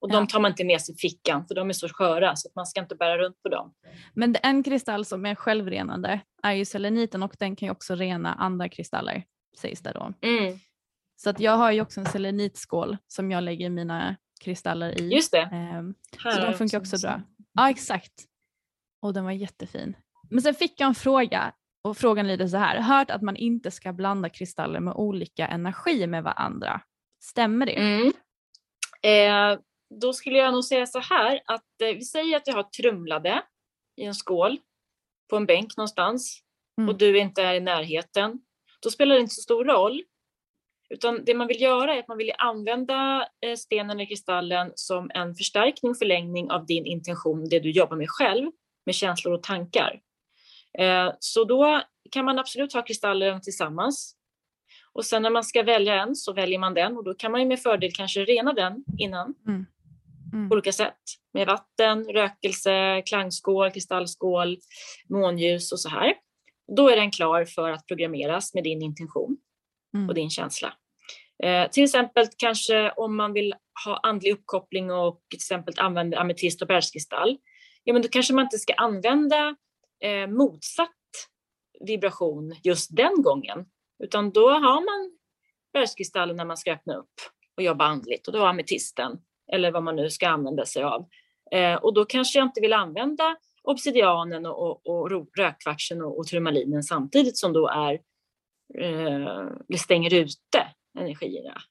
Och 0.00 0.12
de 0.12 0.26
tar 0.26 0.40
man 0.40 0.50
inte 0.50 0.64
med 0.64 0.80
sig 0.80 0.94
i 0.94 0.98
fickan 0.98 1.46
för 1.46 1.54
de 1.54 1.68
är 1.68 1.72
så 1.72 1.88
sköra 1.88 2.36
så 2.36 2.48
att 2.48 2.54
man 2.54 2.66
ska 2.66 2.80
inte 2.80 2.94
bära 2.94 3.18
runt 3.18 3.42
på 3.42 3.48
dem. 3.48 3.74
Men 4.14 4.36
en 4.42 4.62
kristall 4.62 5.04
som 5.04 5.26
är 5.26 5.34
självrenande 5.34 6.20
är 6.42 6.52
ju 6.52 6.64
seleniten 6.64 7.22
och 7.22 7.36
den 7.38 7.56
kan 7.56 7.66
ju 7.66 7.72
också 7.72 7.94
rena 7.94 8.34
andra 8.34 8.68
kristaller 8.68 9.24
sägs 9.58 9.80
det 9.80 9.92
då. 9.92 10.12
Mm. 10.20 10.58
Så 11.16 11.30
att 11.30 11.40
jag 11.40 11.56
har 11.56 11.72
ju 11.72 11.80
också 11.80 12.00
en 12.00 12.06
selenitskål 12.06 12.96
som 13.06 13.30
jag 13.30 13.44
lägger 13.44 13.70
mina 13.70 14.16
kristaller 14.38 15.00
i. 15.00 15.14
Just 15.14 15.32
det. 15.32 15.74
Um, 15.78 15.94
så 16.32 16.40
de 16.40 16.54
funkar 16.54 16.78
också 16.78 16.96
bra. 16.98 17.22
Ja 17.52 17.70
exakt. 17.70 18.12
Och 19.02 19.14
den 19.14 19.24
var 19.24 19.32
jättefin. 19.32 19.96
Men 20.30 20.42
sen 20.42 20.54
fick 20.54 20.80
jag 20.80 20.86
en 20.86 20.94
fråga 20.94 21.52
och 21.82 21.96
frågan 21.96 22.26
lyder 22.26 22.46
så 22.46 22.56
här. 22.56 22.80
Hört 22.80 23.10
att 23.10 23.22
man 23.22 23.36
inte 23.36 23.70
ska 23.70 23.92
blanda 23.92 24.28
kristaller 24.28 24.80
med 24.80 24.94
olika 24.94 25.46
energier 25.46 26.06
med 26.06 26.22
varandra. 26.22 26.80
Stämmer 27.22 27.66
det? 27.66 27.72
Mm. 27.72 28.12
Eh, 29.02 29.60
då 30.00 30.12
skulle 30.12 30.38
jag 30.38 30.52
nog 30.52 30.64
säga 30.64 30.86
så 30.86 30.98
här 30.98 31.40
att 31.46 31.82
eh, 31.82 31.94
vi 31.94 32.04
säger 32.04 32.36
att 32.36 32.46
jag 32.46 32.54
har 32.54 32.62
trumlade 32.62 33.42
i 33.96 34.04
en 34.04 34.14
skål 34.14 34.58
på 35.30 35.36
en 35.36 35.46
bänk 35.46 35.76
någonstans 35.76 36.42
mm. 36.78 36.88
och 36.88 36.98
du 36.98 37.18
inte 37.18 37.42
är 37.42 37.54
i 37.54 37.60
närheten. 37.60 38.40
Då 38.82 38.90
spelar 38.90 39.14
det 39.14 39.20
inte 39.20 39.34
så 39.34 39.42
stor 39.42 39.64
roll. 39.64 40.02
Utan 40.90 41.24
det 41.24 41.34
man 41.34 41.46
vill 41.46 41.60
göra 41.60 41.94
är 41.94 41.98
att 41.98 42.08
man 42.08 42.18
vill 42.18 42.32
använda 42.38 43.28
eh, 43.46 43.56
stenen 43.56 44.00
i 44.00 44.06
kristallen 44.06 44.72
som 44.74 45.10
en 45.14 45.34
förstärkning, 45.34 45.94
förlängning 45.94 46.50
av 46.50 46.66
din 46.66 46.86
intention, 46.86 47.48
det 47.48 47.60
du 47.60 47.70
jobbar 47.70 47.96
med 47.96 48.10
själv, 48.10 48.50
med 48.86 48.94
känslor 48.94 49.34
och 49.34 49.42
tankar. 49.42 50.00
Eh, 50.78 51.12
så 51.18 51.44
då 51.44 51.82
kan 52.10 52.24
man 52.24 52.38
absolut 52.38 52.72
ha 52.72 52.82
kristallen 52.82 53.40
tillsammans. 53.40 54.14
Och 54.92 55.04
sen 55.04 55.22
när 55.22 55.30
man 55.30 55.44
ska 55.44 55.62
välja 55.62 56.02
en 56.02 56.14
så 56.14 56.32
väljer 56.32 56.58
man 56.58 56.74
den 56.74 56.96
och 56.96 57.04
då 57.04 57.14
kan 57.14 57.32
man 57.32 57.40
ju 57.40 57.46
med 57.46 57.60
fördel 57.60 57.90
kanske 57.92 58.24
rena 58.24 58.52
den 58.52 58.84
innan. 58.98 59.34
Mm. 59.46 59.66
Mm. 60.32 60.48
På 60.48 60.52
olika 60.52 60.72
sätt. 60.72 60.98
Med 61.32 61.46
vatten, 61.46 62.04
rökelse, 62.04 63.02
klangskål, 63.06 63.70
kristallskål, 63.70 64.58
månljus 65.08 65.72
och 65.72 65.80
så 65.80 65.88
här. 65.88 66.14
Då 66.76 66.88
är 66.88 66.96
den 66.96 67.10
klar 67.10 67.44
för 67.44 67.70
att 67.70 67.86
programmeras 67.86 68.54
med 68.54 68.64
din 68.64 68.82
intention 68.82 69.36
mm. 69.94 70.08
och 70.08 70.14
din 70.14 70.30
känsla. 70.30 70.72
Eh, 71.42 71.70
till 71.70 71.84
exempel 71.84 72.26
kanske 72.36 72.90
om 72.90 73.16
man 73.16 73.32
vill 73.32 73.54
ha 73.84 74.00
andlig 74.02 74.32
uppkoppling 74.32 74.90
och 74.90 75.22
till 75.30 75.36
exempel 75.36 75.74
använder 75.76 76.18
ametist 76.18 76.62
och 76.62 76.68
bergskristall. 76.68 77.38
Ja, 77.84 77.92
men 77.92 78.02
då 78.02 78.08
kanske 78.08 78.34
man 78.34 78.44
inte 78.44 78.58
ska 78.58 78.74
använda 78.74 79.56
eh, 80.00 80.26
motsatt 80.26 80.90
vibration 81.80 82.54
just 82.62 82.96
den 82.96 83.22
gången, 83.22 83.66
utan 84.02 84.30
då 84.30 84.50
har 84.50 84.80
man 84.84 85.18
bergskristallen 85.72 86.36
när 86.36 86.44
man 86.44 86.56
ska 86.56 86.72
öppna 86.72 86.94
upp 86.94 87.14
och 87.56 87.62
jobba 87.62 87.84
andligt 87.84 88.26
och 88.26 88.32
då 88.32 88.38
har 88.38 88.46
ametisten 88.46 89.18
eller 89.52 89.70
vad 89.70 89.82
man 89.82 89.96
nu 89.96 90.10
ska 90.10 90.28
använda 90.28 90.64
sig 90.64 90.82
av. 90.82 91.08
Eh, 91.50 91.74
och 91.74 91.94
då 91.94 92.04
kanske 92.04 92.38
jag 92.38 92.46
inte 92.46 92.60
vill 92.60 92.72
använda 92.72 93.36
obsidianen 93.62 94.46
och, 94.46 94.86
och, 94.86 95.10
och 95.10 95.10
rökkvartsen 95.38 96.02
och, 96.02 96.18
och 96.18 96.26
turmalinen 96.26 96.82
samtidigt 96.82 97.38
som 97.38 97.52
då 97.52 97.68
är 97.68 98.00
eh, 98.74 99.76
stänger 99.76 100.14
ute 100.14 100.68
energierna. 100.98 101.62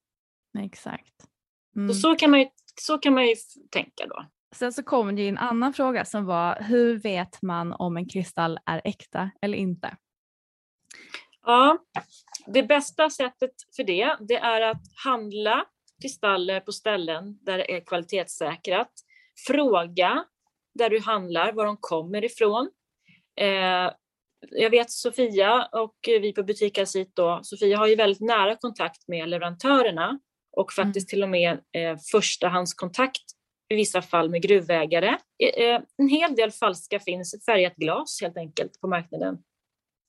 Exakt. 0.60 1.28
Mm. 1.76 1.94
Så, 1.94 2.00
så, 2.00 2.16
kan 2.16 2.32
man 2.32 2.40
ju, 2.40 2.48
så 2.82 2.98
kan 2.98 3.14
man 3.14 3.28
ju 3.28 3.36
tänka 3.72 4.06
då. 4.06 4.26
Sen 4.56 4.74
så 4.74 4.84
kom 4.84 5.16
det 5.16 5.28
en 5.28 5.38
annan 5.38 5.74
fråga 5.74 6.06
som 6.06 6.26
var 6.26 6.62
hur 6.62 7.00
vet 7.00 7.42
man 7.42 7.74
om 7.74 7.98
en 7.98 8.10
kristall 8.10 8.60
är 8.66 8.82
äkta 8.84 9.32
eller 9.42 9.58
inte? 9.58 9.98
Ja, 11.46 11.78
det 12.48 12.64
bästa 12.64 13.10
sättet 13.10 13.52
för 13.76 13.84
det, 13.84 14.16
det 14.20 14.36
är 14.36 14.62
att 14.62 14.82
handla 15.04 15.66
kristaller 16.02 16.60
på 16.60 16.72
ställen 16.72 17.40
där 17.42 17.58
det 17.58 17.76
är 17.76 17.80
kvalitetssäkrat. 17.80 18.92
Fråga 19.48 20.26
där 20.74 20.90
du 20.90 21.00
handlar 21.00 21.52
var 21.52 21.66
de 21.66 21.78
kommer 21.78 22.26
ifrån. 22.26 22.70
Eh, 23.40 23.92
jag 24.52 24.70
vet 24.70 24.92
Sofia 24.92 25.66
och 25.66 25.96
vi 26.06 26.34
på 26.34 26.44
Butik 26.44 26.78
Asit 26.78 27.16
då, 27.16 27.40
Sofia 27.44 27.78
har 27.78 27.88
ju 27.88 27.96
väldigt 27.96 28.22
nära 28.22 28.56
kontakt 28.56 29.08
med 29.08 29.30
leverantörerna 29.30 30.20
och 30.52 30.74
faktiskt 30.74 31.14
mm. 31.14 31.18
till 31.18 31.24
och 31.24 31.30
med 31.30 31.52
eh, 31.54 31.98
förstahandskontakt 32.12 33.24
i 33.70 33.76
vissa 33.76 34.02
fall 34.02 34.30
med 34.30 34.42
gruvägare. 34.42 35.18
Eh, 35.44 35.66
eh, 35.66 35.82
en 35.98 36.08
hel 36.08 36.36
del 36.36 36.52
falska 36.52 37.00
finns, 37.00 37.46
färgat 37.46 37.76
glas 37.76 38.20
helt 38.22 38.38
enkelt 38.38 38.82
på 38.82 38.88
marknaden. 38.88 39.38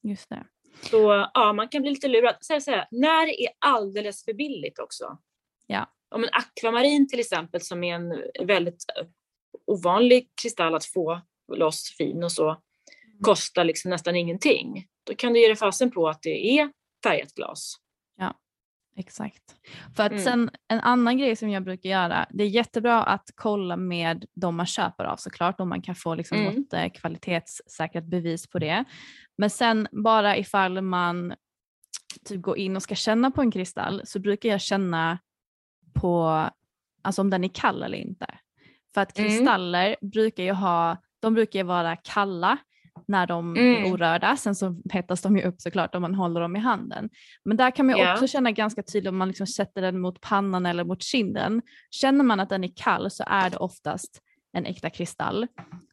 Just 0.02 0.28
det. 0.28 0.46
Så 0.82 1.28
ja, 1.34 1.52
man 1.52 1.68
kan 1.68 1.82
bli 1.82 1.90
lite 1.90 2.08
lurad. 2.08 2.36
Så 2.40 2.60
så 2.60 2.70
här, 2.70 2.88
när 2.90 3.26
det 3.26 3.42
är 3.44 3.50
alldeles 3.58 4.24
för 4.24 4.32
billigt 4.32 4.78
också. 4.78 5.18
Ja. 5.66 5.92
Om 6.14 6.24
en 6.24 6.30
akvamarin 6.32 7.08
till 7.08 7.20
exempel 7.20 7.60
som 7.60 7.84
är 7.84 7.94
en 7.94 8.22
väldigt 8.46 8.84
ovanlig 9.66 10.28
kristall 10.42 10.74
att 10.74 10.84
få 10.84 11.20
loss 11.52 11.94
fin 11.98 12.24
och 12.24 12.32
så 12.32 12.62
kostar 13.22 13.64
liksom 13.64 13.90
nästan 13.90 14.16
ingenting. 14.16 14.86
Då 15.06 15.14
kan 15.14 15.32
du 15.32 15.40
ge 15.40 15.46
dig 15.46 15.56
fasen 15.56 15.90
på 15.90 16.08
att 16.08 16.22
det 16.22 16.58
är 16.58 16.72
färgat 17.04 17.34
glas. 17.34 17.74
Ja, 18.16 18.34
exakt. 18.96 19.42
För 19.96 20.02
att 20.02 20.12
mm. 20.12 20.24
sen 20.24 20.50
en 20.68 20.80
annan 20.80 21.18
grej 21.18 21.36
som 21.36 21.50
jag 21.50 21.64
brukar 21.64 21.90
göra, 21.90 22.26
det 22.30 22.44
är 22.44 22.48
jättebra 22.48 23.02
att 23.02 23.30
kolla 23.34 23.76
med 23.76 24.24
de 24.34 24.56
man 24.56 24.66
köper 24.66 25.04
av 25.04 25.16
såklart 25.16 25.60
om 25.60 25.68
man 25.68 25.82
kan 25.82 25.94
få 25.94 26.14
liksom 26.14 26.38
mm. 26.38 26.54
något 26.54 26.72
eh, 26.72 26.88
kvalitetssäkrat 26.88 28.04
bevis 28.04 28.46
på 28.46 28.58
det. 28.58 28.84
Men 29.38 29.50
sen 29.50 29.88
bara 29.92 30.36
ifall 30.36 30.80
man 30.80 31.34
typ 32.24 32.42
går 32.42 32.58
in 32.58 32.76
och 32.76 32.82
ska 32.82 32.94
känna 32.94 33.30
på 33.30 33.42
en 33.42 33.50
kristall 33.50 34.02
så 34.04 34.18
brukar 34.18 34.48
jag 34.48 34.60
känna 34.60 35.18
på 35.94 36.48
alltså 37.02 37.22
om 37.22 37.30
den 37.30 37.44
är 37.44 37.48
kall 37.48 37.82
eller 37.82 37.98
inte. 37.98 38.26
För 38.94 39.00
att 39.00 39.18
mm. 39.18 39.30
kristaller 39.30 39.86
mm. 39.86 40.10
brukar 40.10 40.42
ju 40.42 40.52
ha, 40.52 40.96
de 41.20 41.34
brukar 41.34 41.58
ju 41.58 41.64
vara 41.64 41.96
kalla 41.96 42.58
när 43.06 43.26
de 43.26 43.56
mm. 43.56 43.84
är 43.84 43.92
orörda. 43.92 44.36
Sen 44.36 44.54
så 44.54 44.82
hettas 44.92 45.22
de 45.22 45.36
ju 45.36 45.42
upp 45.42 45.60
såklart 45.60 45.94
om 45.94 46.02
man 46.02 46.14
håller 46.14 46.40
dem 46.40 46.56
i 46.56 46.58
handen. 46.58 47.10
Men 47.44 47.56
där 47.56 47.70
kan 47.70 47.86
man 47.86 47.96
yeah. 47.96 48.12
också 48.12 48.26
känna 48.26 48.50
ganska 48.50 48.82
tydligt 48.82 49.10
om 49.10 49.16
man 49.16 49.28
liksom 49.28 49.46
sätter 49.46 49.82
den 49.82 50.00
mot 50.00 50.20
pannan 50.20 50.66
eller 50.66 50.84
mot 50.84 51.02
kinden. 51.02 51.62
Känner 51.90 52.24
man 52.24 52.40
att 52.40 52.48
den 52.48 52.64
är 52.64 52.72
kall 52.76 53.10
så 53.10 53.24
är 53.26 53.50
det 53.50 53.56
oftast 53.56 54.22
en 54.52 54.66
äkta 54.66 54.90
kristall. 54.90 55.46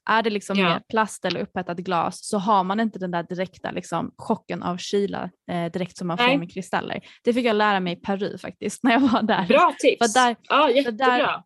Är 0.09 0.23
det 0.23 0.29
liksom 0.29 0.59
yeah. 0.59 0.81
plast 0.89 1.25
eller 1.25 1.39
upphettat 1.39 1.77
glas 1.77 2.27
så 2.27 2.37
har 2.37 2.63
man 2.63 2.79
inte 2.79 2.99
den 2.99 3.11
där 3.11 3.23
direkta 3.23 3.71
liksom, 3.71 4.13
chocken 4.17 4.63
av 4.63 4.77
kyla 4.77 5.29
eh, 5.51 5.71
direkt 5.71 5.97
som 5.97 6.07
man 6.07 6.17
Nej. 6.19 6.31
får 6.31 6.39
med 6.39 6.53
kristaller. 6.53 7.01
Det 7.23 7.33
fick 7.33 7.45
jag 7.45 7.55
lära 7.55 7.79
mig 7.79 7.93
i 7.93 7.95
Peru 7.95 8.37
faktiskt 8.37 8.83
när 8.83 8.91
jag 8.91 8.99
var 8.99 9.21
där. 9.21 9.47
Bra 9.47 9.75
tips! 9.79 10.13
För 10.13 10.19
där, 10.19 10.35
ja, 10.49 10.69
jättebra. 10.69 11.07
Där, 11.07 11.43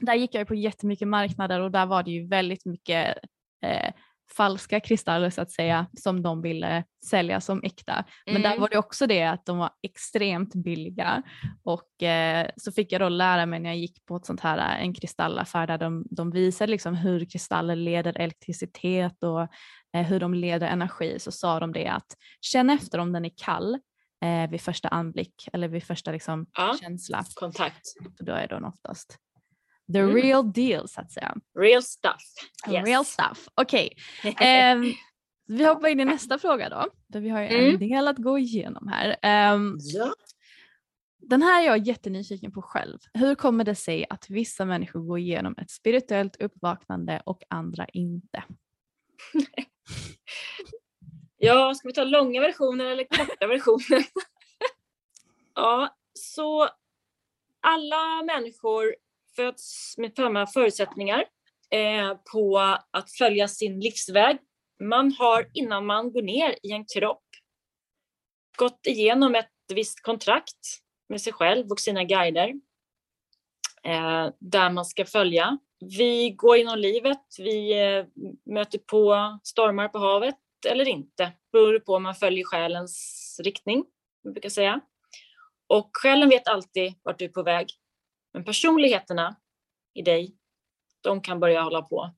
där 0.00 0.14
gick 0.14 0.34
jag 0.34 0.48
på 0.48 0.54
jättemycket 0.54 1.08
marknader 1.08 1.60
och 1.60 1.70
där 1.70 1.86
var 1.86 2.02
det 2.02 2.10
ju 2.10 2.28
väldigt 2.28 2.64
mycket 2.64 3.18
eh, 3.64 3.92
falska 4.36 4.80
kristaller 4.80 5.30
så 5.30 5.42
att 5.42 5.50
säga 5.50 5.86
som 5.98 6.22
de 6.22 6.42
ville 6.42 6.84
sälja 7.06 7.40
som 7.40 7.62
äkta. 7.64 8.04
Men 8.26 8.36
mm. 8.36 8.50
där 8.50 8.58
var 8.58 8.68
det 8.68 8.78
också 8.78 9.06
det 9.06 9.22
att 9.22 9.46
de 9.46 9.58
var 9.58 9.70
extremt 9.82 10.54
billiga 10.54 11.22
och 11.64 12.02
eh, 12.02 12.50
så 12.56 12.72
fick 12.72 12.92
jag 12.92 13.00
då 13.00 13.08
lära 13.08 13.46
mig 13.46 13.60
när 13.60 13.70
jag 13.70 13.78
gick 13.78 14.06
på 14.06 14.16
ett 14.16 14.26
sånt 14.26 14.40
här, 14.40 14.78
en 14.78 14.94
kristallaffär 14.94 15.66
där 15.66 15.78
de, 15.78 16.04
de 16.10 16.30
visade 16.30 16.70
liksom 16.70 16.94
hur 16.94 17.24
kristaller 17.24 17.76
leder 17.76 18.18
elektricitet 18.18 19.22
och 19.22 19.42
eh, 19.96 20.06
hur 20.06 20.20
de 20.20 20.34
leder 20.34 20.66
energi 20.66 21.18
så 21.18 21.32
sa 21.32 21.60
de 21.60 21.72
det 21.72 21.88
att 21.88 22.16
känn 22.40 22.70
efter 22.70 22.98
om 22.98 23.12
den 23.12 23.24
är 23.24 23.32
kall 23.36 23.78
eh, 24.24 24.50
vid 24.50 24.60
första 24.60 24.88
anblick 24.88 25.48
eller 25.52 25.68
vid 25.68 25.84
första 25.84 26.12
liksom, 26.12 26.46
ja, 26.52 26.76
känsla. 26.80 27.24
Kontakt. 27.34 27.82
Då 28.18 28.32
är 28.32 28.48
den 28.48 28.64
oftast 28.64 29.18
The 29.92 29.98
mm. 29.98 30.14
real 30.14 30.52
deal 30.52 30.88
så 30.88 31.00
att 31.00 31.12
säga. 31.12 31.34
Real 31.58 31.82
stuff. 31.82 32.22
Yes. 32.70 32.86
Real 32.86 33.04
stuff. 33.04 33.48
Okej. 33.54 33.92
Okay. 34.24 34.72
um, 34.76 34.94
vi 35.46 35.64
hoppar 35.64 35.88
in 35.88 36.00
i 36.00 36.04
nästa 36.04 36.38
fråga 36.38 36.68
då. 36.68 36.86
För 37.12 37.20
vi 37.20 37.28
har 37.28 37.40
ju 37.40 37.46
mm. 37.46 37.74
en 37.74 37.78
del 37.78 38.08
att 38.08 38.18
gå 38.18 38.38
igenom 38.38 38.88
här. 38.88 39.08
Um, 39.54 39.78
ja. 39.80 40.14
Den 41.18 41.42
här 41.42 41.62
är 41.62 41.66
jag 41.66 41.78
jättenyfiken 41.78 42.52
på 42.52 42.62
själv. 42.62 42.98
Hur 43.14 43.34
kommer 43.34 43.64
det 43.64 43.74
sig 43.74 44.06
att 44.10 44.30
vissa 44.30 44.64
människor 44.64 45.00
går 45.00 45.18
igenom 45.18 45.54
ett 45.58 45.70
spirituellt 45.70 46.36
uppvaknande 46.36 47.22
och 47.26 47.42
andra 47.48 47.86
inte? 47.92 48.44
ja, 51.36 51.74
ska 51.74 51.88
vi 51.88 51.94
ta 51.94 52.04
långa 52.04 52.40
versioner 52.40 52.84
eller 52.84 53.04
korta 53.04 53.46
versioner? 53.46 54.04
ja, 55.54 55.96
så 56.14 56.68
alla 57.60 58.22
människor 58.22 58.94
föds 59.36 59.94
med 59.98 60.16
samma 60.16 60.46
förutsättningar 60.46 61.24
eh, 61.70 62.16
på 62.32 62.58
att 62.90 63.12
följa 63.18 63.48
sin 63.48 63.80
livsväg. 63.80 64.38
Man 64.80 65.12
har 65.12 65.50
innan 65.54 65.86
man 65.86 66.12
går 66.12 66.22
ner 66.22 66.54
i 66.62 66.72
en 66.72 66.84
kropp 66.84 67.24
gått 68.58 68.86
igenom 68.86 69.34
ett 69.34 69.50
visst 69.74 70.02
kontrakt 70.02 70.58
med 71.08 71.20
sig 71.20 71.32
själv 71.32 71.70
och 71.70 71.80
sina 71.80 72.04
guider 72.04 72.48
eh, 73.84 74.28
där 74.38 74.70
man 74.70 74.84
ska 74.84 75.04
följa. 75.04 75.58
Vi 75.98 76.30
går 76.30 76.56
genom 76.56 76.78
livet, 76.78 77.20
vi 77.38 77.82
eh, 77.82 78.04
möter 78.44 78.78
på 78.78 79.38
stormar 79.44 79.88
på 79.88 79.98
havet 79.98 80.36
eller 80.68 80.88
inte, 80.88 81.32
beror 81.52 81.78
på 81.78 81.94
om 81.94 82.02
man 82.02 82.14
följer 82.14 82.44
själens 82.44 83.40
riktning, 83.44 83.84
man 84.24 84.32
brukar 84.32 84.48
säga. 84.48 84.80
Och 85.66 85.90
själen 85.92 86.28
vet 86.28 86.48
alltid 86.48 86.94
vart 87.02 87.18
du 87.18 87.24
är 87.24 87.28
på 87.28 87.42
väg. 87.42 87.66
Men 88.32 88.44
personligheterna 88.44 89.36
i 89.94 90.02
dig, 90.02 90.36
de 91.00 91.20
kan 91.20 91.40
börja 91.40 91.62
hålla 91.62 91.82
på 91.82 92.14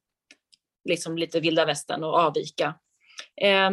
liksom 0.84 1.18
lite 1.18 1.40
vilda 1.40 1.64
västern 1.64 2.04
och 2.04 2.14
avvika. 2.14 2.74
Eh, 3.42 3.70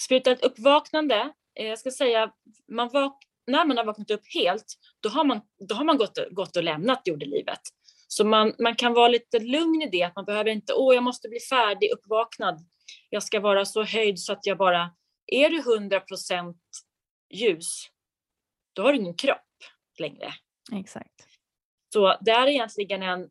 spirituellt 0.00 0.44
uppvaknande, 0.44 1.32
eh, 1.60 1.66
jag 1.66 1.78
ska 1.78 1.90
säga, 1.90 2.32
man 2.72 2.88
vak 2.88 3.24
när 3.46 3.64
man 3.64 3.76
har 3.76 3.84
vaknat 3.84 4.10
upp 4.10 4.22
helt, 4.34 4.74
då 5.00 5.08
har 5.08 5.24
man, 5.24 5.40
då 5.68 5.74
har 5.74 5.84
man 5.84 5.96
gått, 5.96 6.18
gått 6.30 6.56
och 6.56 6.62
lämnat 6.62 7.02
jordelivet. 7.04 7.60
Så 8.08 8.24
man, 8.24 8.54
man 8.58 8.76
kan 8.76 8.94
vara 8.94 9.08
lite 9.08 9.38
lugn 9.38 9.82
i 9.82 9.88
det, 9.90 10.02
att 10.02 10.16
man 10.16 10.24
behöver 10.24 10.50
inte, 10.50 10.74
åh, 10.74 10.94
jag 10.94 11.02
måste 11.02 11.28
bli 11.28 11.40
färdig, 11.40 11.90
uppvaknad. 11.90 12.66
Jag 13.10 13.22
ska 13.22 13.40
vara 13.40 13.64
så 13.64 13.84
höjd 13.84 14.20
så 14.20 14.32
att 14.32 14.46
jag 14.46 14.58
bara, 14.58 14.90
är 15.26 15.50
du 15.50 15.58
100 15.58 16.02
ljus, 17.30 17.88
då 18.72 18.82
har 18.82 18.92
du 18.92 18.98
ingen 18.98 19.14
kropp 19.14 19.64
längre. 19.98 20.32
Exakt. 20.72 21.27
Så 21.92 22.16
det 22.20 22.30
är 22.30 22.46
egentligen 22.46 23.02
en, 23.02 23.28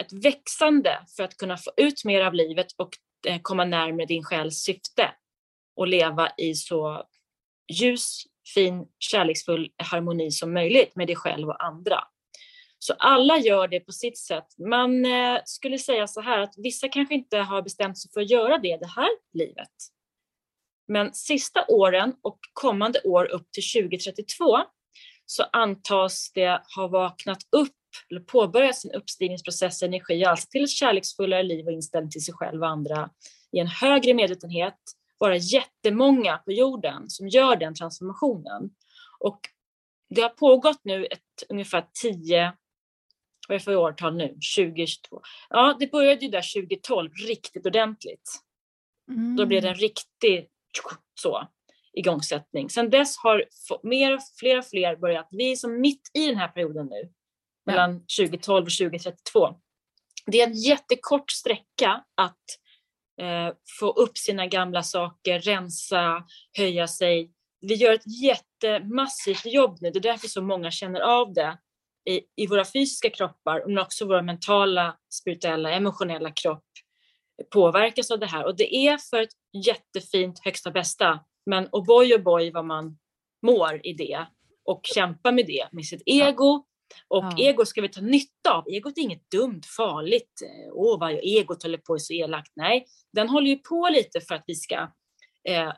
ett 0.00 0.12
växande 0.24 0.98
för 1.16 1.22
att 1.22 1.36
kunna 1.36 1.56
få 1.56 1.70
ut 1.76 2.04
mer 2.04 2.20
av 2.20 2.34
livet 2.34 2.66
och 2.76 2.90
eh, 3.26 3.40
komma 3.42 3.64
närmare 3.64 4.06
din 4.06 4.24
själs 4.24 4.58
syfte 4.58 5.10
och 5.76 5.88
leva 5.88 6.30
i 6.36 6.54
så 6.54 7.06
ljus, 7.72 8.22
fin, 8.54 8.86
kärleksfull 8.98 9.70
harmoni 9.76 10.30
som 10.30 10.54
möjligt 10.54 10.96
med 10.96 11.06
dig 11.06 11.16
själv 11.16 11.48
och 11.48 11.64
andra. 11.64 12.04
Så 12.78 12.94
alla 12.98 13.38
gör 13.38 13.68
det 13.68 13.80
på 13.80 13.92
sitt 13.92 14.18
sätt. 14.18 14.46
Man 14.58 15.04
eh, 15.04 15.40
skulle 15.44 15.78
säga 15.78 16.06
så 16.06 16.20
här 16.20 16.38
att 16.38 16.54
vissa 16.56 16.88
kanske 16.88 17.14
inte 17.14 17.38
har 17.38 17.62
bestämt 17.62 17.98
sig 17.98 18.10
för 18.14 18.20
att 18.20 18.30
göra 18.30 18.58
det 18.58 18.76
det 18.76 18.90
här 18.96 19.08
livet. 19.32 19.72
Men 20.88 21.14
sista 21.14 21.64
åren 21.68 22.14
och 22.22 22.38
kommande 22.52 23.00
år 23.04 23.24
upp 23.24 23.52
till 23.52 23.82
2032 23.82 24.58
så 25.26 25.44
antas 25.52 26.32
det 26.34 26.62
ha 26.76 26.88
vaknat 26.88 27.38
upp 27.56 27.76
eller 28.10 28.20
påbörjat 28.20 28.76
sin 28.76 28.92
uppstigningsprocess 28.92 29.82
energi, 29.82 30.24
alltså 30.24 30.46
till 30.50 30.64
ett 30.64 30.70
kärleksfullare 30.70 31.42
liv 31.42 31.66
och 31.66 31.72
inställning 31.72 32.10
till 32.10 32.24
sig 32.24 32.34
själv 32.34 32.62
och 32.62 32.68
andra 32.68 33.10
i 33.52 33.58
en 33.58 33.66
högre 33.66 34.14
medvetenhet, 34.14 34.78
vara 35.18 35.36
jättemånga 35.36 36.38
på 36.38 36.52
jorden 36.52 37.10
som 37.10 37.28
gör 37.28 37.56
den 37.56 37.74
transformationen. 37.74 38.70
Och 39.18 39.40
det 40.14 40.22
har 40.22 40.28
pågått 40.28 40.80
nu 40.84 41.06
ett, 41.06 41.20
ungefär 41.48 41.86
10, 42.02 42.52
vad 43.48 43.54
är 43.54 43.58
det 43.58 43.64
för 43.64 43.76
årtal 43.76 44.16
nu, 44.16 44.28
2022? 44.56 45.20
Ja, 45.48 45.76
det 45.80 45.90
började 45.90 46.24
ju 46.24 46.30
där 46.30 46.62
2012 46.62 47.10
riktigt 47.28 47.66
ordentligt. 47.66 48.30
Mm. 49.10 49.36
Då 49.36 49.46
blev 49.46 49.62
det 49.62 49.68
en 49.68 49.74
riktig 49.74 50.48
så, 51.14 51.48
igångsättning. 51.92 52.70
Sen 52.70 52.90
dess 52.90 53.16
har 53.18 53.44
mer, 53.82 54.18
fler 54.40 54.58
och 54.58 54.66
fler 54.66 54.96
börjat, 54.96 55.28
vi 55.30 55.52
är 55.52 55.56
som 55.56 55.80
mitt 55.80 56.10
i 56.14 56.26
den 56.26 56.36
här 56.36 56.48
perioden 56.48 56.86
nu, 56.86 57.10
mellan 57.66 58.00
2012 58.00 58.64
och 58.66 58.72
2032. 58.72 59.54
Det 60.26 60.40
är 60.40 60.46
en 60.46 60.54
jättekort 60.54 61.30
sträcka 61.30 62.04
att 62.14 62.44
eh, 63.20 63.54
få 63.80 63.90
upp 63.90 64.18
sina 64.18 64.46
gamla 64.46 64.82
saker, 64.82 65.40
rensa, 65.40 66.24
höja 66.58 66.88
sig. 66.88 67.32
Vi 67.60 67.74
gör 67.74 67.92
ett 67.94 68.22
jättemassivt 68.22 69.46
jobb 69.46 69.78
nu, 69.80 69.90
det 69.90 69.98
är 69.98 70.02
därför 70.12 70.28
så 70.28 70.42
många 70.42 70.70
känner 70.70 71.00
av 71.00 71.32
det 71.32 71.58
i, 72.10 72.20
i 72.36 72.46
våra 72.46 72.64
fysiska 72.64 73.10
kroppar, 73.10 73.64
men 73.66 73.78
också 73.78 74.06
våra 74.06 74.22
mentala, 74.22 74.96
spirituella, 75.10 75.70
emotionella 75.70 76.30
kropp 76.30 76.64
påverkas 77.50 78.10
av 78.10 78.18
det 78.18 78.26
här. 78.26 78.44
Och 78.44 78.56
det 78.56 78.74
är 78.76 78.98
för 78.98 79.22
ett 79.22 79.32
jättefint 79.66 80.40
högsta 80.44 80.70
bästa, 80.70 81.20
men 81.46 81.66
och 81.66 81.84
boy 81.84 82.14
och 82.14 82.22
boy 82.22 82.50
vad 82.50 82.64
man 82.64 82.98
mår 83.46 83.86
i 83.86 83.92
det 83.92 84.26
och 84.64 84.80
kämpa 84.84 85.32
med 85.32 85.46
det, 85.46 85.68
med 85.72 85.84
sitt 85.84 86.02
ego. 86.06 86.64
Och 87.08 87.24
ja. 87.24 87.48
ego 87.48 87.64
ska 87.64 87.80
vi 87.80 87.88
ta 87.88 88.00
nytta 88.00 88.54
av. 88.54 88.68
Egot 88.68 88.98
är 88.98 89.02
inget 89.02 89.30
dumt, 89.30 89.62
farligt. 89.76 90.42
Åh, 90.72 91.00
vad 91.00 91.10
egot 91.12 91.62
håller 91.62 91.78
på 91.78 91.98
så 91.98 92.12
elakt. 92.12 92.52
Nej, 92.56 92.86
den 93.12 93.28
håller 93.28 93.50
ju 93.50 93.56
på 93.56 93.88
lite 93.92 94.20
för 94.20 94.34
att 94.34 94.44
vi 94.46 94.54
ska... 94.54 94.76
Eh, 95.48 95.72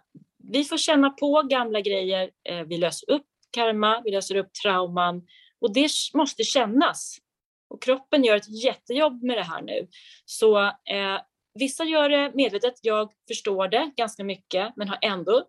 vi 0.53 0.65
får 0.65 0.77
känna 0.77 1.11
på 1.11 1.43
gamla 1.43 1.81
grejer. 1.81 2.31
Eh, 2.49 2.63
vi 2.63 2.77
löser 2.77 3.11
upp 3.11 3.27
karma, 3.51 4.03
vi 4.05 4.11
löser 4.11 4.37
upp 4.37 4.53
trauman 4.63 5.27
och 5.61 5.73
det 5.75 5.91
måste 6.15 6.45
kännas. 6.45 7.19
Och 7.69 7.83
kroppen 7.83 8.25
gör 8.25 8.37
ett 8.37 8.65
jättejobb 8.65 9.23
med 9.23 9.37
det 9.37 9.43
här 9.43 9.63
nu. 9.63 9.89
Så 10.25 10.59
eh, 10.67 11.21
vissa 11.55 11.85
gör 11.85 12.09
det 12.09 12.33
medvetet. 12.35 12.75
Jag 12.83 13.13
förstår 13.29 13.69
det 13.69 13.91
ganska 13.97 14.25
mycket, 14.25 14.73
men 14.77 14.89
har 14.89 14.99
ändå 15.03 15.45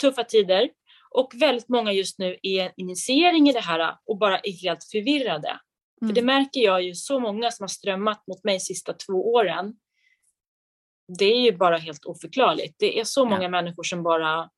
tuffa 0.00 0.24
tider. 0.24 0.70
Och 1.14 1.32
väldigt 1.34 1.68
många 1.68 1.92
just 1.92 2.18
nu 2.18 2.38
är 2.42 2.72
initiering 2.76 3.48
i 3.48 3.52
det 3.52 3.60
här 3.60 3.96
och 4.04 4.18
bara 4.18 4.38
är 4.38 4.52
helt 4.52 4.84
förvirrade. 4.84 5.48
Mm. 5.48 6.08
För 6.08 6.14
det 6.14 6.22
märker 6.22 6.60
jag 6.60 6.82
ju 6.82 6.94
så 6.94 7.20
många 7.20 7.50
som 7.50 7.64
har 7.64 7.68
strömmat 7.68 8.26
mot 8.26 8.44
mig 8.44 8.54
de 8.54 8.60
sista 8.60 8.92
två 8.92 9.32
åren. 9.32 9.74
Det 11.18 11.24
är 11.24 11.40
ju 11.40 11.56
bara 11.56 11.76
helt 11.76 12.04
oförklarligt. 12.04 12.74
Det 12.78 13.00
är 13.00 13.04
så 13.04 13.24
många 13.24 13.42
ja. 13.42 13.48
människor 13.48 13.82
som 13.82 14.02
bara 14.02 14.50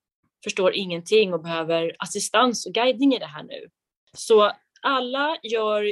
förstår 0.44 0.74
ingenting 0.74 1.34
och 1.34 1.42
behöver 1.42 1.96
assistans 1.98 2.66
och 2.66 2.72
guidning 2.72 3.14
i 3.14 3.18
det 3.18 3.26
här 3.26 3.42
nu. 3.42 3.68
Så 4.16 4.52
alla 4.82 5.38
gör 5.42 5.84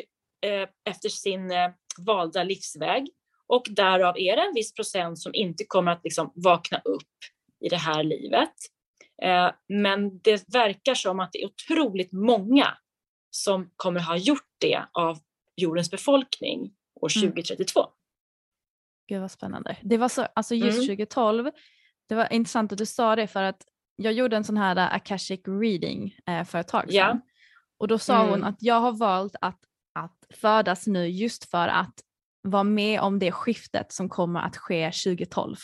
eh, 0.46 0.68
efter 0.84 1.08
sin 1.08 1.50
eh, 1.50 1.70
valda 1.98 2.44
livsväg 2.44 3.08
och 3.46 3.66
därav 3.70 4.18
är 4.18 4.36
det 4.36 4.42
en 4.42 4.54
viss 4.54 4.74
procent 4.74 5.18
som 5.18 5.34
inte 5.34 5.64
kommer 5.64 5.92
att 5.92 6.04
liksom 6.04 6.32
vakna 6.34 6.78
upp 6.84 7.12
i 7.60 7.68
det 7.68 7.76
här 7.76 8.02
livet. 8.02 8.54
Eh, 9.22 9.50
men 9.68 10.18
det 10.18 10.54
verkar 10.54 10.94
som 10.94 11.20
att 11.20 11.32
det 11.32 11.42
är 11.42 11.46
otroligt 11.46 12.12
många 12.12 12.76
som 13.30 13.70
kommer 13.76 14.00
ha 14.00 14.16
gjort 14.16 14.48
det 14.58 14.84
av 14.92 15.18
jordens 15.56 15.90
befolkning 15.90 16.72
år 17.00 17.08
2032. 17.08 17.80
Mm. 17.80 17.90
Gud 19.08 19.20
vad 19.20 19.30
spännande. 19.30 19.76
Det 19.82 19.96
var 19.96 20.08
så, 20.08 20.26
alltså 20.34 20.54
just 20.54 20.76
mm. 20.76 20.86
2012, 20.86 21.50
det 22.08 22.14
var 22.14 22.32
intressant 22.32 22.72
att 22.72 22.78
du 22.78 22.86
sa 22.86 23.16
det 23.16 23.26
för 23.26 23.42
att 23.42 23.62
jag 23.96 24.12
gjorde 24.12 24.36
en 24.36 24.44
sån 24.44 24.56
här 24.56 24.76
uh, 24.76 24.94
akashic 24.94 25.40
reading 25.46 26.16
uh, 26.30 26.44
för 26.44 26.58
ett 26.58 26.68
tag 26.68 26.82
sedan. 26.82 26.92
Ja. 26.94 27.20
Och 27.78 27.88
då 27.88 27.98
sa 27.98 28.20
mm. 28.20 28.30
hon 28.30 28.44
att 28.44 28.56
jag 28.58 28.80
har 28.80 28.92
valt 28.92 29.36
att, 29.40 29.60
att 29.92 30.26
födas 30.30 30.86
nu 30.86 31.08
just 31.08 31.50
för 31.50 31.68
att 31.68 32.00
vara 32.42 32.64
med 32.64 33.00
om 33.00 33.18
det 33.18 33.32
skiftet 33.32 33.92
som 33.92 34.08
kommer 34.08 34.40
att 34.40 34.56
ske 34.56 34.90
2012. 34.90 35.56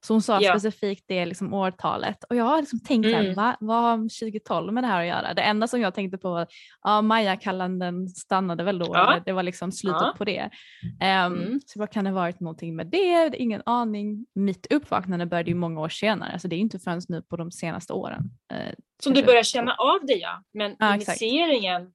Så 0.00 0.14
hon 0.14 0.22
sa 0.22 0.40
ja. 0.40 0.50
specifikt 0.50 1.04
det 1.06 1.26
liksom 1.26 1.54
årtalet 1.54 2.24
och 2.24 2.36
jag 2.36 2.44
har 2.44 2.60
liksom 2.60 2.80
tänkt 2.80 3.06
mm. 3.06 3.38
här, 3.38 3.56
vad 3.60 3.82
har 3.82 3.96
2012 3.96 4.72
med 4.72 4.82
det 4.82 4.86
här 4.86 5.00
att 5.00 5.06
göra? 5.06 5.34
Det 5.34 5.42
enda 5.42 5.68
som 5.68 5.80
jag 5.80 5.94
tänkte 5.94 6.18
på 6.18 6.30
var 6.30 6.46
ja, 6.82 7.02
Maya-kalendern 7.02 8.08
stannade 8.08 8.64
väl 8.64 8.78
då, 8.78 8.90
ja. 8.92 9.20
det 9.26 9.32
var 9.32 9.42
liksom 9.42 9.72
slutet 9.72 10.02
ja. 10.02 10.14
på 10.18 10.24
det. 10.24 10.50
Um, 10.82 11.34
mm. 11.34 11.60
Så 11.66 11.78
vad 11.78 11.90
kan 11.90 12.04
det 12.04 12.10
varit 12.10 12.40
någonting 12.40 12.76
med 12.76 12.86
det? 12.86 13.36
Ingen 13.36 13.62
aning. 13.66 14.26
Mitt 14.34 14.72
uppvaknande 14.72 15.26
började 15.26 15.50
ju 15.50 15.56
många 15.56 15.80
år 15.80 15.88
senare, 15.88 16.32
alltså 16.32 16.48
det 16.48 16.56
är 16.56 16.60
inte 16.60 16.78
förrän 16.78 17.00
nu 17.08 17.22
på 17.22 17.36
de 17.36 17.52
senaste 17.52 17.92
åren. 17.92 18.30
Uh, 18.52 18.74
som 19.02 19.14
du 19.14 19.22
börjar 19.22 19.42
känna 19.42 19.74
av 19.74 19.98
det 20.06 20.16
ja, 20.16 20.42
men 20.54 20.76
ja, 20.78 20.94
initieringen 20.94 21.92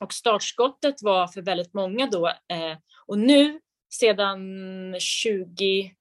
och 0.00 0.12
startskottet 0.12 1.02
var 1.02 1.26
för 1.26 1.42
väldigt 1.42 1.74
många 1.74 2.06
då 2.06 2.28
eh, 2.28 2.76
och 3.06 3.18
nu 3.18 3.60
sedan 3.90 4.40
20 4.98 5.94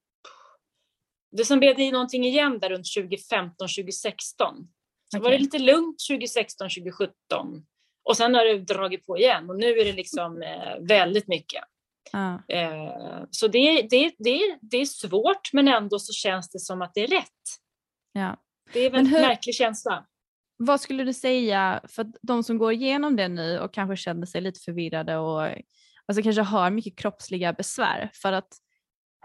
det 1.31 1.45
som 1.45 1.59
blev 1.59 1.75
det 1.75 1.91
någonting 1.91 2.25
igen 2.25 2.59
där 2.59 2.69
runt 2.69 2.93
2015, 2.97 3.55
2016. 3.67 4.55
Så 5.11 5.17
okay. 5.17 5.23
var 5.23 5.31
det 5.31 5.37
lite 5.37 5.59
lugnt 5.59 5.97
2016, 6.09 6.69
2017 6.69 7.65
och 8.03 8.17
sen 8.17 8.35
har 8.35 8.45
det 8.45 8.57
dragit 8.57 9.05
på 9.05 9.17
igen 9.17 9.49
och 9.49 9.57
nu 9.57 9.65
är 9.65 9.85
det 9.85 9.93
liksom 9.93 10.41
eh, 10.41 10.87
väldigt 10.87 11.27
mycket. 11.27 11.63
Ah. 12.13 12.37
Eh, 12.47 13.23
så 13.31 13.47
det, 13.47 13.81
det, 13.89 14.11
det, 14.17 14.57
det 14.61 14.77
är 14.77 14.85
svårt 14.85 15.53
men 15.53 15.67
ändå 15.67 15.99
så 15.99 16.13
känns 16.13 16.49
det 16.49 16.59
som 16.59 16.81
att 16.81 16.93
det 16.93 17.01
är 17.01 17.07
rätt. 17.07 17.27
Ja. 18.11 18.37
Det 18.73 18.85
är 18.85 18.95
en 18.95 19.05
hur, 19.05 19.21
märklig 19.21 19.55
känsla. 19.55 20.05
Vad 20.57 20.81
skulle 20.81 21.03
du 21.03 21.13
säga 21.13 21.81
för 21.87 22.05
de 22.21 22.43
som 22.43 22.57
går 22.57 22.73
igenom 22.73 23.15
det 23.15 23.27
nu 23.27 23.59
och 23.59 23.73
kanske 23.73 23.97
känner 23.97 24.25
sig 24.25 24.41
lite 24.41 24.59
förvirrade 24.59 25.17
och 25.17 25.41
alltså 26.05 26.23
kanske 26.23 26.41
har 26.41 26.71
mycket 26.71 26.97
kroppsliga 26.97 27.53
besvär 27.53 28.09
för 28.13 28.33
att 28.33 28.53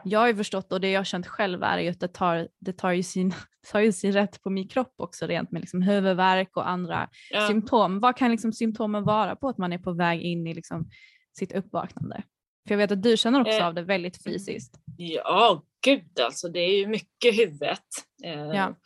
jag 0.09 0.20
har 0.20 0.26
ju 0.28 0.36
förstått 0.36 0.72
och 0.72 0.80
det 0.80 0.90
jag 0.90 1.00
har 1.00 1.04
känt 1.04 1.26
själv 1.26 1.62
är 1.62 1.78
ju 1.78 1.88
att 1.88 2.00
det 2.00 2.09
tar, 2.09 2.48
det 2.59 2.72
tar, 2.72 2.92
ju, 2.92 3.02
sin, 3.02 3.34
tar 3.72 3.80
ju 3.80 3.92
sin 3.92 4.12
rätt 4.12 4.42
på 4.42 4.50
min 4.50 4.68
kropp 4.68 4.94
också 4.96 5.26
rent 5.26 5.50
med 5.50 5.61
liksom 5.61 5.82
huvudvärk 5.82 6.57
och 6.57 6.68
andra 6.68 7.09
ja. 7.30 7.48
symptom. 7.48 8.00
Vad 8.00 8.16
kan 8.16 8.30
liksom 8.30 8.52
symptomen 8.52 9.04
vara 9.04 9.36
på 9.36 9.48
att 9.48 9.59
man 9.59 9.72
är 9.72 9.78
på 9.78 9.92
väg 9.92 10.22
in 10.22 10.46
i 10.46 10.54
liksom 10.54 10.90
sitt 11.38 11.52
uppvaknande? 11.52 12.22
För 12.68 12.74
jag 12.74 12.78
vet 12.78 12.92
att 12.92 13.02
du 13.02 13.16
känner 13.16 13.40
också 13.40 13.52
eh, 13.52 13.66
av 13.66 13.74
det 13.74 13.82
väldigt 13.82 14.24
fysiskt. 14.24 14.80
Ja, 14.96 15.62
gud 15.84 16.20
alltså 16.20 16.48
det 16.48 16.61
är 16.61 16.78
ju 16.78 16.86
mycket 16.86 17.38
huvudet. 17.38 17.84
Eh, 18.24 18.32
ja. 18.32 18.76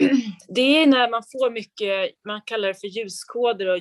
Det 0.48 0.82
är 0.82 0.86
när 0.86 1.10
man 1.10 1.22
får 1.22 1.50
mycket, 1.50 2.10
man 2.26 2.40
kallar 2.44 2.68
det 2.68 2.74
för 2.74 2.86
ljuskoder 2.86 3.66
och 3.66 3.80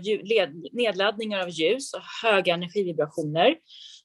nedladdningar 0.72 1.40
av 1.40 1.50
ljus 1.50 1.94
och 1.94 2.02
höga 2.24 2.54
energivibrationer 2.54 3.56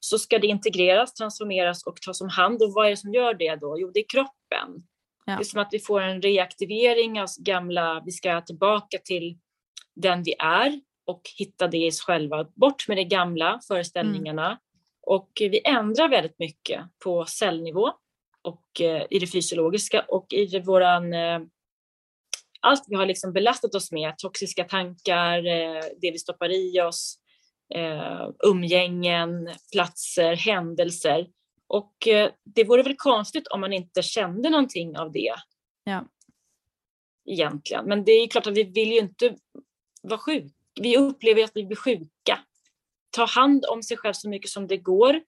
så 0.05 0.19
ska 0.19 0.39
det 0.39 0.47
integreras, 0.47 1.15
transformeras 1.15 1.83
och 1.87 2.01
tas 2.01 2.21
om 2.21 2.29
hand. 2.29 2.63
Och 2.63 2.73
vad 2.73 2.87
är 2.87 2.91
det 2.91 2.97
som 2.97 3.15
gör 3.15 3.35
det 3.35 3.57
då? 3.57 3.81
Jo, 3.81 3.91
det 3.95 4.01
är 4.01 4.09
kroppen. 4.09 4.87
Ja. 5.25 5.37
Det 5.37 5.43
är 5.43 5.45
som 5.45 5.61
att 5.61 5.69
vi 5.73 5.79
får 5.79 6.01
en 6.01 6.23
reaktivering 6.23 7.21
av 7.21 7.27
gamla, 7.39 8.03
vi 8.07 8.13
ska 8.13 8.41
tillbaka 8.41 8.99
till 9.05 9.39
den 9.95 10.23
vi 10.23 10.35
är 10.39 10.81
och 11.07 11.23
hitta 11.39 11.69
det 11.69 11.79
i 11.79 11.89
oss 11.89 12.01
själva. 12.01 12.45
Bort 12.45 12.89
med 12.89 12.97
de 12.97 13.05
gamla 13.05 13.61
föreställningarna. 13.69 14.47
Mm. 14.47 14.59
Och 15.07 15.31
vi 15.41 15.61
ändrar 15.65 16.09
väldigt 16.09 16.39
mycket 16.39 16.81
på 17.05 17.25
cellnivå 17.25 17.91
och 18.43 18.81
eh, 18.81 19.07
i 19.11 19.19
det 19.19 19.27
fysiologiska 19.27 20.05
och 20.09 20.33
i 20.33 20.61
våran 20.61 21.13
eh, 21.13 21.41
allt 22.61 22.85
vi 22.89 22.97
har 22.97 23.07
liksom 23.07 23.33
belastat 23.33 23.75
oss 23.75 23.93
med, 23.93 24.19
toxiska 24.19 24.65
tankar, 24.65 25.47
eh, 25.47 25.83
det 26.01 26.11
vi 26.11 26.19
stoppar 26.19 26.53
i 26.53 26.81
oss, 26.81 27.19
eh, 27.75 28.29
umgängen, 28.45 29.51
platser, 29.73 30.37
händelser. 30.37 31.27
Och 31.67 32.09
eh, 32.09 32.31
det 32.45 32.65
vore 32.65 32.83
väl 32.83 32.97
konstigt 32.97 33.49
om 33.49 33.61
man 33.61 33.73
inte 33.73 34.03
kände 34.03 34.51
någonting 34.51 34.99
av 34.99 35.13
det. 35.13 35.35
Ja. 35.85 36.05
Egentligen. 37.27 37.85
Men 37.85 38.05
det 38.05 38.13
är 38.13 38.29
klart 38.29 38.47
att 38.47 38.57
vi 38.57 38.65
vill 38.65 38.93
ju 38.93 38.99
inte 38.99 39.37
vara 40.03 40.19
sjuka. 40.19 40.55
Vi 40.81 40.97
upplever 40.97 41.45
att 41.45 41.53
vi 41.55 41.65
blir 41.65 41.77
sjuka. 41.77 42.39
ta 43.11 43.25
hand 43.25 43.65
om 43.69 43.83
sig 43.83 43.97
själv 43.97 44.13
så 44.13 44.29
mycket 44.29 44.51
som 44.51 44.67
det 44.67 44.77
går. 44.77 45.21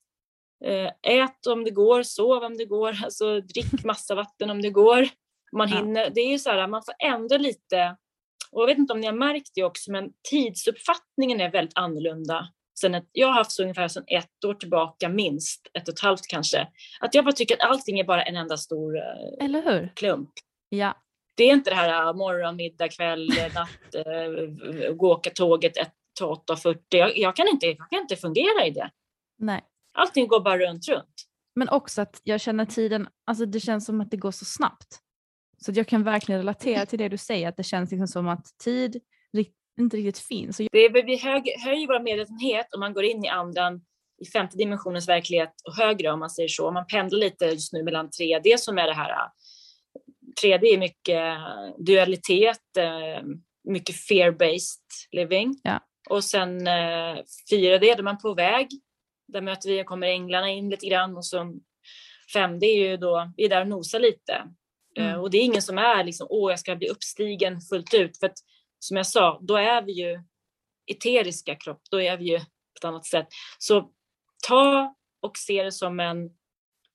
Eh, 0.65 0.91
ät 1.03 1.47
om 1.47 1.65
det 1.65 1.71
går, 1.71 2.03
sov 2.03 2.43
om 2.43 2.57
det 2.57 2.65
går, 2.65 2.97
alltså 3.05 3.41
drick 3.41 3.85
massa 3.85 4.15
vatten 4.15 4.51
om 4.51 4.63
det 4.63 4.71
går. 4.71 5.09
Man 5.53 5.69
hinner, 5.69 6.11
det 6.11 6.21
är 6.21 6.29
ju 6.29 6.39
så 6.39 6.51
här, 6.51 6.67
man 6.67 6.83
får 6.83 6.95
ändra 6.99 7.37
lite. 7.37 7.97
Och 8.51 8.63
jag 8.63 8.67
vet 8.67 8.79
inte 8.79 8.93
om 8.93 9.01
ni 9.01 9.07
har 9.07 9.15
märkt 9.15 9.51
det 9.55 9.65
också, 9.65 9.93
men 9.93 10.11
tidsuppfattningen 10.31 11.41
är 11.41 11.51
väldigt 11.53 11.79
annorlunda. 11.79 12.49
Sen 12.81 12.95
ett, 12.95 13.09
jag 13.13 13.27
har 13.27 13.35
haft 13.35 13.53
så 13.53 13.63
ungefär 13.63 13.89
sedan 13.89 14.05
ett 14.07 14.45
år 14.45 14.55
tillbaka, 14.55 15.09
minst 15.09 15.71
ett 15.75 15.89
och 15.89 15.95
ett 15.95 16.01
halvt 16.01 16.27
kanske. 16.29 16.69
Att 17.01 17.15
jag 17.15 17.25
bara 17.25 17.33
tycker 17.33 17.55
att 17.55 17.71
allting 17.71 17.99
är 17.99 18.05
bara 18.05 18.23
en 18.23 18.37
enda 18.37 18.57
stor 18.57 18.97
eh, 18.97 19.45
Eller 19.45 19.63
hur? 19.63 19.93
klump. 19.97 20.31
Ja. 20.69 20.97
Det 21.37 21.45
är 21.45 21.53
inte 21.53 21.71
det 21.71 21.77
här 21.77 22.09
uh, 22.09 22.17
morgon, 22.17 22.57
middag, 22.57 22.89
kväll, 22.89 23.33
natt, 23.55 24.07
uh, 24.07 24.95
gå 24.95 25.13
åka 25.13 25.31
tåget 25.31 25.73
8.40. 26.21 26.79
Jag, 26.89 27.19
jag, 27.19 27.37
kan 27.37 27.49
inte, 27.49 27.67
jag 27.67 27.91
kan 27.91 28.01
inte 28.01 28.17
fungera 28.17 28.67
i 28.67 28.71
det. 28.71 28.91
Nej. 29.39 29.65
Allting 29.93 30.29
går 30.29 30.41
bara 30.41 30.59
runt, 30.59 30.89
runt. 30.89 31.15
Men 31.55 31.69
också 31.69 32.03
att 32.03 32.21
jag 32.25 32.41
känner 32.41 32.65
tiden, 32.65 33.09
alltså 33.27 33.47
det 33.47 33.61
känns 33.61 33.87
som 33.87 34.01
att 34.01 34.11
det 34.11 34.17
går 34.17 34.31
så 34.31 34.45
snabbt. 34.45 35.01
Så 35.59 35.73
jag 35.75 35.87
kan 35.87 36.03
verkligen 36.03 36.41
relatera 36.41 36.87
till 36.87 36.99
det 36.99 37.09
du 37.09 37.17
säger, 37.17 37.49
att 37.49 37.57
det 37.57 37.63
känns 37.63 37.91
liksom 37.91 38.09
som 38.09 38.29
att 38.29 38.59
tid 38.65 39.01
inte 39.81 39.97
riktigt 39.97 40.19
finns. 40.19 40.57
Det 40.57 40.79
är, 40.79 41.07
vi 41.07 41.17
höjer 41.65 41.87
vår 41.87 42.03
medvetenhet 42.03 42.75
om 42.75 42.81
man 42.81 42.93
går 42.93 43.05
in 43.05 43.25
i 43.25 43.29
andan 43.29 43.81
i 44.23 44.27
femte 44.27 44.57
dimensionens 44.57 45.09
verklighet 45.09 45.53
och 45.69 45.75
högre 45.75 46.11
om 46.11 46.21
man 46.21 46.31
säger 46.31 46.49
så. 46.49 46.71
Man 46.71 46.87
pendlar 46.87 47.19
lite 47.19 47.45
just 47.45 47.73
nu 47.73 47.83
mellan 47.83 48.09
3D 48.09 48.57
som 48.57 48.79
är 48.79 48.87
det 48.87 48.95
här 48.95 49.29
3D 50.43 50.65
är 50.65 50.79
mycket 50.79 51.39
dualitet, 51.79 52.77
eh, 52.79 53.25
mycket 53.65 53.97
fear-based 53.97 54.81
living. 55.13 55.61
Ja. 55.63 55.81
Och 56.11 56.25
sen 56.25 56.69
4D, 57.51 57.91
eh, 57.91 57.97
där 57.97 58.03
man 58.03 58.15
är 58.15 58.21
på 58.21 58.35
väg. 58.35 58.69
Där 59.29 59.41
möter 59.41 59.69
vi, 59.69 59.85
kommer 59.85 60.07
änglarna 60.07 60.51
in 60.51 60.71
lite 60.71 60.87
grann 60.87 61.17
och 61.17 61.27
så 61.27 61.55
5D 62.35 62.65
är 62.65 62.91
ju 62.91 62.97
då, 62.97 63.33
vi 63.37 63.45
är 63.45 63.49
där 63.49 63.61
och 63.61 63.69
nosar 63.69 64.01
lite. 64.01 64.45
Eh, 64.97 65.07
mm. 65.07 65.21
Och 65.21 65.31
det 65.31 65.39
är 65.39 65.43
ingen 65.43 65.63
som 65.63 65.79
är 65.79 66.05
liksom, 66.05 66.27
åh 66.31 66.53
jag 66.53 66.61
ska 66.61 66.77
bli 66.77 66.89
uppstigen 66.89 67.61
fullt 67.61 67.95
ut. 67.95 68.19
För 68.19 68.27
att 68.27 68.39
som 68.79 68.97
jag 68.97 69.07
sa, 69.07 69.39
då 69.43 69.57
är 69.57 69.83
vi 69.83 69.93
ju 69.93 70.21
eteriska 70.87 71.55
kropp, 71.55 71.81
då 71.91 72.01
är 72.01 72.17
vi 72.17 72.25
ju 72.25 72.39
på 72.39 72.79
ett 72.79 72.85
annat 72.85 73.07
sätt. 73.07 73.27
Så 73.59 73.91
ta 74.49 74.95
och 75.23 75.37
se 75.37 75.63
det 75.63 75.73
som 75.73 76.01
en 76.01 76.31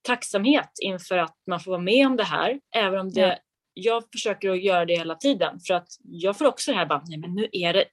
tacksamhet 0.01 0.69
inför 0.81 1.17
att 1.17 1.37
man 1.47 1.59
får 1.59 1.71
vara 1.71 1.81
med 1.81 2.07
om 2.07 2.15
det 2.15 2.23
här, 2.23 2.59
även 2.75 2.99
om 2.99 3.09
det, 3.13 3.21
ja. 3.21 3.37
jag 3.73 4.03
försöker 4.11 4.49
att 4.49 4.63
göra 4.63 4.85
det 4.85 4.97
hela 4.97 5.15
tiden 5.15 5.59
för 5.67 5.73
att 5.73 5.87
jag 6.03 6.37
får 6.37 6.45
också 6.45 6.71
det 6.71 6.77
här 6.77 6.85
bara, 6.85 7.03
nej 7.07 7.17
men 7.17 7.35
nu 7.35 7.49
är 7.51 7.73
det 7.73 7.85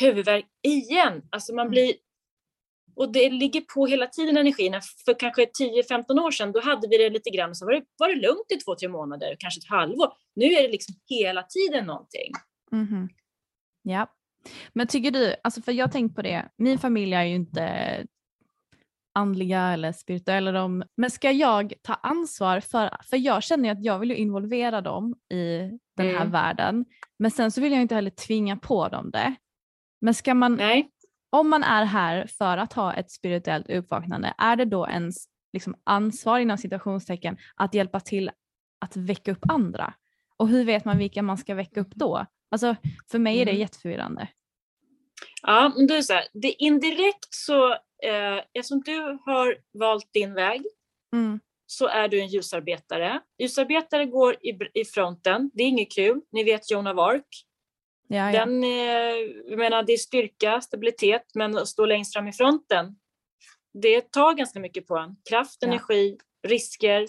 huvudvärk 0.00 0.46
igen. 0.62 1.22
Alltså 1.30 1.54
man 1.54 1.66
mm. 1.66 1.70
blir, 1.70 1.94
och 2.94 3.12
det 3.12 3.30
ligger 3.30 3.60
på 3.60 3.86
hela 3.86 4.06
tiden 4.06 4.36
energin. 4.36 4.80
För 5.04 5.18
kanske 5.18 5.44
10-15 5.44 6.20
år 6.20 6.30
sedan, 6.30 6.52
då 6.52 6.60
hade 6.60 6.88
vi 6.88 6.98
det 6.98 7.10
lite 7.10 7.30
grann, 7.30 7.54
så 7.54 7.64
var 7.64 7.72
det, 7.72 7.82
var 7.98 8.08
det 8.08 8.14
lugnt 8.14 8.52
i 8.52 8.56
två, 8.56 8.74
tre 8.74 8.88
månader, 8.88 9.36
kanske 9.38 9.58
ett 9.58 9.68
halvår. 9.68 10.12
Nu 10.34 10.44
är 10.44 10.62
det 10.62 10.68
liksom 10.68 10.94
hela 11.08 11.42
tiden 11.42 11.86
någonting. 11.86 12.32
Mm. 12.72 13.08
Ja. 13.82 14.06
Men 14.72 14.86
tycker 14.86 15.10
du, 15.10 15.34
alltså 15.42 15.62
för 15.62 15.72
jag 15.72 15.86
har 15.86 15.92
tänkt 15.92 16.16
på 16.16 16.22
det, 16.22 16.48
min 16.56 16.78
familj 16.78 17.14
är 17.14 17.24
ju 17.24 17.34
inte 17.34 18.06
andliga 19.14 19.60
eller 19.60 19.92
spirituella 19.92 20.52
de, 20.52 20.84
men 20.96 21.10
ska 21.10 21.30
jag 21.30 21.72
ta 21.82 21.94
ansvar 21.94 22.60
för, 22.60 22.96
för 23.10 23.16
jag 23.16 23.42
känner 23.42 23.68
ju 23.68 23.72
att 23.72 23.84
jag 23.84 23.98
vill 23.98 24.10
ju 24.10 24.16
involvera 24.16 24.80
dem 24.80 25.14
i 25.34 25.58
den 25.96 26.06
här 26.06 26.16
mm. 26.16 26.30
världen, 26.30 26.84
men 27.18 27.30
sen 27.30 27.50
så 27.50 27.60
vill 27.60 27.72
jag 27.72 27.82
inte 27.82 27.94
heller 27.94 28.10
tvinga 28.10 28.56
på 28.56 28.88
dem 28.88 29.10
det. 29.10 29.34
Men 30.00 30.14
ska 30.14 30.34
man, 30.34 30.54
Nej. 30.54 30.90
Om 31.32 31.50
man 31.50 31.62
är 31.62 31.84
här 31.84 32.26
för 32.26 32.56
att 32.56 32.72
ha 32.72 32.94
ett 32.94 33.10
spirituellt 33.10 33.70
uppvaknande, 33.70 34.34
är 34.38 34.56
det 34.56 34.64
då 34.64 34.88
ens 34.88 35.16
liksom 35.52 35.74
ansvar 35.84 36.38
inom 36.38 36.58
citationstecken 36.58 37.36
att 37.54 37.74
hjälpa 37.74 38.00
till 38.00 38.30
att 38.80 38.96
väcka 38.96 39.32
upp 39.32 39.50
andra? 39.50 39.94
Och 40.36 40.48
hur 40.48 40.64
vet 40.64 40.84
man 40.84 40.98
vilka 40.98 41.22
man 41.22 41.38
ska 41.38 41.54
väcka 41.54 41.80
upp 41.80 41.94
då? 41.94 42.26
Alltså 42.50 42.76
för 43.10 43.18
mig 43.18 43.40
är 43.40 43.44
det 43.44 43.50
mm. 43.50 43.60
jätteförvirrande. 43.60 44.28
Ja, 45.42 45.72
men 45.76 45.90
är 45.90 46.02
så 46.02 46.12
här, 46.12 46.24
det 46.32 46.62
indirekt 46.62 47.28
så 47.30 47.72
eh, 48.02 48.38
eftersom 48.54 48.82
du 48.84 49.18
har 49.24 49.56
valt 49.78 50.12
din 50.12 50.34
väg 50.34 50.62
mm. 51.14 51.40
så 51.66 51.86
är 51.86 52.08
du 52.08 52.20
en 52.20 52.28
ljusarbetare. 52.28 53.20
Ljusarbetare 53.38 54.06
går 54.06 54.34
i, 54.34 54.58
i 54.80 54.84
fronten, 54.84 55.50
det 55.54 55.62
är 55.62 55.68
inget 55.68 55.94
kul. 55.94 56.20
Ni 56.32 56.44
vet 56.44 56.70
Joan 56.70 56.86
of 56.86 56.98
Arc. 56.98 57.26
Ja, 58.12 58.32
ja. 58.32 58.44
Den, 58.44 58.62
jag 59.48 59.58
menar, 59.58 59.82
det 59.82 59.92
är 59.92 59.96
styrka, 59.96 60.60
stabilitet, 60.60 61.22
men 61.34 61.58
att 61.58 61.68
stå 61.68 61.86
längst 61.86 62.12
fram 62.12 62.28
i 62.28 62.32
fronten, 62.32 62.96
det 63.82 64.12
tar 64.12 64.34
ganska 64.34 64.60
mycket 64.60 64.86
på 64.86 64.96
en. 64.96 65.16
Kraft, 65.30 65.62
energi, 65.62 66.16
risker, 66.48 67.08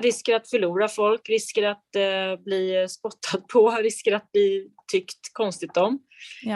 risker 0.00 0.36
att 0.36 0.50
förlora 0.50 0.88
folk, 0.88 1.28
risker 1.28 1.62
att 1.62 1.96
eh, 1.96 2.44
bli 2.44 2.86
spottad 2.88 3.40
på, 3.52 3.70
risker 3.82 4.12
att 4.12 4.32
bli 4.32 4.70
tyckt 4.92 5.32
konstigt 5.32 5.76
om. 5.76 5.98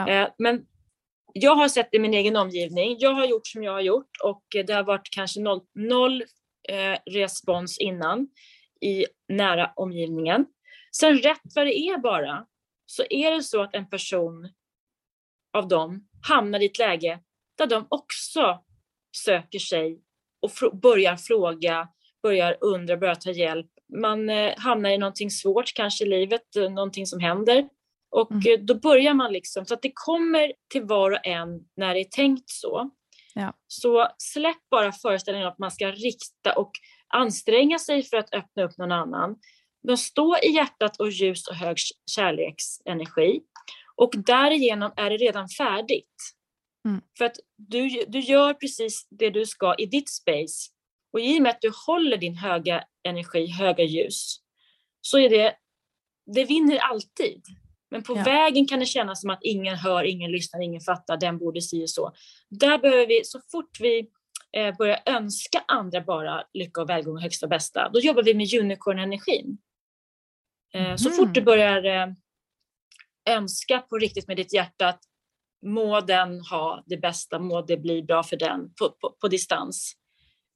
Eh, 0.08 0.28
men 0.38 0.66
jag 1.32 1.54
har 1.54 1.68
sett 1.68 1.94
i 1.94 1.98
min 1.98 2.14
egen 2.14 2.36
omgivning. 2.36 2.96
Jag 2.98 3.12
har 3.12 3.26
gjort 3.26 3.46
som 3.46 3.62
jag 3.62 3.72
har 3.72 3.80
gjort 3.80 4.10
och 4.24 4.44
det 4.66 4.72
har 4.72 4.84
varit 4.84 5.08
kanske 5.10 5.40
noll, 5.40 5.60
noll 5.74 6.24
eh, 6.68 7.12
respons 7.12 7.78
innan 7.78 8.28
i 8.80 9.06
nära 9.28 9.72
omgivningen. 9.76 10.46
Sen 10.96 11.18
rätt 11.18 11.40
vad 11.54 11.66
det 11.66 11.78
är 11.78 11.98
bara 11.98 12.46
så 12.90 13.04
är 13.10 13.30
det 13.30 13.42
så 13.42 13.62
att 13.62 13.74
en 13.74 13.88
person 13.88 14.48
av 15.52 15.68
dem 15.68 16.08
hamnar 16.28 16.60
i 16.60 16.66
ett 16.66 16.78
läge 16.78 17.20
där 17.58 17.66
de 17.66 17.86
också 17.88 18.64
söker 19.16 19.58
sig 19.58 20.02
och 20.42 20.52
fr 20.52 20.70
börjar 20.70 21.16
fråga, 21.16 21.88
börjar 22.22 22.56
undra, 22.60 22.96
börjar 22.96 23.14
ta 23.14 23.30
hjälp. 23.30 23.70
Man 24.00 24.30
eh, 24.30 24.54
hamnar 24.56 24.90
i 24.90 24.98
någonting 24.98 25.30
svårt 25.30 25.74
kanske 25.74 26.04
i 26.04 26.08
livet, 26.08 26.56
eh, 26.56 26.70
någonting 26.70 27.06
som 27.06 27.20
händer 27.20 27.68
och 28.10 28.30
mm. 28.30 28.42
Eh, 28.46 28.64
då 28.64 28.74
börjar 28.74 29.14
man 29.14 29.32
liksom, 29.32 29.66
så 29.66 29.74
att 29.74 29.82
det 29.82 29.92
kommer 29.94 30.52
till 30.72 30.82
var 30.82 31.10
och 31.10 31.26
en 31.26 31.48
när 31.76 31.94
det 31.94 32.00
är 32.00 32.04
tänkt 32.04 32.50
så. 32.50 32.90
Ja. 33.34 33.54
Så 33.66 34.08
släpp 34.18 34.70
bara 34.70 34.92
föreställningen 34.92 35.48
att 35.48 35.58
man 35.58 35.70
ska 35.70 35.90
rikta 35.90 36.52
och 36.56 36.72
anstränga 37.08 37.78
sig 37.78 38.02
för 38.02 38.16
att 38.16 38.34
öppna 38.34 38.62
upp 38.62 38.78
någon 38.78 38.92
annan. 38.92 39.36
De 39.82 39.96
står 39.96 40.44
i 40.44 40.48
hjärtat 40.48 41.00
och 41.00 41.10
ljus 41.10 41.48
och 41.48 41.54
hög 41.54 41.76
kärleksenergi 42.10 43.40
och 43.96 44.14
därigenom 44.16 44.92
är 44.96 45.10
det 45.10 45.16
redan 45.16 45.48
färdigt. 45.48 46.14
Mm. 46.88 47.00
För 47.18 47.24
att 47.24 47.36
du, 47.56 48.04
du 48.08 48.20
gör 48.20 48.54
precis 48.54 49.08
det 49.10 49.30
du 49.30 49.46
ska 49.46 49.74
i 49.78 49.86
ditt 49.86 50.10
space 50.10 50.70
och 51.12 51.20
i 51.20 51.38
och 51.38 51.42
med 51.42 51.50
att 51.50 51.60
du 51.60 51.72
håller 51.86 52.16
din 52.16 52.34
höga 52.34 52.84
energi, 53.08 53.46
höga 53.46 53.84
ljus, 53.84 54.36
så 55.00 55.18
är 55.18 55.30
det, 55.30 55.54
det 56.34 56.44
vinner 56.44 56.78
alltid. 56.78 57.42
Men 57.90 58.02
på 58.02 58.16
ja. 58.16 58.22
vägen 58.22 58.66
kan 58.66 58.80
det 58.80 58.86
kännas 58.86 59.20
som 59.20 59.30
att 59.30 59.42
ingen 59.42 59.76
hör, 59.76 60.04
ingen 60.04 60.30
lyssnar, 60.30 60.62
ingen 60.62 60.80
fattar, 60.80 61.16
den 61.16 61.38
borde 61.38 61.60
si 61.60 61.84
och 61.84 61.90
så. 61.90 62.12
Där 62.50 62.78
behöver 62.78 63.06
vi, 63.06 63.24
så 63.24 63.40
fort 63.52 63.80
vi 63.80 64.08
eh, 64.56 64.76
börjar 64.76 65.02
önska 65.06 65.64
andra 65.68 66.00
bara 66.00 66.44
lycka 66.52 66.80
och 66.82 66.90
välgång 66.90 67.14
och 67.14 67.22
högsta 67.22 67.46
bästa, 67.46 67.90
då 67.92 68.00
jobbar 68.00 68.22
vi 68.22 68.34
med 68.34 68.54
unicorn-energin. 68.54 69.58
Mm. 70.74 70.98
Så 70.98 71.10
fort 71.10 71.34
du 71.34 71.40
börjar 71.40 71.84
eh, 71.84 72.12
önska 73.28 73.78
på 73.78 73.98
riktigt 73.98 74.28
med 74.28 74.36
ditt 74.36 74.54
hjärta 74.54 74.88
att 74.88 75.00
må 75.66 76.00
den 76.00 76.40
ha 76.40 76.82
det 76.86 76.96
bästa, 76.96 77.38
må 77.38 77.62
det 77.62 77.76
bli 77.76 78.02
bra 78.02 78.22
för 78.22 78.36
den 78.36 78.74
på, 78.74 78.90
på, 78.90 79.16
på 79.20 79.28
distans, 79.28 79.92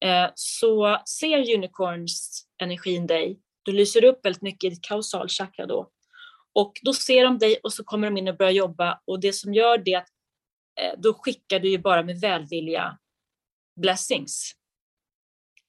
eh, 0.04 0.30
så 0.34 1.02
ser 1.18 1.54
unicorns 1.54 2.46
energin 2.62 3.06
dig. 3.06 3.40
Du 3.62 3.72
lyser 3.72 4.04
upp 4.04 4.24
väldigt 4.24 4.42
mycket 4.42 4.64
i 4.64 4.70
ditt 4.70 4.84
kausalchakra 4.84 5.66
då 5.66 5.90
och 6.54 6.72
då 6.82 6.92
ser 6.92 7.24
de 7.24 7.38
dig 7.38 7.56
och 7.62 7.72
så 7.72 7.84
kommer 7.84 8.10
de 8.10 8.16
in 8.16 8.28
och 8.28 8.36
börjar 8.36 8.52
jobba 8.52 9.00
och 9.04 9.20
det 9.20 9.32
som 9.32 9.54
gör 9.54 9.78
det 9.78 10.04
då 10.98 11.14
skickar 11.14 11.60
du 11.60 11.70
ju 11.70 11.78
bara 11.78 12.02
med 12.02 12.20
välvilja 12.20 12.98
blessings. 13.80 14.54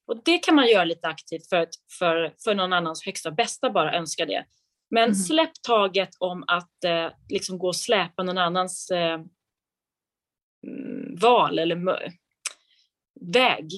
Och 0.07 0.21
det 0.25 0.37
kan 0.37 0.55
man 0.55 0.67
göra 0.67 0.83
lite 0.83 1.07
aktivt 1.07 1.49
för, 1.49 1.67
för, 1.99 2.33
för 2.43 2.55
någon 2.55 2.73
annans 2.73 3.05
högsta 3.05 3.31
bästa, 3.31 3.69
bara 3.69 3.97
önska 3.97 4.25
det. 4.25 4.45
Men 4.89 5.03
mm. 5.03 5.15
släpp 5.15 5.53
taget 5.67 6.09
om 6.19 6.43
att 6.47 6.83
eh, 6.83 7.07
liksom 7.29 7.57
gå 7.57 7.67
och 7.67 7.75
släpa 7.75 8.23
någon 8.23 8.37
annans 8.37 8.91
eh, 8.91 9.13
mm, 10.67 11.15
val 11.21 11.59
eller 11.59 11.75
väg. 13.33 13.71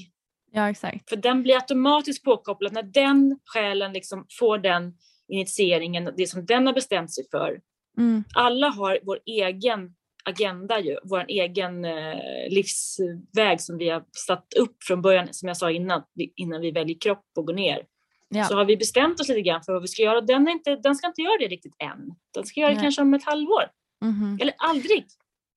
Ja, 0.51 0.69
exakt. 0.69 1.09
För 1.09 1.15
den 1.15 1.43
blir 1.43 1.55
automatiskt 1.55 2.23
påkopplad 2.23 2.73
när 2.73 2.83
den 2.83 3.39
själen 3.45 3.93
liksom 3.93 4.25
får 4.39 4.57
den 4.57 4.93
initieringen, 5.27 6.13
det 6.17 6.27
som 6.27 6.45
den 6.45 6.67
har 6.67 6.73
bestämt 6.73 7.13
sig 7.13 7.23
för. 7.31 7.61
Mm. 7.97 8.23
Alla 8.35 8.69
har 8.69 8.99
vår 9.03 9.19
egen 9.25 9.95
agenda, 10.29 10.79
ju, 10.79 10.97
vår 11.03 11.25
egen 11.27 11.85
eh, 11.85 12.49
livsväg 12.49 13.61
som 13.61 13.77
vi 13.77 13.89
har 13.89 14.03
satt 14.27 14.53
upp 14.59 14.83
från 14.83 15.01
början, 15.01 15.27
som 15.31 15.47
jag 15.47 15.57
sa 15.57 15.71
innan, 15.71 16.03
innan 16.35 16.61
vi 16.61 16.71
väljer 16.71 16.97
kropp 16.99 17.25
och 17.37 17.47
går 17.47 17.53
ner. 17.53 17.83
Ja. 18.29 18.43
Så 18.43 18.55
har 18.55 18.65
vi 18.65 18.77
bestämt 18.77 19.19
oss 19.19 19.29
lite 19.29 19.41
grann 19.41 19.63
för 19.63 19.73
vad 19.73 19.81
vi 19.81 19.87
ska 19.87 20.01
göra. 20.01 20.21
Den, 20.21 20.47
är 20.47 20.51
inte, 20.51 20.75
den 20.75 20.95
ska 20.95 21.07
inte 21.07 21.21
göra 21.21 21.37
det 21.39 21.47
riktigt 21.47 21.75
än. 21.79 22.15
Den 22.33 22.45
ska 22.45 22.59
göra 22.59 22.69
det 22.69 22.75
Nej. 22.75 22.83
kanske 22.83 23.01
om 23.01 23.13
ett 23.13 23.25
halvår. 23.25 23.63
Mm. 24.05 24.37
Eller 24.41 24.53
aldrig. 24.57 25.05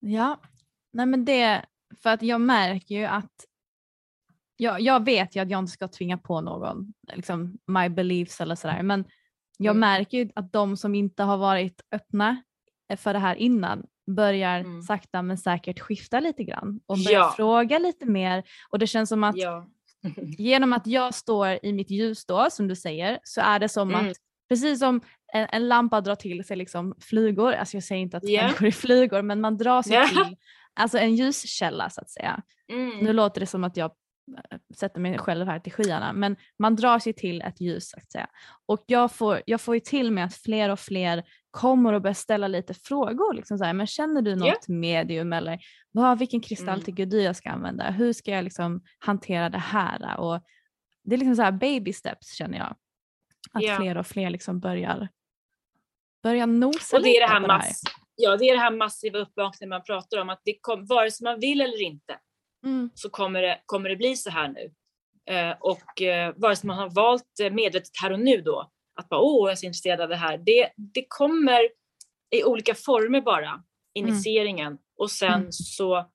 Ja, 0.01 0.41
Nej, 0.93 1.07
men 1.07 1.25
det, 1.25 1.65
för 2.03 2.11
att 2.11 2.23
jag 2.23 2.41
märker 2.41 2.95
ju 2.95 3.05
att 3.05 3.47
jag, 4.57 4.81
jag 4.81 5.05
vet 5.05 5.37
ju 5.37 5.41
att 5.41 5.51
jag 5.51 5.59
inte 5.59 5.73
ska 5.73 5.89
tvinga 5.89 6.19
på 6.19 6.41
någon 6.41 6.93
liksom 7.13 7.59
my 7.67 7.89
beliefs 7.89 8.41
eller 8.41 8.55
sådär 8.55 8.83
men 8.83 9.05
jag 9.59 9.77
mm. 9.77 9.81
märker 9.81 10.19
ju 10.19 10.31
att 10.35 10.53
de 10.53 10.77
som 10.77 10.95
inte 10.95 11.23
har 11.23 11.37
varit 11.37 11.81
öppna 11.93 12.43
för 12.97 13.13
det 13.13 13.19
här 13.19 13.35
innan 13.35 13.87
börjar 14.15 14.61
mm. 14.61 14.83
sakta 14.83 15.23
men 15.23 15.39
säkert 15.39 15.81
skifta 15.81 16.21
lite 16.21 16.45
grann 16.45 16.81
och 16.87 16.99
börjar 16.99 17.21
ja. 17.21 17.33
fråga 17.37 17.79
lite 17.79 18.07
mer 18.07 18.45
och 18.71 18.79
det 18.79 18.87
känns 18.87 19.09
som 19.09 19.25
att 19.25 19.37
ja. 19.37 19.67
genom 20.39 20.73
att 20.73 20.87
jag 20.87 21.15
står 21.15 21.59
i 21.63 21.73
mitt 21.73 21.91
ljus 21.91 22.27
då 22.27 22.51
som 22.51 22.69
du 22.69 22.77
säger 22.77 23.19
så 23.23 23.41
är 23.41 23.59
det 23.59 23.69
som 23.69 23.95
mm. 23.95 24.11
att 24.11 24.17
precis 24.49 24.79
som 24.79 25.01
en, 25.33 25.47
en, 25.53 25.69
lampa 25.69 26.01
drar 26.01 26.15
till 26.15 26.45
sig 26.45 26.57
liksom 26.57 26.95
flugor, 27.01 27.53
alltså 27.53 27.77
jag 27.77 27.85
säger 27.85 28.03
inte 28.03 28.17
att 28.17 28.25
yeah. 28.25 28.45
människor 28.45 28.67
är 28.67 28.71
flugor 28.71 29.23
men 29.23 29.41
man 29.41 29.57
drar 29.57 29.83
sig 29.83 29.93
yeah. 29.93 30.09
till 30.09 30.37
alltså 30.75 30.99
en 30.99 31.17
ljuskälla 31.17 31.91
så 31.91 32.01
att 32.01 32.11
säga. 32.11 32.43
Mm. 32.73 32.99
Nu 32.99 33.13
låter 33.13 33.41
det 33.41 33.47
som 33.47 33.65
att 33.65 33.77
jag 33.77 33.91
äh, 34.51 34.59
sätter 34.77 35.01
mig 35.01 35.19
själv 35.19 35.47
här 35.47 35.59
till 35.59 35.73
skyarna 35.73 36.13
men 36.13 36.37
man 36.59 36.77
drar 36.77 36.99
sig 36.99 37.13
till 37.13 37.43
ett 37.43 37.61
ljus 37.61 37.91
så 37.91 37.97
att 37.97 38.13
säga. 38.13 38.29
Och 38.67 38.85
jag 38.87 39.13
får, 39.13 39.43
jag 39.47 39.61
får 39.61 39.75
ju 39.75 39.81
till 39.81 40.11
med 40.11 40.25
att 40.25 40.35
fler 40.35 40.69
och 40.69 40.81
fler 40.81 41.25
kommer 41.51 41.93
och 41.93 42.03
börjar 42.03 42.15
ställa 42.15 42.49
lite 42.49 42.75
frågor. 42.75 43.35
Liksom 43.35 43.59
så 43.59 43.65
här, 43.65 43.73
men 43.73 43.87
känner 43.87 44.23
du 44.23 44.37
något 44.37 44.47
yeah. 44.47 44.59
medium 44.69 45.33
eller 45.33 45.59
vad, 45.93 46.19
vilken 46.19 46.41
kristall 46.41 46.69
mm. 46.69 46.85
tycker 46.85 47.07
du 47.07 47.23
jag 47.23 47.37
ska 47.37 47.51
använda? 47.51 47.91
Hur 47.91 48.13
ska 48.13 48.31
jag 48.31 48.45
liksom 48.45 48.83
hantera 48.99 49.49
det 49.49 49.59
här? 49.59 50.21
Och 50.21 50.41
det 51.05 51.15
är 51.15 51.19
liksom 51.19 51.37
så 51.37 51.43
här 51.43 51.53
baby 51.53 51.93
steps 51.93 52.35
känner 52.35 52.59
jag. 52.59 52.77
Att 53.53 53.63
yeah. 53.63 53.81
fler 53.81 53.97
och 53.97 54.07
fler 54.07 54.31
liksom 54.31 54.61
börjar, 54.61 55.09
börjar 56.23 56.47
nosa 56.47 56.97
och 56.97 57.03
det 57.03 57.17
är 57.17 57.21
det 57.21 57.33
här, 57.33 57.41
på 57.41 57.47
det 57.47 57.53
här. 57.53 57.73
Ja, 58.17 58.37
det 58.37 58.45
är 58.45 58.55
det 58.55 58.61
här 58.61 58.71
massiva 58.71 59.19
uppvaknandet 59.19 59.69
man 59.69 59.83
pratar 59.83 60.19
om. 60.19 60.31
Att 60.31 60.41
det 60.45 60.59
kom, 60.61 60.87
vare 60.87 61.11
sig 61.11 61.25
man 61.25 61.41
vill 61.41 61.61
eller 61.61 61.83
inte 61.83 62.19
mm. 62.65 62.91
så 62.95 63.11
kommer 63.11 63.43
det, 63.43 63.61
kommer 63.67 63.89
det 63.89 63.97
bli 63.97 64.17
så 64.17 64.31
här 64.31 64.49
nu. 64.49 64.73
Eh, 65.35 65.57
och 65.61 66.03
eh, 66.03 66.35
vare 66.37 66.57
sig 66.57 66.67
man 66.67 66.79
har 66.79 66.91
valt 66.91 67.41
eh, 67.43 67.53
medvetet 67.53 67.91
här 68.03 68.13
och 68.13 68.21
nu 68.21 68.41
då 68.41 68.71
att 68.95 69.09
bara 69.09 69.21
åh, 69.21 69.49
jag 69.49 69.53
är 69.53 69.57
så 69.57 69.67
intresserad 69.67 70.01
av 70.01 70.09
det 70.09 70.17
här. 70.17 70.39
Det, 70.39 70.71
det 70.77 71.05
kommer 71.09 71.61
i 72.31 72.45
olika 72.45 72.75
former 72.75 73.21
bara, 73.21 73.63
initieringen. 73.95 74.67
Mm. 74.67 74.79
Och 74.99 75.11
sen 75.11 75.35
mm. 75.35 75.53
så, 75.53 76.11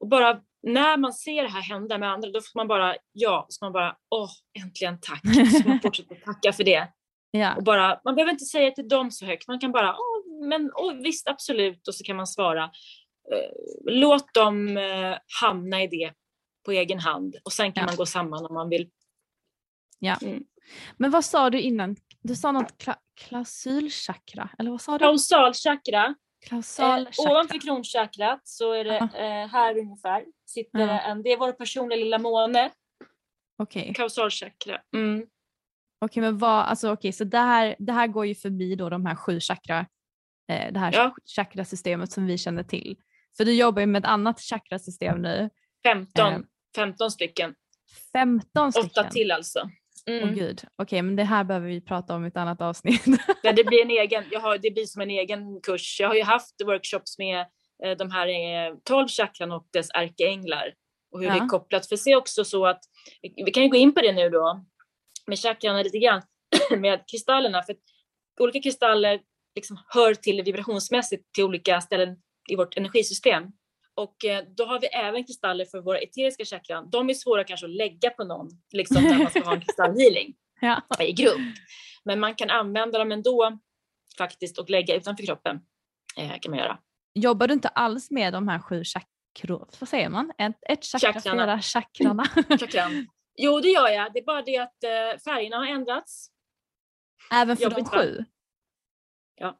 och 0.00 0.08
bara 0.08 0.40
när 0.62 0.96
man 0.96 1.12
ser 1.12 1.42
det 1.42 1.48
här 1.48 1.62
hända 1.62 1.98
med 1.98 2.10
andra, 2.10 2.30
då 2.30 2.40
får 2.40 2.58
man 2.58 2.68
bara, 2.68 2.96
ja, 3.12 3.46
så 3.48 3.64
man 3.64 3.72
bara, 3.72 3.96
åh, 4.10 4.30
äntligen 4.64 4.98
tack. 5.00 5.22
Så 5.62 5.68
man 5.68 5.80
fortsätter 5.80 6.14
tacka 6.14 6.52
för 6.52 6.64
det. 6.64 6.88
Ja. 7.34 7.56
Och 7.56 7.64
bara, 7.64 8.00
man 8.04 8.14
behöver 8.14 8.32
inte 8.32 8.44
säga 8.44 8.70
till 8.70 8.88
dem 8.88 9.10
så 9.10 9.26
högt, 9.26 9.48
man 9.48 9.58
kan 9.58 9.72
bara, 9.72 9.92
åh, 9.92 10.48
men 10.48 10.70
åh, 10.74 10.92
visst 10.92 11.28
absolut, 11.28 11.88
och 11.88 11.94
så 11.94 12.04
kan 12.04 12.16
man 12.16 12.26
svara. 12.26 12.64
Eh, 13.32 13.50
låt 13.84 14.34
dem 14.34 14.76
eh, 14.76 15.16
hamna 15.40 15.82
i 15.82 15.86
det 15.86 16.12
på 16.64 16.72
egen 16.72 16.98
hand 16.98 17.36
och 17.44 17.52
sen 17.52 17.72
kan 17.72 17.82
ja. 17.82 17.86
man 17.86 17.96
gå 17.96 18.06
samman 18.06 18.46
om 18.46 18.54
man 18.54 18.68
vill. 18.68 18.90
Ja. 19.98 20.16
Mm. 20.22 20.44
Men 20.96 21.10
vad 21.10 21.24
sa 21.24 21.50
du 21.50 21.60
innan? 21.60 21.96
Du 22.22 22.36
sa 22.36 22.52
något 22.52 22.78
kla 22.78 22.96
klausulchakra, 23.14 24.48
eller 24.58 24.70
vad 24.70 24.80
sa 24.80 24.92
du? 24.92 24.98
Klausalchakra. 24.98 26.14
Klausalchakra. 26.46 27.24
Eh, 27.24 27.30
ovanför 27.30 27.60
kronchakrat 27.60 28.40
så 28.44 28.72
är 28.72 28.84
det 28.84 28.96
eh, 28.96 29.48
här 29.48 29.78
ungefär, 29.78 30.24
sitter 30.46 30.78
-huh. 30.78 31.00
en, 31.00 31.22
det 31.22 31.32
är 31.32 31.36
vår 31.36 31.52
personliga 31.52 31.98
lilla 31.98 32.18
måne. 32.18 32.70
Okej. 33.58 33.82
Okay. 33.82 33.94
Kausalchakra. 33.94 34.80
Mm. 34.94 35.16
Okej, 35.18 35.28
okay, 36.00 36.20
men 36.20 36.38
vad, 36.38 36.64
alltså 36.64 36.86
okej, 36.86 36.98
okay, 36.98 37.12
så 37.12 37.24
det 37.24 37.38
här, 37.38 37.76
det 37.78 37.92
här 37.92 38.06
går 38.06 38.26
ju 38.26 38.34
förbi 38.34 38.74
då 38.74 38.88
de 38.88 39.06
här 39.06 39.14
sju 39.14 39.40
chakra, 39.40 39.86
eh, 40.48 40.72
det 40.72 40.78
här 40.78 40.92
ja. 40.92 41.14
chakrasystemet 41.36 42.12
som 42.12 42.26
vi 42.26 42.38
känner 42.38 42.62
till. 42.62 42.96
För 43.36 43.44
du 43.44 43.54
jobbar 43.54 43.80
ju 43.80 43.86
med 43.86 43.98
ett 43.98 44.08
annat 44.08 44.40
chakrasystem 44.40 45.22
nu. 45.22 45.50
15, 45.82 46.32
eh, 46.32 46.40
15 46.76 47.10
stycken. 47.10 47.54
15 48.12 48.72
stycken? 48.72 48.90
Åtta 48.90 49.10
till 49.10 49.30
alltså. 49.30 49.70
Mm. 50.10 50.28
Oh, 50.28 50.34
gud, 50.34 50.58
okej 50.58 50.68
okay, 50.78 51.02
men 51.02 51.16
det 51.16 51.24
här 51.24 51.44
behöver 51.44 51.68
vi 51.68 51.80
prata 51.80 52.14
om 52.14 52.24
i 52.24 52.28
ett 52.28 52.36
annat 52.36 52.60
avsnitt. 52.60 53.02
ja, 53.42 53.52
det 53.52 53.64
blir 53.64 53.82
en 53.82 53.90
egen, 53.90 54.24
jag 54.30 54.40
har, 54.40 54.58
det 54.58 54.70
blir 54.70 54.84
som 54.84 55.02
en 55.02 55.10
egen 55.10 55.60
kurs. 55.60 56.00
Jag 56.00 56.08
har 56.08 56.14
ju 56.14 56.22
haft 56.22 56.54
workshops 56.64 57.18
med 57.18 57.40
eh, 57.84 57.96
de 57.98 58.10
här 58.10 58.28
eh, 58.28 58.74
12 58.84 59.08
chakran 59.08 59.52
och 59.52 59.68
dess 59.72 59.88
ärkeänglar 59.94 60.74
och 61.12 61.20
hur 61.20 61.26
ja. 61.26 61.34
det 61.34 61.40
är 61.40 61.48
kopplat. 61.48 61.86
För 61.86 61.96
se 61.96 62.16
också 62.16 62.44
så 62.44 62.66
att, 62.66 62.80
vi 63.44 63.50
kan 63.50 63.62
ju 63.62 63.68
gå 63.68 63.76
in 63.76 63.94
på 63.94 64.00
det 64.00 64.12
nu 64.12 64.30
då, 64.30 64.64
med 65.26 65.38
chakran 65.38 65.82
lite 65.82 65.98
grann, 65.98 66.22
med 66.78 67.04
kristallerna. 67.10 67.62
För 67.62 67.76
olika 68.40 68.60
kristaller 68.60 69.20
liksom 69.54 69.78
hör 69.88 70.14
till 70.14 70.42
vibrationsmässigt 70.42 71.32
till 71.34 71.44
olika 71.44 71.80
ställen 71.80 72.16
i 72.50 72.56
vårt 72.56 72.76
energisystem. 72.76 73.42
Och 73.94 74.24
eh, 74.24 74.44
då 74.56 74.64
har 74.64 74.80
vi 74.80 74.86
även 74.86 75.24
kristaller 75.24 75.64
för 75.64 75.80
våra 75.80 75.98
eteriska 75.98 76.44
chakran. 76.44 76.90
De 76.90 77.10
är 77.10 77.14
svåra 77.14 77.44
kanske 77.44 77.66
att 77.66 77.72
lägga 77.72 78.10
på 78.10 78.24
någon, 78.24 78.48
liksom 78.72 79.02
när 79.02 79.18
man 79.18 79.30
ska 79.30 79.44
ha 79.44 79.54
en 79.54 79.60
kristallhealing 79.60 80.34
ja. 80.60 80.82
i 81.00 81.12
grupp. 81.12 81.40
Men 82.04 82.20
man 82.20 82.34
kan 82.34 82.50
använda 82.50 82.98
dem 82.98 83.12
ändå 83.12 83.58
faktiskt 84.18 84.58
och 84.58 84.70
lägga 84.70 84.96
utanför 84.96 85.26
kroppen. 85.26 85.60
Eh, 86.16 86.38
kan 86.40 86.50
man 86.50 86.58
göra. 86.58 86.78
Jobbar 87.14 87.48
du 87.48 87.54
inte 87.54 87.68
alls 87.68 88.10
med 88.10 88.32
de 88.32 88.48
här 88.48 88.58
sju 88.58 88.82
chakror, 88.84 89.68
vad 89.80 89.88
säger 89.88 90.08
man? 90.08 90.32
Ett, 90.38 90.58
ett 90.68 90.84
chakra, 90.84 91.12
Chakrarna. 91.12 91.42
flera 91.42 91.60
chakrarna? 91.60 92.24
Chakran. 92.60 93.06
Jo, 93.36 93.60
det 93.60 93.68
gör 93.68 93.88
jag. 93.88 94.12
Det 94.12 94.18
är 94.18 94.24
bara 94.24 94.42
det 94.42 94.58
att 94.58 94.84
eh, 94.84 95.20
färgerna 95.24 95.56
har 95.56 95.66
ändrats. 95.66 96.28
Även 97.32 97.56
för 97.56 97.64
Jobbigt, 97.64 97.92
de 97.92 97.98
sju? 97.98 98.24
Ja. 99.34 99.58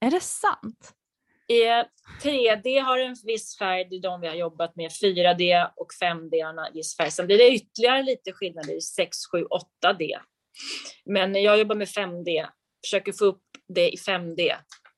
Är 0.00 0.10
det 0.10 0.20
sant? 0.20 0.94
3D 2.22 2.80
har 2.80 2.98
en 2.98 3.16
viss 3.24 3.58
färg, 3.58 3.84
det 3.90 3.96
är 3.96 4.00
de 4.00 4.20
vi 4.20 4.26
har 4.28 4.34
jobbat 4.34 4.76
med. 4.76 4.90
4D 4.90 5.70
och 5.76 5.88
5D 6.02 6.44
har 6.44 6.66
en 6.66 6.74
viss 6.74 6.96
färg. 6.96 7.10
Sen 7.10 7.26
blir 7.26 7.38
det 7.38 7.50
ytterligare 7.50 8.02
lite 8.02 8.32
skillnader 8.32 8.76
i 8.76 8.80
6, 8.80 9.16
7, 9.32 9.44
8D. 9.84 10.10
Men 11.04 11.42
jag 11.42 11.58
jobbar 11.58 11.74
med 11.74 11.88
5D, 11.88 12.46
försöker 12.86 13.12
få 13.12 13.24
upp 13.24 13.42
det 13.68 13.90
i 13.90 13.96
5D. 13.96 14.52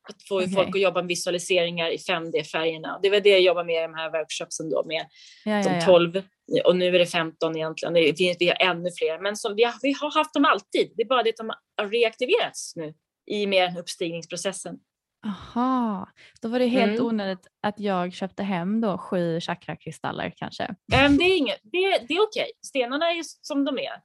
Att 0.09 0.23
få 0.29 0.37
okay. 0.37 0.55
folk 0.55 0.69
att 0.69 0.81
jobba 0.81 1.01
med 1.01 1.09
visualiseringar 1.09 1.91
i 1.91 1.97
5D-färgerna. 1.97 2.99
Det 3.03 3.11
var 3.11 3.21
det 3.21 3.29
jag 3.29 3.41
jobbar 3.41 3.65
med 3.65 3.79
i 3.79 3.83
de 3.83 3.95
här 3.95 4.11
workshopsen 4.11 4.71
då 4.71 4.85
med 4.85 5.07
ja, 5.45 5.63
de 5.63 5.85
12 5.87 6.23
ja. 6.47 6.63
och 6.67 6.77
nu 6.77 6.87
är 6.87 6.99
det 6.99 7.07
15 7.07 7.57
egentligen. 7.57 7.95
Vi 8.39 8.49
har 8.49 8.71
ännu 8.71 8.91
fler, 8.99 9.19
men 9.23 9.37
som, 9.37 9.57
vi, 9.57 9.65
har, 9.65 9.75
vi 9.83 9.93
har 10.01 10.11
haft 10.11 10.35
dem 10.35 10.45
alltid. 10.45 10.93
Det 10.97 11.03
är 11.03 11.07
bara 11.07 11.23
det 11.23 11.31
att 11.31 11.37
de 11.37 11.53
har 11.77 11.89
reaktiverats 11.89 12.77
nu 12.77 12.95
i 13.27 13.47
med 13.47 13.79
uppstigningsprocessen. 13.79 14.79
Aha, 15.25 16.09
då 16.43 16.49
var 16.49 16.59
det 16.59 16.67
helt 16.67 16.99
mm. 16.99 17.07
onödigt 17.07 17.47
att 17.63 17.81
jag 17.81 18.13
köpte 18.13 18.43
hem 18.43 18.81
då 18.81 18.99
sju 18.99 19.41
chakrakristaller 19.41 20.33
kanske? 20.37 20.65
Um, 21.07 21.17
det 21.19 21.25
är, 21.25 21.37
inget, 21.37 21.61
det, 21.63 21.99
det 22.09 22.15
är 22.15 22.23
okej, 22.23 22.53
stenarna 22.67 23.11
är 23.11 23.23
som 23.23 23.65
de 23.65 23.79
är. 23.79 24.03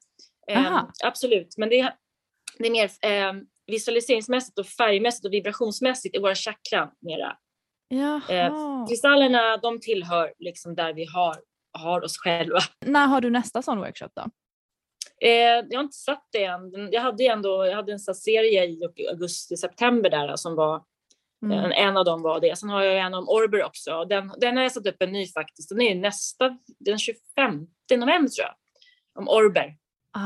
Um, 0.58 0.92
absolut, 1.04 1.58
men 1.58 1.70
det 1.70 1.80
är, 1.80 1.96
det 2.58 2.68
är 2.68 2.72
mer 2.72 2.90
um, 3.30 3.48
visualiseringsmässigt 3.68 4.60
och 4.60 4.66
färgmässigt 4.66 5.26
och 5.26 5.34
vibrationsmässigt 5.34 6.16
i 6.16 6.20
våra 6.20 6.36
chakran 6.36 6.90
mera. 7.00 7.38
Uh, 7.94 8.88
kristallerna 8.88 9.58
de 9.58 9.80
tillhör 9.80 10.34
liksom 10.40 10.76
där 10.76 10.94
vi 10.94 11.06
har, 11.06 11.36
har 11.74 12.04
oss 12.04 12.18
själva. 12.18 12.60
När 12.86 13.08
har 13.08 13.22
du 13.22 13.30
nästa 13.30 13.62
sån 13.62 13.78
workshop 13.78 14.10
då? 14.16 14.24
Eh, 15.22 15.66
jag 15.70 15.78
har 15.78 15.84
inte 15.84 15.98
satt 15.98 16.28
det 16.32 16.44
än. 16.44 16.90
Jag 16.92 17.02
hade, 17.02 17.24
ändå, 17.28 17.66
jag 17.66 17.76
hade 17.76 17.92
en 17.92 18.00
serie 18.00 18.66
i 18.66 18.80
augusti-september 19.10 20.10
där 20.10 20.36
som 20.36 20.56
var 20.56 20.84
Mm. 21.46 21.60
En, 21.66 21.72
en, 21.72 21.98
av 21.98 22.06
dem 22.06 22.22
var 22.22 22.40
det. 22.40 22.58
Sen 22.58 22.70
har 22.70 22.84
jag 22.84 23.06
en 23.06 23.14
om 23.14 23.30
Orber 23.30 23.64
också. 23.64 24.06
Den, 24.06 24.34
den 24.38 24.56
har 24.58 24.64
jag 24.64 24.72
satt 24.72 24.88
upp 24.88 25.02
en 25.02 25.12
ny 25.12 25.28
faktiskt. 25.28 25.70
Den 25.70 25.82
är 25.82 25.96
nästa, 25.96 26.58
den 26.80 27.00
25 27.00 27.68
november 27.92 28.30
tror 28.30 28.48
jag. 28.48 28.56
Om 29.16 29.28
Orber. 29.28 29.78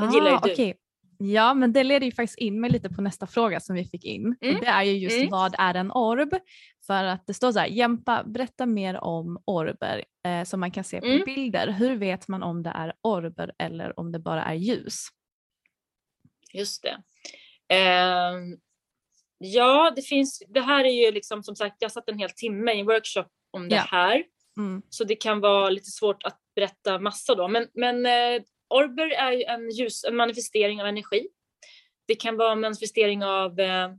Den 0.02 0.14
gillar 0.14 0.32
ju 0.32 0.38
du. 0.44 0.52
Okay. 0.52 0.74
Ja, 1.18 1.54
men 1.54 1.74
det 1.74 1.84
leder 1.84 2.06
ju 2.06 2.12
faktiskt 2.12 2.40
in 2.40 2.62
mig 2.62 2.70
lite 2.70 2.90
på 2.90 3.02
nästa 3.02 3.28
fråga 3.28 3.60
som 3.60 3.76
vi 3.76 3.86
fick 3.86 4.06
in. 4.06 4.36
Mm. 4.42 4.62
det 4.62 4.68
är 4.68 4.84
ju 4.84 4.92
just 4.92 5.18
mm. 5.18 5.30
vad 5.30 5.56
är 5.58 5.74
en 5.74 5.92
orb? 5.92 6.36
För 6.88 7.04
att 7.04 7.28
det 7.28 7.34
står 7.34 7.52
så 7.52 7.60
här, 7.60 7.68
Jämpa, 7.68 8.24
berätta 8.24 8.66
mer 8.66 9.04
om 9.04 9.44
orber 9.46 10.06
eh, 10.26 10.44
som 10.44 10.60
man 10.60 10.72
kan 10.72 10.84
se 10.84 11.02
på 11.02 11.08
mm. 11.08 11.26
bilder. 11.26 11.72
Hur 11.72 11.96
vet 11.96 12.28
man 12.28 12.44
om 12.44 12.64
det 12.64 12.70
är 12.70 12.94
orber 13.02 13.54
eller 13.58 14.00
om 14.00 14.12
det 14.12 14.20
bara 14.20 14.44
är 14.44 14.54
ljus? 14.54 15.08
Just 16.54 16.84
det. 16.84 16.98
Eh, 17.76 18.34
Ja, 19.46 19.94
det 19.96 20.02
finns. 20.02 20.44
Det 20.48 20.62
här 20.62 20.86
är 20.86 21.06
ju 21.06 21.12
liksom 21.12 21.44
som 21.44 21.56
sagt, 21.56 21.76
jag 21.80 21.92
satt 21.92 22.10
en 22.10 22.20
hel 22.20 22.30
timme 22.30 22.74
i 22.74 22.80
en 22.80 22.86
workshop 22.86 23.26
om 23.52 23.70
det 23.70 23.76
ja. 23.76 23.82
här. 23.82 24.24
Mm. 24.58 24.82
Så 24.90 25.04
det 25.04 25.16
kan 25.16 25.40
vara 25.40 25.70
lite 25.70 25.92
svårt 25.92 26.24
att 26.24 26.40
berätta 26.56 27.00
massa 27.00 27.36
då. 27.36 27.48
Men, 27.48 27.68
men 27.74 28.06
eh, 28.06 28.42
Orber 28.70 29.10
är 29.10 29.32
ju 29.32 29.44
en, 29.44 29.70
ljus, 29.70 30.04
en 30.04 30.16
manifestering 30.16 30.82
av 30.82 30.88
energi. 30.88 31.28
Det 32.08 32.16
kan 32.16 32.38
vara 32.38 32.52
en 32.52 32.60
manifestering 32.60 33.24
av 33.24 33.60
eh, 33.60 33.90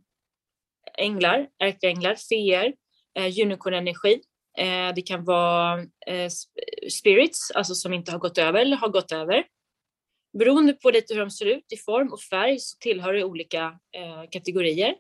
änglar, 0.99 1.49
ärkeänglar, 1.59 2.15
feer, 2.15 2.75
eh, 3.19 3.45
unicorn-energi. 3.45 4.21
Eh, 4.59 4.95
det 4.95 5.03
kan 5.03 5.25
vara 5.25 5.81
eh, 6.07 6.31
spirits, 6.91 7.51
alltså 7.55 7.75
som 7.75 7.93
inte 7.93 8.13
har 8.13 8.19
gått 8.19 8.39
över 8.39 8.61
eller 8.61 8.77
har 8.77 8.89
gått 8.89 9.13
över. 9.13 9.45
Beroende 10.39 10.73
på 10.73 10.91
lite 10.91 11.15
hur 11.15 11.21
de 11.21 11.31
ser 11.31 11.47
ut 11.47 11.73
i 11.73 11.77
form 11.77 12.13
och 12.13 12.21
färg 12.21 12.59
så 12.59 12.77
tillhör 12.79 13.13
det 13.13 13.25
olika 13.25 13.79
eh, 13.97 14.25
kategorier. 14.31 14.95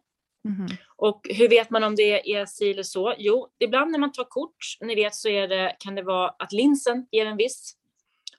Mm. 0.45 0.66
Och 0.97 1.20
hur 1.30 1.49
vet 1.49 1.70
man 1.70 1.84
om 1.84 1.95
det 1.95 2.32
är 2.32 2.47
si 2.47 2.70
eller 2.70 2.82
så? 2.82 3.14
Jo, 3.18 3.49
ibland 3.59 3.90
när 3.90 3.99
man 3.99 4.12
tar 4.12 4.24
kort, 4.24 4.57
ni 4.80 4.95
vet, 4.95 5.14
så 5.14 5.28
är 5.28 5.49
det, 5.49 5.76
kan 5.78 5.95
det 5.95 6.03
vara 6.03 6.28
att 6.38 6.53
linsen 6.53 7.07
ger 7.11 7.26
en 7.26 7.36
viss 7.36 7.76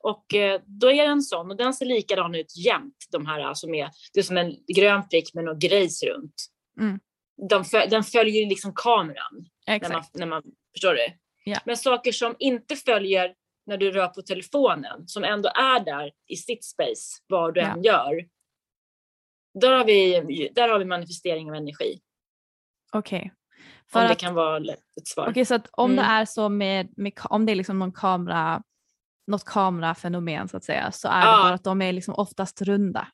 och 0.05 0.33
eh, 0.33 0.61
då 0.65 0.91
är 0.91 0.95
det 0.95 1.11
en 1.11 1.21
sån 1.21 1.51
och 1.51 1.57
den 1.57 1.73
ser 1.73 1.85
likadan 1.85 2.35
ut 2.35 2.57
jämt. 2.57 2.97
De 3.11 3.25
här 3.25 3.53
som 3.53 3.73
är, 3.73 3.89
det 4.13 4.19
är 4.19 4.23
som 4.23 4.37
en 4.37 4.55
grön 4.75 5.07
prick 5.09 5.33
med 5.33 5.43
något 5.43 5.59
grejs 5.59 6.03
runt. 6.03 6.33
Mm. 6.79 6.99
De, 7.49 7.63
den 7.89 8.03
följer 8.03 8.49
liksom 8.49 8.73
kameran. 8.75 9.45
När 9.67 9.89
man, 9.89 10.03
när 10.13 10.25
man, 10.25 10.43
förstår 10.73 10.93
du? 10.93 11.07
Ja. 11.43 11.59
Men 11.65 11.77
saker 11.77 12.11
som 12.11 12.35
inte 12.39 12.75
följer 12.75 13.33
när 13.65 13.77
du 13.77 13.91
rör 13.91 14.07
på 14.07 14.21
telefonen, 14.21 15.07
som 15.07 15.23
ändå 15.23 15.49
är 15.49 15.85
där 15.85 16.11
i 16.27 16.35
sitt 16.35 16.63
space, 16.65 17.21
vad 17.27 17.53
du 17.53 17.61
ja. 17.61 17.67
än 17.67 17.83
gör. 17.83 18.25
Där 19.59 19.71
har, 19.71 19.85
vi, 19.85 20.51
där 20.55 20.69
har 20.69 20.79
vi 20.79 20.85
manifestering 20.85 21.49
av 21.49 21.55
energi. 21.55 21.99
Okej. 22.91 23.17
Okay. 23.17 24.03
Om 24.03 24.09
det 24.09 24.15
kan 24.15 24.33
vara 24.33 24.57
ett 24.97 25.07
svar. 25.07 25.23
Okej, 25.23 25.31
okay, 25.31 25.45
så 25.45 25.55
att 25.55 25.67
om 25.71 25.91
mm. 25.91 26.05
det 26.05 26.11
är 26.11 26.25
så 26.25 26.49
med, 26.49 26.93
med, 26.97 27.13
om 27.23 27.45
det 27.45 27.51
är 27.51 27.55
liksom 27.55 27.79
någon 27.79 27.91
kamera 27.91 28.63
något 29.27 29.45
kamerafenomen 29.45 30.47
så 30.47 30.57
att 30.57 30.63
säga 30.63 30.91
så 30.91 31.07
är 31.07 31.21
ja. 31.21 31.37
det 31.37 31.43
bara 31.43 31.53
att 31.53 31.63
de 31.63 31.81
är 31.81 31.93
liksom 31.93 32.13
oftast 32.13 32.61
runda. 32.61 33.07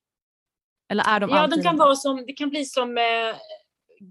Eller 0.89 1.03
är 1.03 1.19
de 1.19 1.29
Ja, 1.29 1.47
de 1.47 1.61
kan 1.61 1.77
vara 1.77 1.95
som, 1.95 2.25
det 2.27 2.33
kan 2.33 2.49
bli 2.49 2.65
som 2.65 2.97
eh, 2.97 3.35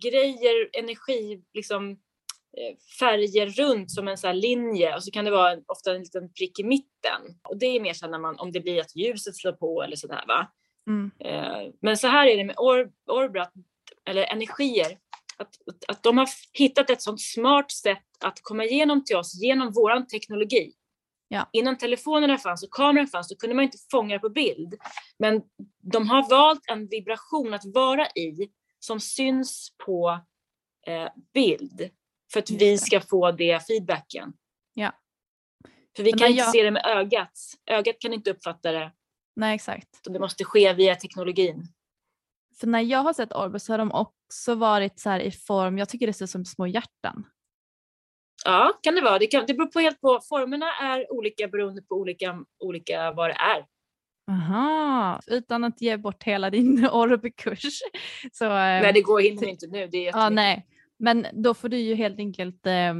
grejer, 0.02 0.78
energi, 0.78 1.42
liksom 1.54 1.90
eh, 1.90 2.76
färger 2.98 3.46
runt 3.46 3.90
som 3.90 4.08
en 4.08 4.18
sån 4.18 4.38
linje 4.38 4.94
och 4.94 5.04
så 5.04 5.10
kan 5.10 5.24
det 5.24 5.30
vara 5.30 5.58
ofta 5.66 5.94
en 5.94 6.00
liten 6.00 6.32
prick 6.32 6.58
i 6.58 6.64
mitten. 6.64 7.20
Och 7.48 7.58
det 7.58 7.66
är 7.66 7.80
mer 7.80 7.94
så 7.94 8.08
när 8.08 8.18
man, 8.18 8.38
om 8.38 8.52
det 8.52 8.60
blir 8.60 8.80
att 8.80 8.96
ljuset 8.96 9.36
slår 9.36 9.52
på 9.52 9.82
eller 9.82 9.96
sådär 9.96 10.24
va. 10.26 10.52
Mm. 10.88 11.10
Eh, 11.18 11.72
men 11.80 11.96
så 11.96 12.08
här 12.08 12.26
är 12.26 12.36
det 12.36 12.44
med 12.44 12.56
or, 12.58 12.90
orbrat, 13.06 13.52
eller 14.04 14.22
energier, 14.22 14.98
att, 15.36 15.54
att 15.88 16.02
de 16.02 16.18
har 16.18 16.28
hittat 16.52 16.90
ett 16.90 17.02
sånt 17.02 17.20
smart 17.20 17.72
sätt 17.72 18.04
att 18.24 18.38
komma 18.42 18.64
igenom 18.64 19.04
till 19.04 19.16
oss 19.16 19.42
genom 19.42 19.72
våran 19.72 20.06
teknologi. 20.06 20.72
Ja. 21.28 21.48
Innan 21.52 21.78
telefonerna 21.78 22.38
fanns 22.38 22.62
och 22.62 22.70
kameran 22.70 23.06
fanns 23.06 23.28
då 23.28 23.36
kunde 23.36 23.56
man 23.56 23.64
inte 23.64 23.78
fånga 23.90 24.18
på 24.18 24.28
bild. 24.28 24.74
Men 25.18 25.42
de 25.92 26.08
har 26.08 26.30
valt 26.30 26.60
en 26.70 26.86
vibration 26.86 27.54
att 27.54 27.64
vara 27.64 28.06
i 28.06 28.50
som 28.78 29.00
syns 29.00 29.72
på 29.86 30.20
eh, 30.86 31.08
bild 31.34 31.90
för 32.32 32.40
att 32.40 32.50
vi 32.50 32.78
ska 32.78 33.00
få 33.00 33.32
det 33.32 33.66
feedbacken. 33.66 34.32
Ja. 34.74 34.92
För 35.96 36.02
vi 36.02 36.12
kan 36.12 36.28
inte 36.28 36.38
jag... 36.38 36.52
se 36.52 36.62
det 36.62 36.70
med 36.70 36.86
ögat. 36.86 37.32
Ögat 37.66 37.96
kan 37.98 38.12
inte 38.12 38.30
uppfatta 38.30 38.72
det. 38.72 38.92
Nej, 39.36 39.54
exakt. 39.54 40.04
Så 40.04 40.10
det 40.10 40.18
måste 40.18 40.44
ske 40.44 40.72
via 40.72 40.94
teknologin. 40.94 41.66
För 42.60 42.66
när 42.66 42.80
jag 42.80 42.98
har 42.98 43.12
sett 43.12 43.32
Orbus 43.32 43.68
har 43.68 43.78
de 43.78 43.92
också 43.92 44.54
varit 44.54 45.00
så 45.00 45.16
i 45.16 45.30
form, 45.30 45.78
jag 45.78 45.88
tycker 45.88 46.06
det 46.06 46.12
ser 46.12 46.24
ut 46.24 46.30
som 46.30 46.44
små 46.44 46.66
hjärtan. 46.66 47.26
Ja, 48.44 48.78
kan 48.82 48.94
det 48.94 49.00
vara. 49.00 49.18
Det, 49.18 49.26
kan, 49.26 49.44
det 49.46 49.54
beror 49.54 49.66
på 49.66 49.80
helt 49.80 50.00
på. 50.00 50.20
Formerna 50.28 50.66
är 50.82 51.12
olika 51.12 51.48
beroende 51.48 51.82
på 51.82 51.94
olika, 51.94 52.44
olika 52.58 53.12
vad 53.12 53.30
det 53.30 53.34
är. 53.34 53.66
Aha, 54.30 55.20
utan 55.26 55.64
att 55.64 55.80
ge 55.80 55.96
bort 55.96 56.22
hela 56.22 56.50
din 56.50 56.86
Orbe-kurs. 56.92 57.80
Så, 58.32 58.48
nej, 58.48 58.86
eh, 58.86 58.94
det 58.94 59.02
går 59.02 59.20
hinner 59.20 59.48
inte 59.48 59.66
nu. 59.66 59.86
Det 59.86 60.08
är 60.08 60.12
ja, 60.12 60.28
nej. 60.28 60.66
Men 60.98 61.26
då 61.32 61.54
får 61.54 61.68
du 61.68 61.78
ju 61.78 61.94
helt 61.94 62.18
enkelt, 62.18 62.66
eh, 62.66 62.94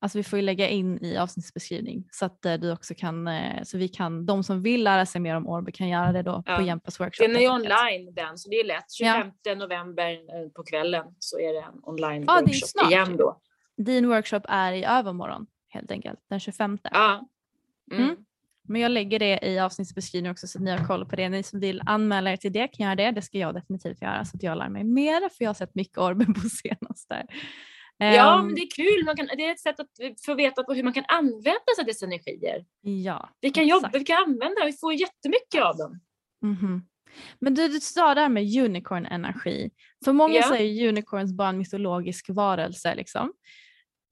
alltså 0.00 0.18
vi 0.18 0.24
får 0.24 0.38
ju 0.38 0.42
lägga 0.42 0.68
in 0.68 0.98
i 1.04 1.16
avsnittsbeskrivning 1.16 2.08
så 2.10 2.24
att 2.24 2.44
eh, 2.44 2.54
du 2.54 2.72
också 2.72 2.94
kan, 2.94 3.28
eh, 3.28 3.62
så 3.62 3.78
vi 3.78 3.88
kan, 3.88 4.26
de 4.26 4.44
som 4.44 4.62
vill 4.62 4.84
lära 4.84 5.06
sig 5.06 5.20
mer 5.20 5.36
om 5.36 5.46
Orbe 5.46 5.72
kan 5.72 5.88
göra 5.88 6.12
det 6.12 6.22
då 6.22 6.42
ja. 6.46 6.56
på 6.56 6.62
Jämpas 6.62 7.00
workshop. 7.00 7.26
Den 7.26 7.36
är 7.36 7.40
ju 7.40 7.48
online 7.48 8.14
den, 8.14 8.38
så 8.38 8.48
det 8.48 8.56
är 8.56 8.64
lätt. 8.64 8.92
25 8.92 9.32
ja. 9.42 9.54
november 9.54 10.12
eh, 10.12 10.50
på 10.54 10.62
kvällen 10.62 11.06
så 11.18 11.38
är 11.38 11.52
det 11.52 11.60
en 11.60 11.80
online 11.82 12.24
ja, 12.26 12.40
workshop 12.40 12.90
igen 12.90 13.16
då 13.16 13.40
din 13.78 14.08
workshop 14.08 14.40
är 14.48 14.72
i 14.72 14.84
övermorgon 14.84 15.46
helt 15.68 15.90
enkelt, 15.90 16.18
den 16.30 16.40
25. 16.40 16.78
Ja. 16.82 17.28
Mm. 17.92 18.04
Mm. 18.04 18.16
Men 18.68 18.80
jag 18.80 18.90
lägger 18.90 19.18
det 19.18 19.38
i 19.42 19.58
avsnittsbeskrivningen 19.58 20.32
också 20.32 20.46
så 20.46 20.58
att 20.58 20.64
ni 20.64 20.70
har 20.70 20.86
koll 20.86 21.06
på 21.06 21.16
det. 21.16 21.28
Ni 21.28 21.42
som 21.42 21.60
vill 21.60 21.82
anmäla 21.86 22.32
er 22.32 22.36
till 22.36 22.52
det 22.52 22.68
kan 22.68 22.84
göra 22.84 22.94
det. 22.94 23.10
Det 23.10 23.22
ska 23.22 23.38
jag 23.38 23.54
definitivt 23.54 24.02
göra 24.02 24.24
så 24.24 24.36
att 24.36 24.42
jag 24.42 24.58
lär 24.58 24.68
mig 24.68 24.84
mer 24.84 25.20
för 25.28 25.44
jag 25.44 25.48
har 25.48 25.54
sett 25.54 25.74
mycket 25.74 25.98
Orben 25.98 26.34
på 26.34 26.40
senaste. 26.48 27.26
Ja, 27.98 28.38
um, 28.38 28.46
men 28.46 28.54
det 28.54 28.60
är 28.60 28.70
kul. 28.70 29.04
Man 29.04 29.16
kan, 29.16 29.26
det 29.26 29.46
är 29.46 29.52
ett 29.52 29.60
sätt 29.60 29.80
att 29.80 29.90
få 30.26 30.34
veta 30.34 30.64
hur 30.68 30.82
man 30.82 30.92
kan 30.92 31.04
använda 31.08 31.74
sig 31.76 31.82
av 31.82 31.86
dessa 31.86 32.06
energier. 32.06 32.64
Ja, 32.80 33.30
vi 33.40 33.50
kan 33.50 33.66
jobba, 33.66 33.90
vi 33.92 34.04
kan 34.04 34.22
använda 34.22 34.64
vi 34.64 34.72
får 34.72 34.94
jättemycket 34.94 35.62
av 35.62 35.76
dem. 35.76 36.00
Mm 36.42 36.56
-hmm. 36.56 36.80
Men 37.38 37.54
du, 37.54 37.68
du 37.68 37.80
sa 37.80 38.14
det 38.14 38.20
här 38.20 38.28
med 38.28 38.64
unicorn-energi. 38.64 39.70
För 40.04 40.12
många 40.12 40.34
yeah. 40.34 40.48
säger 40.48 40.88
unicorns 40.88 41.32
bara 41.32 41.48
en 41.48 41.58
mytologisk 41.58 42.26
varelse. 42.28 42.94
Liksom. 42.94 43.32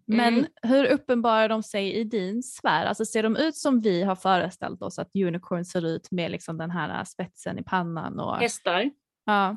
Men 0.06 0.34
mm. 0.34 0.46
hur 0.62 0.86
uppenbarar 0.86 1.48
de 1.48 1.62
sig 1.62 1.94
i 1.94 2.04
din 2.04 2.42
sfär? 2.42 2.86
Alltså 2.86 3.04
ser 3.04 3.22
de 3.22 3.36
ut 3.36 3.56
som 3.56 3.80
vi 3.80 4.02
har 4.02 4.16
föreställt 4.16 4.82
oss 4.82 4.98
att 4.98 5.10
unicorn 5.14 5.64
ser 5.64 5.86
ut 5.86 6.10
med 6.10 6.30
liksom 6.30 6.58
den 6.58 6.70
här 6.70 7.04
spetsen 7.04 7.58
i 7.58 7.62
pannan? 7.62 8.20
Och... 8.20 8.36
Hästar? 8.36 8.90
Ja. 9.24 9.56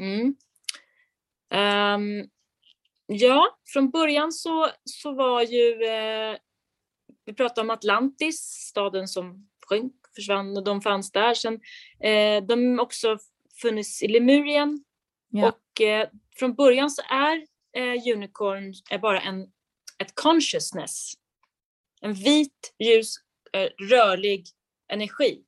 Mm. 0.00 0.34
Um, 1.54 2.28
ja, 3.08 3.58
från 3.72 3.90
början 3.90 4.32
så, 4.32 4.68
så 4.84 5.12
var 5.12 5.42
ju, 5.42 5.84
eh, 5.84 6.36
vi 7.24 7.34
pratade 7.34 7.60
om 7.60 7.70
Atlantis, 7.70 8.40
staden 8.70 9.08
som 9.08 9.48
sjönk, 9.68 9.92
försvann 10.14 10.56
och 10.56 10.64
de 10.64 10.80
fanns 10.80 11.12
där. 11.12 11.34
Sen 11.34 11.60
eh, 12.00 12.44
de 12.44 12.80
också 12.80 13.18
funnits 13.62 14.02
i 14.02 14.08
Lemurien 14.08 14.84
ja. 15.28 15.48
och 15.48 15.80
eh, 15.80 16.08
från 16.36 16.54
början 16.54 16.90
så 16.90 17.02
är 17.02 17.46
eh, 17.76 18.14
unicorn 18.14 18.74
är 18.90 18.98
bara 18.98 19.20
en 19.20 19.52
ett 19.98 20.14
consciousness. 20.14 21.12
En 22.00 22.14
vit, 22.14 22.74
ljus, 22.78 23.14
eh, 23.52 23.68
rörlig 23.90 24.44
energi. 24.92 25.44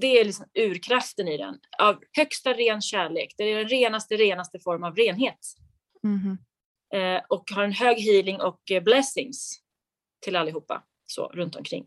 Det 0.00 0.20
är 0.20 0.24
liksom 0.24 0.46
urkraften 0.54 1.28
i 1.28 1.36
den. 1.36 1.58
Av 1.78 2.00
högsta 2.12 2.52
ren 2.52 2.80
kärlek. 2.80 3.34
Det 3.36 3.44
är 3.44 3.58
den 3.58 3.68
renaste, 3.68 4.16
renaste 4.16 4.60
form 4.60 4.84
av 4.84 4.96
renhet. 4.96 5.38
Mm. 6.04 6.38
Eh, 6.94 7.22
och 7.28 7.50
har 7.50 7.64
en 7.64 7.72
hög 7.72 7.98
healing 7.98 8.40
och 8.40 8.70
eh, 8.70 8.82
blessings 8.82 9.60
till 10.20 10.36
allihopa 10.36 10.84
så 11.06 11.28
runt 11.28 11.56
omkring. 11.56 11.86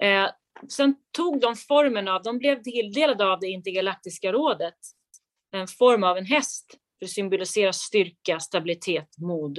Eh, 0.00 0.30
sen 0.68 0.94
tog 1.16 1.40
de 1.40 1.56
formen 1.56 2.08
av, 2.08 2.22
de 2.22 2.38
blev 2.38 2.62
tilldelade 2.62 3.32
av 3.32 3.40
det 3.40 3.48
intergalaktiska 3.48 4.32
rådet, 4.32 4.74
en 5.52 5.68
form 5.68 6.04
av 6.04 6.18
en 6.18 6.26
häst 6.26 6.78
för 6.98 7.04
att 7.04 7.10
symbolisera 7.10 7.72
styrka, 7.72 8.40
stabilitet, 8.40 9.18
mod 9.18 9.58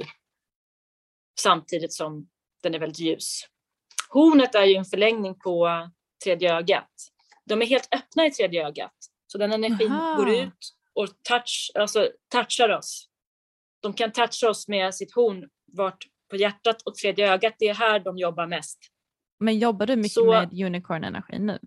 samtidigt 1.40 1.92
som 1.92 2.28
den 2.62 2.74
är 2.74 2.78
väldigt 2.78 3.00
ljus. 3.00 3.42
Hornet 4.08 4.54
är 4.54 4.64
ju 4.64 4.74
en 4.74 4.84
förlängning 4.84 5.38
på 5.38 5.68
tredje 6.24 6.54
ögat. 6.54 6.90
De 7.44 7.62
är 7.62 7.66
helt 7.66 7.94
öppna 7.94 8.26
i 8.26 8.30
tredje 8.30 8.66
ögat, 8.66 8.94
så 9.26 9.38
den 9.38 9.52
energin 9.52 9.92
Aha. 9.92 10.16
går 10.16 10.30
ut 10.30 10.76
och 10.94 11.08
touch, 11.22 11.70
alltså, 11.74 12.08
touchar 12.32 12.68
oss. 12.68 13.09
De 13.80 13.92
kan 13.92 14.12
toucha 14.12 14.50
oss 14.50 14.68
med 14.68 14.94
sitt 14.94 15.14
horn 15.14 15.48
vart 15.72 16.04
på 16.30 16.36
hjärtat 16.36 16.82
och 16.82 16.94
tredje 16.94 17.32
ögat. 17.32 17.54
Det 17.58 17.68
är 17.68 17.74
här 17.74 18.00
de 18.00 18.18
jobbar 18.18 18.46
mest. 18.46 18.78
Men 19.40 19.58
jobbar 19.58 19.86
du 19.86 19.96
mycket 19.96 20.12
så, 20.12 20.30
med 20.30 20.52
unicorn-energi 20.52 21.38
nu? 21.38 21.58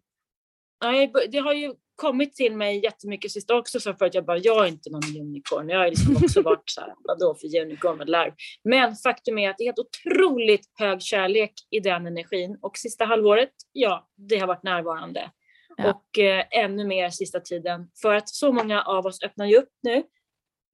Nej, 0.83 1.13
det 1.31 1.37
har 1.37 1.53
ju 1.53 1.73
kommit 1.95 2.35
till 2.35 2.55
mig 2.55 2.83
jättemycket 2.83 3.31
sist 3.31 3.51
också 3.51 3.79
så 3.79 3.93
för 3.93 4.05
att 4.05 4.13
jag 4.13 4.25
bara, 4.25 4.37
jag 4.37 4.65
är 4.65 4.69
inte 4.69 4.89
någon 4.89 5.21
unicorn. 5.21 5.69
Jag 5.69 5.79
har 5.79 5.89
liksom 5.89 6.15
också 6.15 6.41
varit 6.51 6.69
så 6.69 6.81
här, 6.81 6.93
vadå 7.03 7.35
för 7.35 7.61
unicorn 7.61 7.97
med 7.97 8.09
larv? 8.09 8.33
Men 8.63 8.95
faktum 8.95 9.37
är 9.37 9.49
att 9.49 9.57
det 9.57 9.63
är 9.63 9.65
helt 9.65 9.79
otroligt 9.79 10.71
hög 10.79 11.01
kärlek 11.01 11.53
i 11.69 11.79
den 11.79 12.07
energin 12.07 12.57
och 12.61 12.77
sista 12.77 13.05
halvåret, 13.05 13.51
ja, 13.71 14.07
det 14.17 14.37
har 14.37 14.47
varit 14.47 14.63
närvarande. 14.63 15.31
Ja. 15.77 15.89
Och 15.89 16.19
eh, 16.19 16.45
ännu 16.51 16.85
mer 16.87 17.09
sista 17.09 17.39
tiden 17.39 17.89
för 18.01 18.13
att 18.13 18.29
så 18.29 18.51
många 18.51 18.81
av 18.81 19.05
oss 19.05 19.23
öppnar 19.23 19.45
ju 19.45 19.57
upp 19.57 19.69
nu, 19.83 20.03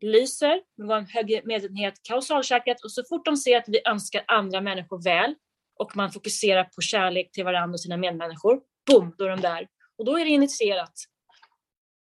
lyser 0.02 0.62
med 0.78 0.98
en 0.98 1.06
hög 1.06 1.42
medvetenhet, 1.46 2.04
kausalchakrat 2.04 2.84
och 2.84 2.92
så 2.92 3.04
fort 3.10 3.26
de 3.26 3.38
ser 3.38 3.58
att 3.58 3.68
vi 3.68 3.82
önskar 3.88 4.24
andra 4.28 4.62
människor 4.62 5.04
väl 5.04 5.36
och 5.80 5.96
man 5.96 6.12
fokuserar 6.12 6.64
på 6.64 6.82
kärlek 6.82 7.32
till 7.32 7.44
varandra 7.44 7.74
och 7.74 7.82
sina 7.82 7.98
medmänniskor, 7.98 8.62
boom, 8.92 9.16
då 9.18 9.26
är 9.26 9.30
de 9.30 9.42
där 9.42 9.68
och 9.98 10.06
då 10.06 10.18
är 10.20 10.26
det 10.26 10.32
initierat. 10.32 10.94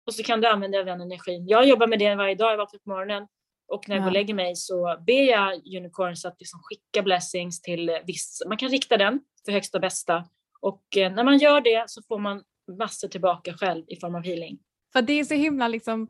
Och 0.07 0.13
så 0.13 0.23
kan 0.23 0.41
du 0.41 0.47
använda 0.47 0.83
den 0.83 1.01
energin. 1.01 1.47
Jag 1.47 1.67
jobbar 1.67 1.87
med 1.87 1.99
det 1.99 2.15
varje 2.15 2.35
dag, 2.35 2.51
jag 2.51 2.57
vaknar 2.57 2.79
på 2.79 2.89
morgonen 2.89 3.27
och 3.67 3.89
när 3.89 3.95
jag 3.95 4.01
ja. 4.01 4.05
går 4.05 4.09
och 4.09 4.13
lägger 4.13 4.33
mig 4.33 4.55
så 4.55 4.97
ber 5.07 5.23
jag 5.23 5.53
unicorns 5.77 6.25
att 6.25 6.35
liksom 6.39 6.59
skicka 6.63 7.01
blessings 7.01 7.61
till 7.61 7.99
viss, 8.07 8.41
man 8.47 8.57
kan 8.57 8.69
rikta 8.69 8.97
den 8.97 9.19
för 9.45 9.51
högsta 9.51 9.79
bästa 9.79 10.25
och 10.61 10.97
eh, 10.97 11.13
när 11.13 11.23
man 11.23 11.37
gör 11.37 11.61
det 11.61 11.83
så 11.87 12.01
får 12.07 12.19
man 12.19 12.43
massor 12.77 13.07
tillbaka 13.07 13.53
själv 13.53 13.85
i 13.87 13.95
form 13.95 14.15
av 14.15 14.23
healing. 14.23 14.59
För 14.93 15.01
det 15.01 15.19
är 15.19 15.23
så 15.23 15.33
himla 15.33 15.67
liksom, 15.67 16.07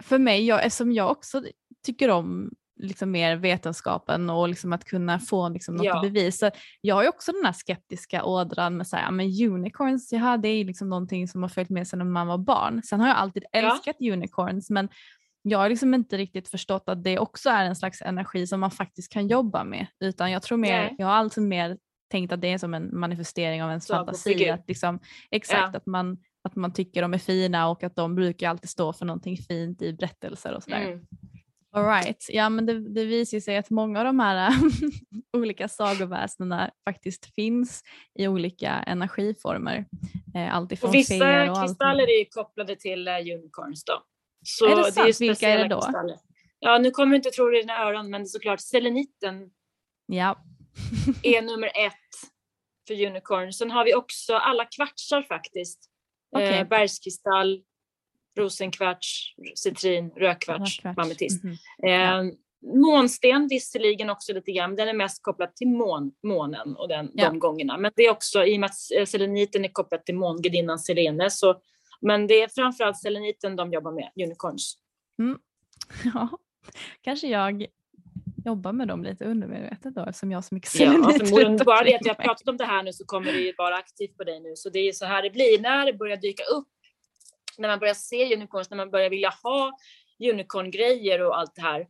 för 0.00 0.18
mig, 0.18 0.46
jag, 0.46 0.64
eftersom 0.64 0.92
jag 0.92 1.10
också 1.10 1.42
tycker 1.84 2.10
om 2.10 2.50
liksom 2.78 3.10
mer 3.10 3.36
vetenskapen 3.36 4.30
och 4.30 4.48
liksom 4.48 4.72
att 4.72 4.84
kunna 4.84 5.18
få 5.18 5.48
liksom 5.48 5.74
något 5.74 5.86
ja. 5.86 6.00
bevis. 6.02 6.38
Så 6.38 6.50
jag 6.80 6.94
har 6.94 7.02
ju 7.02 7.08
också 7.08 7.32
den 7.32 7.44
här 7.44 7.52
skeptiska 7.52 8.24
ådran 8.24 8.76
med 8.76 8.86
så 8.86 8.96
här, 8.96 9.10
men 9.10 9.26
unicorns, 9.52 10.12
ja, 10.12 10.36
det 10.36 10.48
är 10.48 10.64
liksom 10.64 10.88
någonting 10.88 11.28
som 11.28 11.42
har 11.42 11.48
följt 11.48 11.70
med 11.70 11.86
när 11.92 12.04
man 12.04 12.26
var 12.26 12.38
barn. 12.38 12.82
Sen 12.82 13.00
har 13.00 13.08
jag 13.08 13.16
alltid 13.16 13.44
älskat 13.52 13.96
ja. 13.98 14.12
unicorns 14.12 14.70
men 14.70 14.88
jag 15.42 15.58
har 15.58 15.68
liksom 15.68 15.94
inte 15.94 16.16
riktigt 16.16 16.48
förstått 16.48 16.88
att 16.88 17.04
det 17.04 17.18
också 17.18 17.50
är 17.50 17.64
en 17.64 17.76
slags 17.76 18.02
energi 18.02 18.46
som 18.46 18.60
man 18.60 18.70
faktiskt 18.70 19.12
kan 19.12 19.28
jobba 19.28 19.64
med. 19.64 19.86
Utan 20.00 20.30
jag 20.30 20.42
tror 20.42 20.58
mer, 20.58 20.94
jag 20.98 21.06
har 21.06 21.14
alltså 21.14 21.40
mer 21.40 21.78
tänkt 22.10 22.32
att 22.32 22.40
det 22.40 22.52
är 22.52 22.58
som 22.58 22.74
en 22.74 22.98
manifestering 22.98 23.62
av 23.62 23.68
ens 23.68 23.86
Så, 23.86 23.94
fantasi. 23.94 24.50
Att 24.50 24.68
liksom, 24.68 25.00
exakt, 25.30 25.70
ja. 25.72 25.78
att, 25.78 25.86
man, 25.86 26.18
att 26.48 26.56
man 26.56 26.72
tycker 26.72 27.02
de 27.02 27.14
är 27.14 27.18
fina 27.18 27.68
och 27.68 27.84
att 27.84 27.96
de 27.96 28.14
brukar 28.14 28.50
alltid 28.50 28.70
stå 28.70 28.92
för 28.92 29.06
någonting 29.06 29.36
fint 29.36 29.82
i 29.82 29.92
berättelser 29.92 30.54
och 30.54 30.62
sådär. 30.62 30.80
Mm. 30.80 31.00
All 31.72 31.84
right. 31.84 32.26
Ja 32.28 32.48
men 32.48 32.66
det, 32.66 32.88
det 32.94 33.04
visar 33.04 33.40
sig 33.40 33.56
att 33.56 33.70
många 33.70 33.98
av 33.98 34.04
de 34.04 34.20
här 34.20 34.52
olika 35.36 35.68
sagoväsendena 35.68 36.70
faktiskt 36.84 37.34
finns 37.34 37.82
i 38.18 38.28
olika 38.28 38.70
energiformer. 38.70 39.86
Eh, 40.34 40.54
Alltifrån 40.54 40.88
och 40.88 40.94
vissa 40.94 41.50
och 41.50 41.62
kristaller 41.62 42.20
är 42.20 42.30
kopplade 42.30 42.76
till 42.76 43.08
uh, 43.08 43.14
unicorns 43.14 43.84
då. 43.84 44.02
Så 44.44 44.66
är 44.66 44.76
det 44.76 44.84
sant? 44.84 44.94
Det 44.94 45.24
är 45.24 45.28
Vilka 45.28 45.48
är 45.48 45.58
det 45.58 45.68
då? 45.68 45.80
Kristaller. 45.80 46.16
Ja 46.58 46.78
nu 46.78 46.90
kommer 46.90 47.10
du 47.10 47.16
inte 47.16 47.30
tro 47.30 47.50
det 47.50 47.58
i 47.58 47.60
dina 47.60 47.84
öron 47.84 48.10
men 48.10 48.26
såklart 48.26 48.60
seleniten 48.60 49.50
ja. 50.06 50.44
är 51.22 51.42
nummer 51.42 51.66
ett 51.66 51.94
för 52.88 53.06
unicorn. 53.06 53.52
Sen 53.52 53.70
har 53.70 53.84
vi 53.84 53.94
också 53.94 54.34
alla 54.34 54.64
kvartsar 54.64 55.22
faktiskt. 55.22 55.90
Okay. 56.30 56.58
Eh, 56.58 56.68
bergskristall, 56.68 57.62
rosenkvarts, 58.36 59.34
citrin, 59.54 60.10
rödkvarts, 60.10 60.84
mametist. 60.96 61.44
Mm 61.44 61.56
-hmm. 61.82 62.28
eh, 62.28 62.34
månsten 62.62 63.48
visserligen 63.48 64.10
också 64.10 64.32
lite 64.32 64.52
grann, 64.52 64.76
den 64.76 64.88
är 64.88 64.92
mest 64.92 65.22
kopplad 65.22 65.56
till 65.56 65.68
mån, 65.68 66.12
månen 66.22 66.76
och 66.76 66.88
den, 66.88 67.10
ja. 67.14 67.30
de 67.30 67.38
gångerna. 67.38 67.78
Men 67.78 67.92
det 67.96 68.02
är 68.02 68.10
också, 68.10 68.44
i 68.44 68.56
och 68.56 68.60
med 68.60 68.70
att 68.70 69.08
seleniten 69.08 69.64
är 69.64 69.68
kopplad 69.68 70.04
till 70.04 70.14
mångudinnan 70.14 70.78
Selene, 70.78 71.30
så, 71.30 71.60
men 72.00 72.26
det 72.26 72.42
är 72.42 72.48
framförallt 72.48 72.98
seleniten 72.98 73.56
de 73.56 73.72
jobbar 73.72 73.92
med, 73.92 74.10
unicorns. 74.24 74.78
Mm. 75.18 75.38
Ja, 76.14 76.28
kanske 77.00 77.26
jag 77.26 77.66
jobbar 78.48 78.72
med 78.72 78.88
dem 78.88 79.04
lite 79.04 79.24
undermedvetet 79.24 79.94
då 79.94 80.04
eftersom 80.04 80.30
jag 80.30 80.36
har 80.36 80.42
så 80.42 80.54
mycket. 80.54 80.74
Ja, 80.80 80.90
förmodligen 80.90 81.56
bara 81.66 81.84
det 81.84 81.94
att 81.94 82.06
jag 82.06 82.14
har 82.14 82.24
pratat 82.24 82.48
om 82.48 82.56
det 82.56 82.64
här 82.64 82.82
nu 82.82 82.92
så 82.92 83.04
kommer 83.04 83.32
det 83.32 83.38
ju 83.38 83.52
vara 83.58 83.76
aktivt 83.76 84.16
på 84.16 84.24
dig 84.24 84.40
nu. 84.40 84.52
Så 84.56 84.70
det 84.70 84.78
är 84.78 84.92
så 84.92 85.06
här 85.06 85.22
det 85.22 85.30
blir 85.30 85.60
när 85.60 85.86
det 85.86 85.92
börjar 85.92 86.16
dyka 86.16 86.42
upp 86.44 86.68
när 87.58 87.68
man 87.68 87.78
börjar 87.78 87.94
se 87.94 88.34
unicorns, 88.34 88.70
när 88.70 88.76
man 88.76 88.90
börjar 88.90 89.10
vilja 89.10 89.32
ha 89.42 89.72
unicorn-grejer 90.32 91.22
och 91.22 91.38
allt 91.38 91.54
det 91.54 91.62
här, 91.62 91.86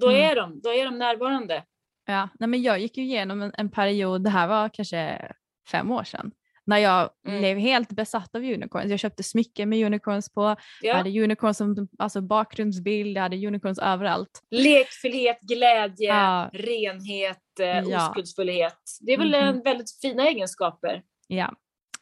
då, 0.00 0.08
mm. 0.08 0.30
är 0.30 0.36
de, 0.36 0.60
då 0.60 0.72
är 0.72 0.84
de 0.84 0.98
närvarande. 0.98 1.64
Ja, 2.06 2.28
nej 2.38 2.48
men 2.48 2.62
jag 2.62 2.78
gick 2.78 2.96
ju 2.96 3.02
igenom 3.02 3.42
en, 3.42 3.52
en 3.58 3.70
period, 3.70 4.24
det 4.24 4.30
här 4.30 4.48
var 4.48 4.68
kanske 4.68 5.32
fem 5.70 5.90
år 5.90 6.04
sedan, 6.04 6.32
när 6.66 6.78
jag 6.78 7.10
mm. 7.26 7.38
blev 7.38 7.58
helt 7.58 7.88
besatt 7.88 8.34
av 8.34 8.42
unicorns. 8.42 8.90
Jag 8.90 8.98
köpte 8.98 9.22
smycken 9.22 9.68
med 9.68 9.86
unicorns 9.86 10.32
på, 10.32 10.42
ja. 10.42 10.56
jag 10.80 10.94
hade 10.94 11.22
unicorns 11.22 11.56
som 11.56 11.88
alltså 11.98 12.20
bakgrundsbild, 12.20 13.16
jag 13.16 13.22
hade 13.22 13.46
unicorns 13.46 13.78
överallt. 13.78 14.42
Lekfullhet, 14.50 15.40
glädje, 15.40 16.08
ja. 16.08 16.50
renhet, 16.52 17.60
eh, 17.60 17.66
ja. 17.66 18.08
oskuldsfullhet. 18.08 18.78
Det 19.00 19.12
är 19.12 19.18
väl 19.18 19.34
mm. 19.34 19.62
väldigt 19.62 20.00
fina 20.00 20.28
egenskaper. 20.28 21.02
Ja, 21.26 21.54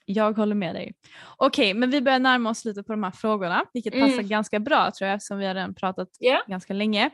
jag 0.05 0.37
håller 0.37 0.55
med 0.55 0.75
dig. 0.75 0.95
Okej, 1.37 1.71
okay, 1.71 1.81
men 1.81 1.91
vi 1.91 2.01
börjar 2.01 2.19
närma 2.19 2.51
oss 2.51 2.65
lite 2.65 2.83
på 2.83 2.93
de 2.93 3.03
här 3.03 3.11
frågorna, 3.11 3.65
vilket 3.73 3.95
mm. 3.95 4.11
passar 4.11 4.23
ganska 4.23 4.61
bra 4.61 4.91
tror 4.91 5.09
jag 5.09 5.17
eftersom 5.17 5.39
vi 5.39 5.47
har 5.47 5.55
redan 5.55 5.75
pratat 5.75 6.09
yeah. 6.21 6.41
ganska 6.49 6.73
länge. 6.73 7.11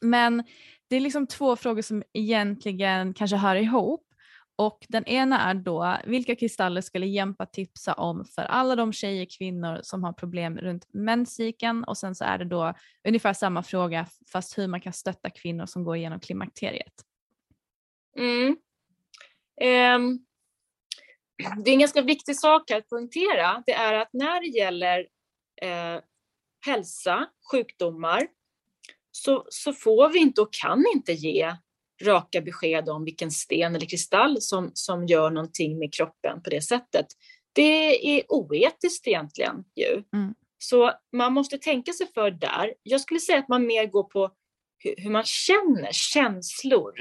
Men 0.00 0.44
det 0.90 0.96
är 0.96 1.00
liksom 1.00 1.26
två 1.26 1.56
frågor 1.56 1.82
som 1.82 2.02
egentligen 2.12 3.14
kanske 3.14 3.36
hör 3.36 3.56
ihop. 3.56 4.07
Och 4.58 4.86
den 4.88 5.04
ena 5.04 5.50
är 5.50 5.54
då, 5.54 5.98
vilka 6.04 6.36
kristaller 6.36 6.80
skulle 6.80 7.06
Jempa 7.06 7.46
tipsa 7.46 7.94
om 7.94 8.24
för 8.24 8.42
alla 8.42 8.76
de 8.76 8.92
tjejer, 8.92 9.26
kvinnor 9.38 9.80
som 9.82 10.04
har 10.04 10.12
problem 10.12 10.58
runt 10.58 10.86
menscykeln? 10.94 11.84
Och 11.84 11.98
sen 11.98 12.14
så 12.14 12.24
är 12.24 12.38
det 12.38 12.44
då 12.44 12.74
ungefär 13.08 13.32
samma 13.32 13.62
fråga 13.62 14.06
fast 14.32 14.58
hur 14.58 14.66
man 14.66 14.80
kan 14.80 14.92
stötta 14.92 15.30
kvinnor 15.30 15.66
som 15.66 15.84
går 15.84 15.96
igenom 15.96 16.20
klimakteriet. 16.20 16.92
Mm. 18.16 18.56
Um, 19.60 20.26
det 21.64 21.70
är 21.70 21.72
en 21.72 21.78
ganska 21.78 22.02
viktig 22.02 22.36
sak 22.36 22.70
att 22.70 22.88
poängtera. 22.88 23.62
Det 23.66 23.72
är 23.72 23.94
att 23.94 24.12
när 24.12 24.40
det 24.40 24.58
gäller 24.58 25.08
eh, 25.62 26.02
hälsa, 26.66 27.28
sjukdomar, 27.52 28.28
så, 29.10 29.46
så 29.48 29.72
får 29.72 30.08
vi 30.08 30.18
inte 30.18 30.40
och 30.40 30.52
kan 30.52 30.84
inte 30.94 31.12
ge 31.12 31.56
raka 32.02 32.40
besked 32.40 32.88
om 32.88 33.04
vilken 33.04 33.30
sten 33.30 33.74
eller 33.74 33.86
kristall 33.86 34.40
som, 34.40 34.70
som 34.74 35.06
gör 35.06 35.30
någonting 35.30 35.78
med 35.78 35.94
kroppen 35.94 36.42
på 36.42 36.50
det 36.50 36.62
sättet. 36.62 37.06
Det 37.52 38.18
är 38.18 38.22
oetiskt 38.28 39.06
egentligen 39.06 39.64
ju. 39.76 40.02
Mm. 40.14 40.34
Så 40.58 40.92
man 41.12 41.32
måste 41.32 41.58
tänka 41.58 41.92
sig 41.92 42.06
för 42.14 42.30
där. 42.30 42.74
Jag 42.82 43.00
skulle 43.00 43.20
säga 43.20 43.38
att 43.38 43.48
man 43.48 43.66
mer 43.66 43.86
går 43.86 44.04
på 44.04 44.30
hur, 44.78 44.94
hur 44.96 45.10
man 45.10 45.24
känner, 45.24 45.92
känslor. 45.92 46.92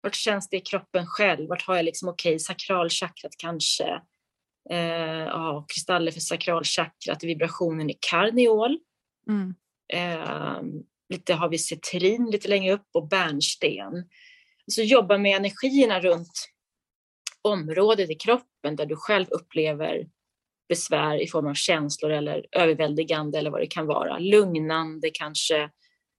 Vart 0.00 0.14
känns 0.14 0.48
det 0.48 0.56
i 0.56 0.60
kroppen 0.60 1.06
själv? 1.06 1.48
Vart 1.48 1.66
har 1.66 1.76
jag 1.76 1.84
liksom, 1.84 2.08
okej, 2.08 2.30
okay, 2.30 2.38
sakralchakrat 2.38 3.32
kanske? 3.38 4.00
Eh, 4.70 5.24
ja, 5.26 5.66
kristaller 5.74 6.12
för 6.12 6.20
sakralchakrat, 6.20 7.24
vibrationen 7.24 7.90
i 7.90 7.98
karneol. 8.10 8.78
Mm. 9.28 9.54
Eh, 9.92 10.62
lite 11.08 11.34
har 11.34 11.48
vi 11.48 11.58
citrin 11.58 12.30
lite 12.30 12.48
längre 12.48 12.72
upp 12.72 12.88
och 12.92 13.08
bärnsten. 13.08 14.08
Så 14.66 14.82
jobba 14.82 15.18
med 15.18 15.36
energierna 15.36 16.00
runt 16.00 16.48
området 17.42 18.10
i 18.10 18.14
kroppen 18.14 18.76
där 18.76 18.86
du 18.86 18.96
själv 18.96 19.26
upplever 19.30 20.06
besvär 20.68 21.22
i 21.22 21.28
form 21.28 21.46
av 21.46 21.54
känslor 21.54 22.10
eller 22.10 22.46
överväldigande 22.52 23.38
eller 23.38 23.50
vad 23.50 23.60
det 23.60 23.66
kan 23.66 23.86
vara. 23.86 24.18
Lugnande 24.18 25.10
kanske, 25.14 25.70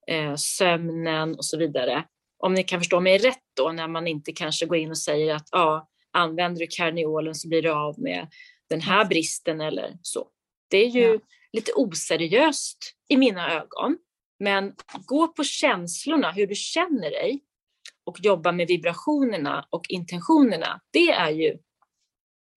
eh, 0.08 0.36
sömnen 0.36 1.36
och 1.36 1.46
så 1.46 1.58
vidare 1.58 2.06
om 2.38 2.54
ni 2.54 2.64
kan 2.64 2.80
förstå 2.80 3.00
mig 3.00 3.18
rätt 3.18 3.44
då, 3.56 3.72
när 3.72 3.88
man 3.88 4.08
inte 4.08 4.32
kanske 4.32 4.66
går 4.66 4.78
in 4.78 4.90
och 4.90 4.98
säger 4.98 5.36
att 5.36 5.48
ja, 5.52 5.90
använder 6.12 6.60
du 6.60 6.68
karneolen 6.70 7.36
så 7.36 7.48
blir 7.48 7.62
du 7.62 7.72
av 7.72 8.00
med 8.00 8.28
den 8.70 8.82
här 8.82 9.06
bristen 9.06 9.62
eller 9.62 9.98
så. 10.02 10.28
Det 10.68 10.78
är 10.78 10.90
ju 10.90 11.14
ja. 11.14 11.20
lite 11.54 11.72
oseriöst 11.76 12.96
i 13.10 13.18
mina 13.18 13.52
ögon. 13.52 13.98
Men 14.40 14.74
gå 15.06 15.28
på 15.28 15.44
känslorna, 15.44 16.32
hur 16.32 16.48
du 16.48 16.56
känner 16.56 17.10
dig 17.10 17.44
och 18.04 18.18
jobba 18.22 18.52
med 18.52 18.68
vibrationerna 18.68 19.68
och 19.70 19.86
intentionerna. 19.90 20.82
Det 20.92 21.10
är 21.10 21.30
ju 21.30 21.58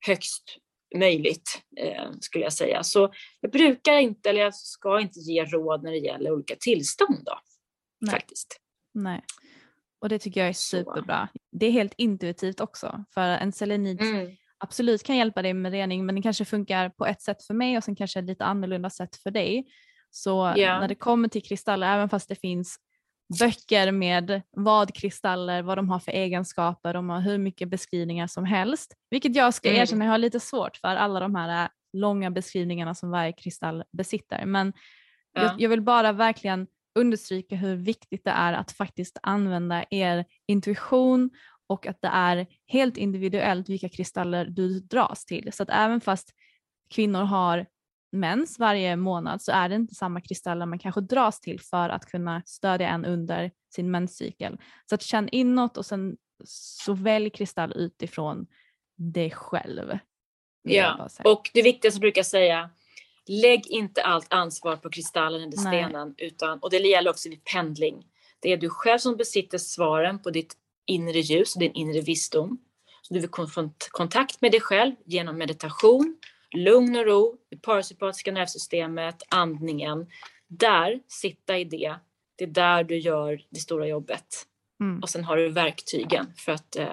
högst 0.06 0.58
möjligt 0.96 1.62
eh, 1.76 2.10
skulle 2.20 2.44
jag 2.44 2.52
säga. 2.52 2.82
Så 2.82 3.12
jag 3.40 3.52
brukar 3.52 3.98
inte, 3.98 4.30
eller 4.30 4.40
jag 4.40 4.54
ska 4.54 5.00
inte 5.00 5.18
ge 5.18 5.44
råd 5.44 5.82
när 5.82 5.90
det 5.90 5.98
gäller 5.98 6.32
olika 6.32 6.56
tillstånd 6.60 7.24
då. 7.24 7.40
Nej. 8.00 8.10
Faktiskt. 8.10 8.60
Nej. 8.94 9.24
Och 10.00 10.08
det 10.08 10.18
tycker 10.18 10.40
jag 10.40 10.48
är 10.48 10.52
superbra. 10.52 11.28
Det 11.52 11.66
är 11.66 11.70
helt 11.70 11.94
intuitivt 11.96 12.60
också 12.60 13.04
för 13.14 13.28
en 13.28 13.52
selenit 13.52 14.00
mm. 14.00 14.36
absolut 14.58 15.02
kan 15.02 15.16
hjälpa 15.16 15.42
dig 15.42 15.54
med 15.54 15.72
rening 15.72 16.06
men 16.06 16.14
den 16.14 16.22
kanske 16.22 16.44
funkar 16.44 16.88
på 16.88 17.06
ett 17.06 17.22
sätt 17.22 17.42
för 17.42 17.54
mig 17.54 17.76
och 17.76 17.84
sen 17.84 17.96
kanske 17.96 18.18
ett 18.18 18.24
lite 18.24 18.44
annorlunda 18.44 18.90
sätt 18.90 19.16
för 19.16 19.30
dig. 19.30 19.66
Så 20.10 20.54
yeah. 20.56 20.80
när 20.80 20.88
det 20.88 20.94
kommer 20.94 21.28
till 21.28 21.42
kristaller, 21.42 21.94
även 21.94 22.08
fast 22.08 22.28
det 22.28 22.34
finns 22.34 22.78
böcker 23.38 23.92
med 23.92 24.42
vad 24.50 24.94
kristaller, 24.94 25.62
vad 25.62 25.78
de 25.78 25.88
har 25.88 25.98
för 25.98 26.12
egenskaper, 26.12 26.94
de 26.94 27.08
har 27.08 27.20
hur 27.20 27.38
mycket 27.38 27.68
beskrivningar 27.68 28.26
som 28.26 28.44
helst. 28.44 28.94
Vilket 29.10 29.36
jag 29.36 29.54
ska 29.54 29.68
mm. 29.68 29.82
erkänna 29.82 30.04
jag 30.04 30.12
har 30.12 30.18
lite 30.18 30.40
svårt 30.40 30.76
för 30.76 30.96
alla 30.96 31.20
de 31.20 31.34
här 31.34 31.64
äh, 31.64 31.68
långa 31.92 32.30
beskrivningarna 32.30 32.94
som 32.94 33.10
varje 33.10 33.32
kristall 33.32 33.84
besitter. 33.92 34.44
Men 34.46 34.72
ja. 35.32 35.42
jag, 35.42 35.60
jag, 35.60 35.68
vill 35.68 35.82
bara 35.82 36.12
verkligen 36.12 36.66
understryka 36.94 37.56
hur 37.56 37.76
viktigt 37.76 38.24
det 38.24 38.30
är 38.30 38.52
att 38.52 38.72
faktiskt 38.72 39.18
använda 39.22 39.84
er 39.90 40.24
intuition 40.46 41.30
och 41.66 41.86
att 41.86 42.02
det 42.02 42.08
är 42.08 42.46
helt 42.66 42.96
individuellt 42.96 43.68
vilka 43.68 43.88
kristaller 43.88 44.44
du 44.44 44.80
dras 44.80 45.24
till. 45.24 45.52
Så 45.52 45.62
att 45.62 45.70
även 45.70 46.00
fast 46.00 46.34
kvinnor 46.90 47.22
har 47.22 47.66
mens 48.12 48.58
varje 48.58 48.96
månad 48.96 49.42
så 49.42 49.52
är 49.52 49.68
det 49.68 49.74
inte 49.74 49.94
samma 49.94 50.20
kristaller 50.20 50.66
man 50.66 50.78
kanske 50.78 51.00
dras 51.00 51.40
till 51.40 51.60
för 51.60 51.88
att 51.88 52.06
kunna 52.06 52.42
stödja 52.46 52.88
en 52.88 53.04
under 53.04 53.50
sin 53.74 53.90
menscykel. 53.90 54.58
Så 54.88 54.94
att 54.94 55.02
känn 55.02 55.28
inåt 55.28 55.76
och 55.76 55.86
sen 55.86 56.16
så 56.44 56.92
välj 56.92 57.30
kristall 57.30 57.72
utifrån 57.76 58.46
dig 58.96 59.30
själv. 59.30 59.98
Ja, 60.62 61.08
och 61.24 61.50
det 61.54 61.62
viktigaste 61.62 62.00
brukar 62.00 62.18
jag 62.18 62.26
säga, 62.26 62.70
lägg 63.26 63.66
inte 63.66 64.02
allt 64.02 64.32
ansvar 64.32 64.76
på 64.76 64.90
kristallen 64.90 65.42
eller 65.42 65.56
stenen, 65.56 66.14
utan, 66.18 66.58
och 66.58 66.70
det 66.70 66.78
gäller 66.78 67.10
också 67.10 67.28
vid 67.28 67.44
pendling. 67.44 68.06
Det 68.40 68.52
är 68.52 68.56
du 68.56 68.70
själv 68.70 68.98
som 68.98 69.16
besitter 69.16 69.58
svaren 69.58 70.22
på 70.22 70.30
ditt 70.30 70.56
inre 70.86 71.20
ljus 71.20 71.54
och 71.54 71.60
din 71.60 71.72
inre 71.72 72.00
visdom. 72.00 72.58
Så 73.02 73.14
du 73.14 73.20
vill 73.20 73.30
få 73.30 73.70
kontakt 73.90 74.40
med 74.40 74.52
dig 74.52 74.60
själv 74.60 74.94
genom 75.04 75.38
meditation, 75.38 76.16
lugn 76.56 76.96
och 76.96 77.06
ro, 77.06 77.36
det 77.50 77.56
parasympatiska 77.56 78.32
nervsystemet, 78.32 79.22
andningen. 79.28 80.06
Där, 80.46 81.00
sitta 81.06 81.58
i 81.58 81.64
det. 81.64 81.94
Det 82.36 82.44
är 82.44 82.48
där 82.48 82.84
du 82.84 82.98
gör 82.98 83.40
det 83.50 83.60
stora 83.60 83.86
jobbet. 83.86 84.26
Mm. 84.80 85.02
Och 85.02 85.08
sen 85.08 85.24
har 85.24 85.36
du 85.36 85.48
verktygen 85.48 86.26
för 86.36 86.52
att 86.52 86.76
eh, 86.76 86.88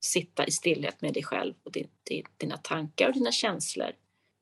sitta 0.00 0.46
i 0.46 0.50
stillhet 0.50 1.02
med 1.02 1.14
dig 1.14 1.22
själv 1.22 1.54
och 1.64 1.72
din, 1.72 1.88
din, 2.08 2.24
dina 2.36 2.56
tankar 2.56 3.08
och 3.08 3.14
dina 3.14 3.32
känslor 3.32 3.90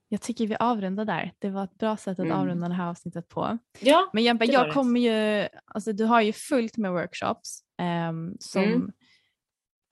jag 0.08 0.20
tycker 0.22 0.46
vi 0.46 0.56
avrundar 0.60 1.04
där. 1.04 1.32
Det 1.38 1.50
var 1.50 1.64
ett 1.64 1.78
bra 1.78 1.96
sätt 1.96 2.18
att 2.18 2.24
mm. 2.24 2.38
avrunda 2.38 2.68
det 2.68 2.74
här 2.74 2.88
avsnittet 2.90 3.28
på. 3.28 3.58
Ja, 3.80 4.10
Men 4.12 4.24
Jämpa, 4.24 4.44
jag 4.44 4.72
kommer 4.72 5.00
ju, 5.00 5.48
alltså 5.66 5.92
du 5.92 6.04
har 6.04 6.20
ju 6.20 6.32
fullt 6.32 6.76
med 6.76 6.92
workshops 6.92 7.62
um, 8.08 8.36
som, 8.40 8.62
mm. 8.62 8.92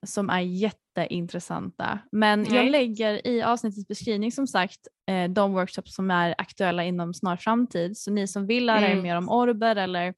Som 0.05 0.29
är 0.29 0.39
jätteintressanta. 0.39 1.99
Men 2.11 2.41
Nej. 2.41 2.55
jag 2.55 2.71
lägger 2.71 3.27
i 3.27 3.41
avsnittets 3.41 3.87
beskrivning 3.87 4.31
som 4.31 4.47
sagt 4.47 4.79
eh, 5.09 5.29
de 5.29 5.53
workshops 5.53 5.95
som 5.95 6.11
är 6.11 6.35
aktuella 6.37 6.83
inom 6.83 7.13
snar 7.13 7.37
framtid. 7.37 7.97
Så 7.97 8.11
ni 8.11 8.27
som 8.27 8.45
vill 8.45 8.65
lära 8.65 8.87
er 8.87 8.91
mm. 8.91 9.03
mer 9.03 9.17
om 9.17 9.29
orber 9.29 9.75
eller 9.75 10.13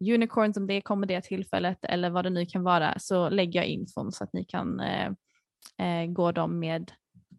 unicorns 0.00 0.56
om 0.56 0.66
det 0.66 0.80
kommer 0.80 1.06
det 1.06 1.20
tillfället 1.20 1.84
eller 1.84 2.10
vad 2.10 2.24
det 2.24 2.30
nu 2.30 2.46
kan 2.46 2.62
vara 2.62 2.98
så 2.98 3.28
lägger 3.28 3.60
jag 3.60 3.66
infon 3.66 4.12
så 4.12 4.24
att 4.24 4.32
ni 4.32 4.44
kan 4.44 4.80
eh, 4.80 5.10
eh, 5.78 6.06
gå 6.06 6.32
dem 6.32 6.58
med, 6.58 6.92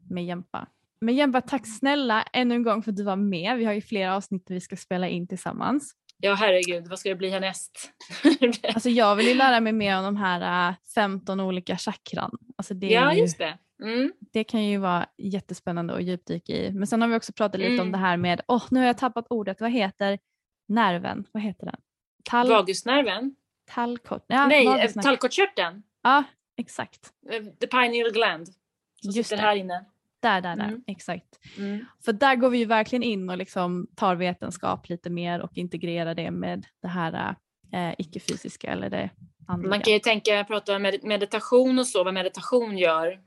med 0.09 0.25
Jämpa. 0.25 0.67
Men 1.01 1.15
Jämpa, 1.15 1.41
tack 1.41 1.67
snälla 1.67 2.23
ännu 2.33 2.55
en 2.55 2.63
gång 2.63 2.83
för 2.83 2.91
att 2.91 2.97
du 2.97 3.03
var 3.03 3.15
med. 3.15 3.57
Vi 3.57 3.65
har 3.65 3.73
ju 3.73 3.81
flera 3.81 4.15
avsnitt 4.15 4.45
vi 4.49 4.61
ska 4.61 4.75
spela 4.75 5.07
in 5.07 5.27
tillsammans. 5.27 5.93
Ja 6.21 6.33
herregud, 6.33 6.87
vad 6.87 6.99
ska 6.99 7.09
det 7.09 7.15
bli 7.15 7.29
härnäst? 7.29 7.91
alltså 8.73 8.89
jag 8.89 9.15
vill 9.15 9.27
ju 9.27 9.33
lära 9.33 9.59
mig 9.59 9.73
mer 9.73 9.97
om 9.97 10.03
de 10.03 10.15
här 10.15 10.75
15 10.95 11.39
äh, 11.39 11.47
olika 11.47 11.77
chakran. 11.77 12.37
Alltså 12.55 12.73
det 12.73 12.87
ja, 12.87 13.13
ju, 13.13 13.21
just 13.21 13.37
det. 13.37 13.57
Mm. 13.83 14.13
Det 14.33 14.43
kan 14.43 14.63
ju 14.63 14.77
vara 14.77 15.05
jättespännande 15.17 15.93
att 15.93 16.03
djupdyka 16.03 16.53
i. 16.53 16.71
Men 16.71 16.87
sen 16.87 17.01
har 17.01 17.09
vi 17.09 17.15
också 17.15 17.33
pratat 17.33 17.59
lite 17.59 17.71
mm. 17.71 17.85
om 17.85 17.91
det 17.91 17.97
här 17.97 18.17
med, 18.17 18.41
åh 18.47 18.57
oh, 18.57 18.67
nu 18.71 18.79
har 18.79 18.87
jag 18.87 18.97
tappat 18.97 19.25
ordet, 19.29 19.61
vad 19.61 19.71
heter 19.71 20.19
nerven? 20.67 21.27
Vad 21.31 21.43
heter 21.43 21.65
den? 21.65 21.79
Tal 22.23 22.49
Vagusnerven? 22.49 23.35
Tallkott, 23.65 24.25
ja, 24.27 24.47
Nej, 24.47 24.93
tallkottkörteln. 24.93 25.83
Ja, 26.01 26.23
exakt. 26.57 27.13
Eh, 27.29 27.43
the 27.43 27.67
pineal 27.67 28.11
gland. 28.11 28.47
Som 28.47 29.11
Just 29.11 29.29
sitter 29.29 29.41
det. 29.41 29.47
här 29.47 29.55
inne. 29.55 29.85
Där, 30.21 30.41
där, 30.41 30.55
där. 30.55 30.67
Mm. 30.67 30.83
Exakt. 30.87 31.39
Mm. 31.57 31.85
För 32.05 32.13
där 32.13 32.35
går 32.35 32.49
vi 32.49 32.57
ju 32.57 32.65
verkligen 32.65 33.03
in 33.03 33.29
och 33.29 33.37
liksom 33.37 33.87
tar 33.95 34.15
vetenskap 34.15 34.89
lite 34.89 35.09
mer 35.09 35.41
och 35.41 35.57
integrerar 35.57 36.15
det 36.15 36.31
med 36.31 36.65
det 36.81 36.87
här 36.87 37.35
eh, 37.73 37.95
icke-fysiska 37.97 38.71
eller 38.71 38.89
det 38.89 39.09
andliga. 39.47 39.69
Man 39.69 39.81
kan 39.81 39.93
ju 39.93 39.99
tänka, 39.99 40.43
prata 40.43 40.75
om 40.75 40.81
meditation 41.03 41.79
och 41.79 41.87
så, 41.87 42.03
vad 42.03 42.13
meditation 42.13 42.77
gör 42.77 43.19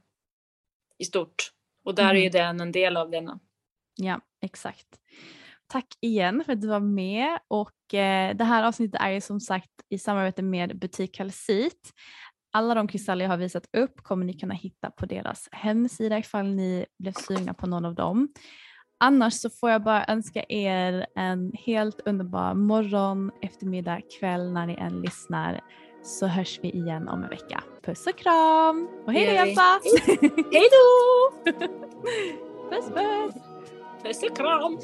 i 0.99 1.05
stort. 1.05 1.51
Och 1.85 1.95
där 1.95 2.05
mm. 2.05 2.17
är 2.17 2.21
ju 2.21 2.29
den 2.31 2.61
en 2.61 2.73
del 2.73 2.97
av 2.97 3.11
denna. 3.11 3.41
Ja, 3.97 4.21
exakt. 4.43 4.87
Tack 5.67 5.87
igen 6.01 6.43
för 6.47 6.53
att 6.53 6.61
du 6.61 6.69
var 6.69 6.81
med 6.81 7.39
och 7.49 7.95
eh, 7.95 8.37
det 8.37 8.45
här 8.45 8.65
avsnittet 8.65 9.01
är 9.01 9.11
ju 9.11 9.21
som 9.21 9.41
sagt 9.41 9.71
i 9.89 9.99
samarbete 9.99 10.43
med 10.43 10.79
Butik 10.79 11.15
Kalsit. 11.15 11.93
Alla 12.57 12.75
de 12.75 12.89
kristaller 12.89 13.25
jag 13.25 13.31
har 13.31 13.37
visat 13.37 13.67
upp 13.77 14.03
kommer 14.03 14.25
ni 14.25 14.33
kunna 14.33 14.55
hitta 14.55 14.91
på 14.91 15.07
deras 15.07 15.49
hemsida 15.53 16.19
ifall 16.19 16.47
ni 16.47 16.87
blev 16.99 17.13
sugna 17.13 17.55
på 17.55 17.67
någon 17.67 17.85
av 17.85 17.95
dem. 17.95 18.29
Annars 19.01 19.35
så 19.35 19.51
får 19.51 19.71
jag 19.71 19.83
bara 19.83 20.05
önska 20.09 20.45
er 20.49 21.07
en 21.17 21.53
helt 21.67 22.01
underbar 22.05 22.55
morgon, 22.55 23.31
eftermiddag, 23.43 24.01
kväll 24.21 24.53
när 24.53 24.67
ni 24.67 24.75
än 24.75 25.01
lyssnar 25.01 25.61
så 26.03 26.27
hörs 26.27 26.61
vi 26.63 26.71
igen 26.71 27.09
om 27.09 27.23
en 27.23 27.31
vecka. 27.31 27.63
Puss 27.83 28.07
och 28.07 28.19
kram! 28.19 28.89
Och 29.07 29.13
hej 29.13 29.27
då 29.27 29.33
Jeppa! 29.33 29.81
Hej 30.53 30.69
då! 30.71 31.53
puss 32.71 32.89
puss! 32.89 33.35
Puss 34.03 34.23
och 34.31 34.37
kram! 34.37 34.79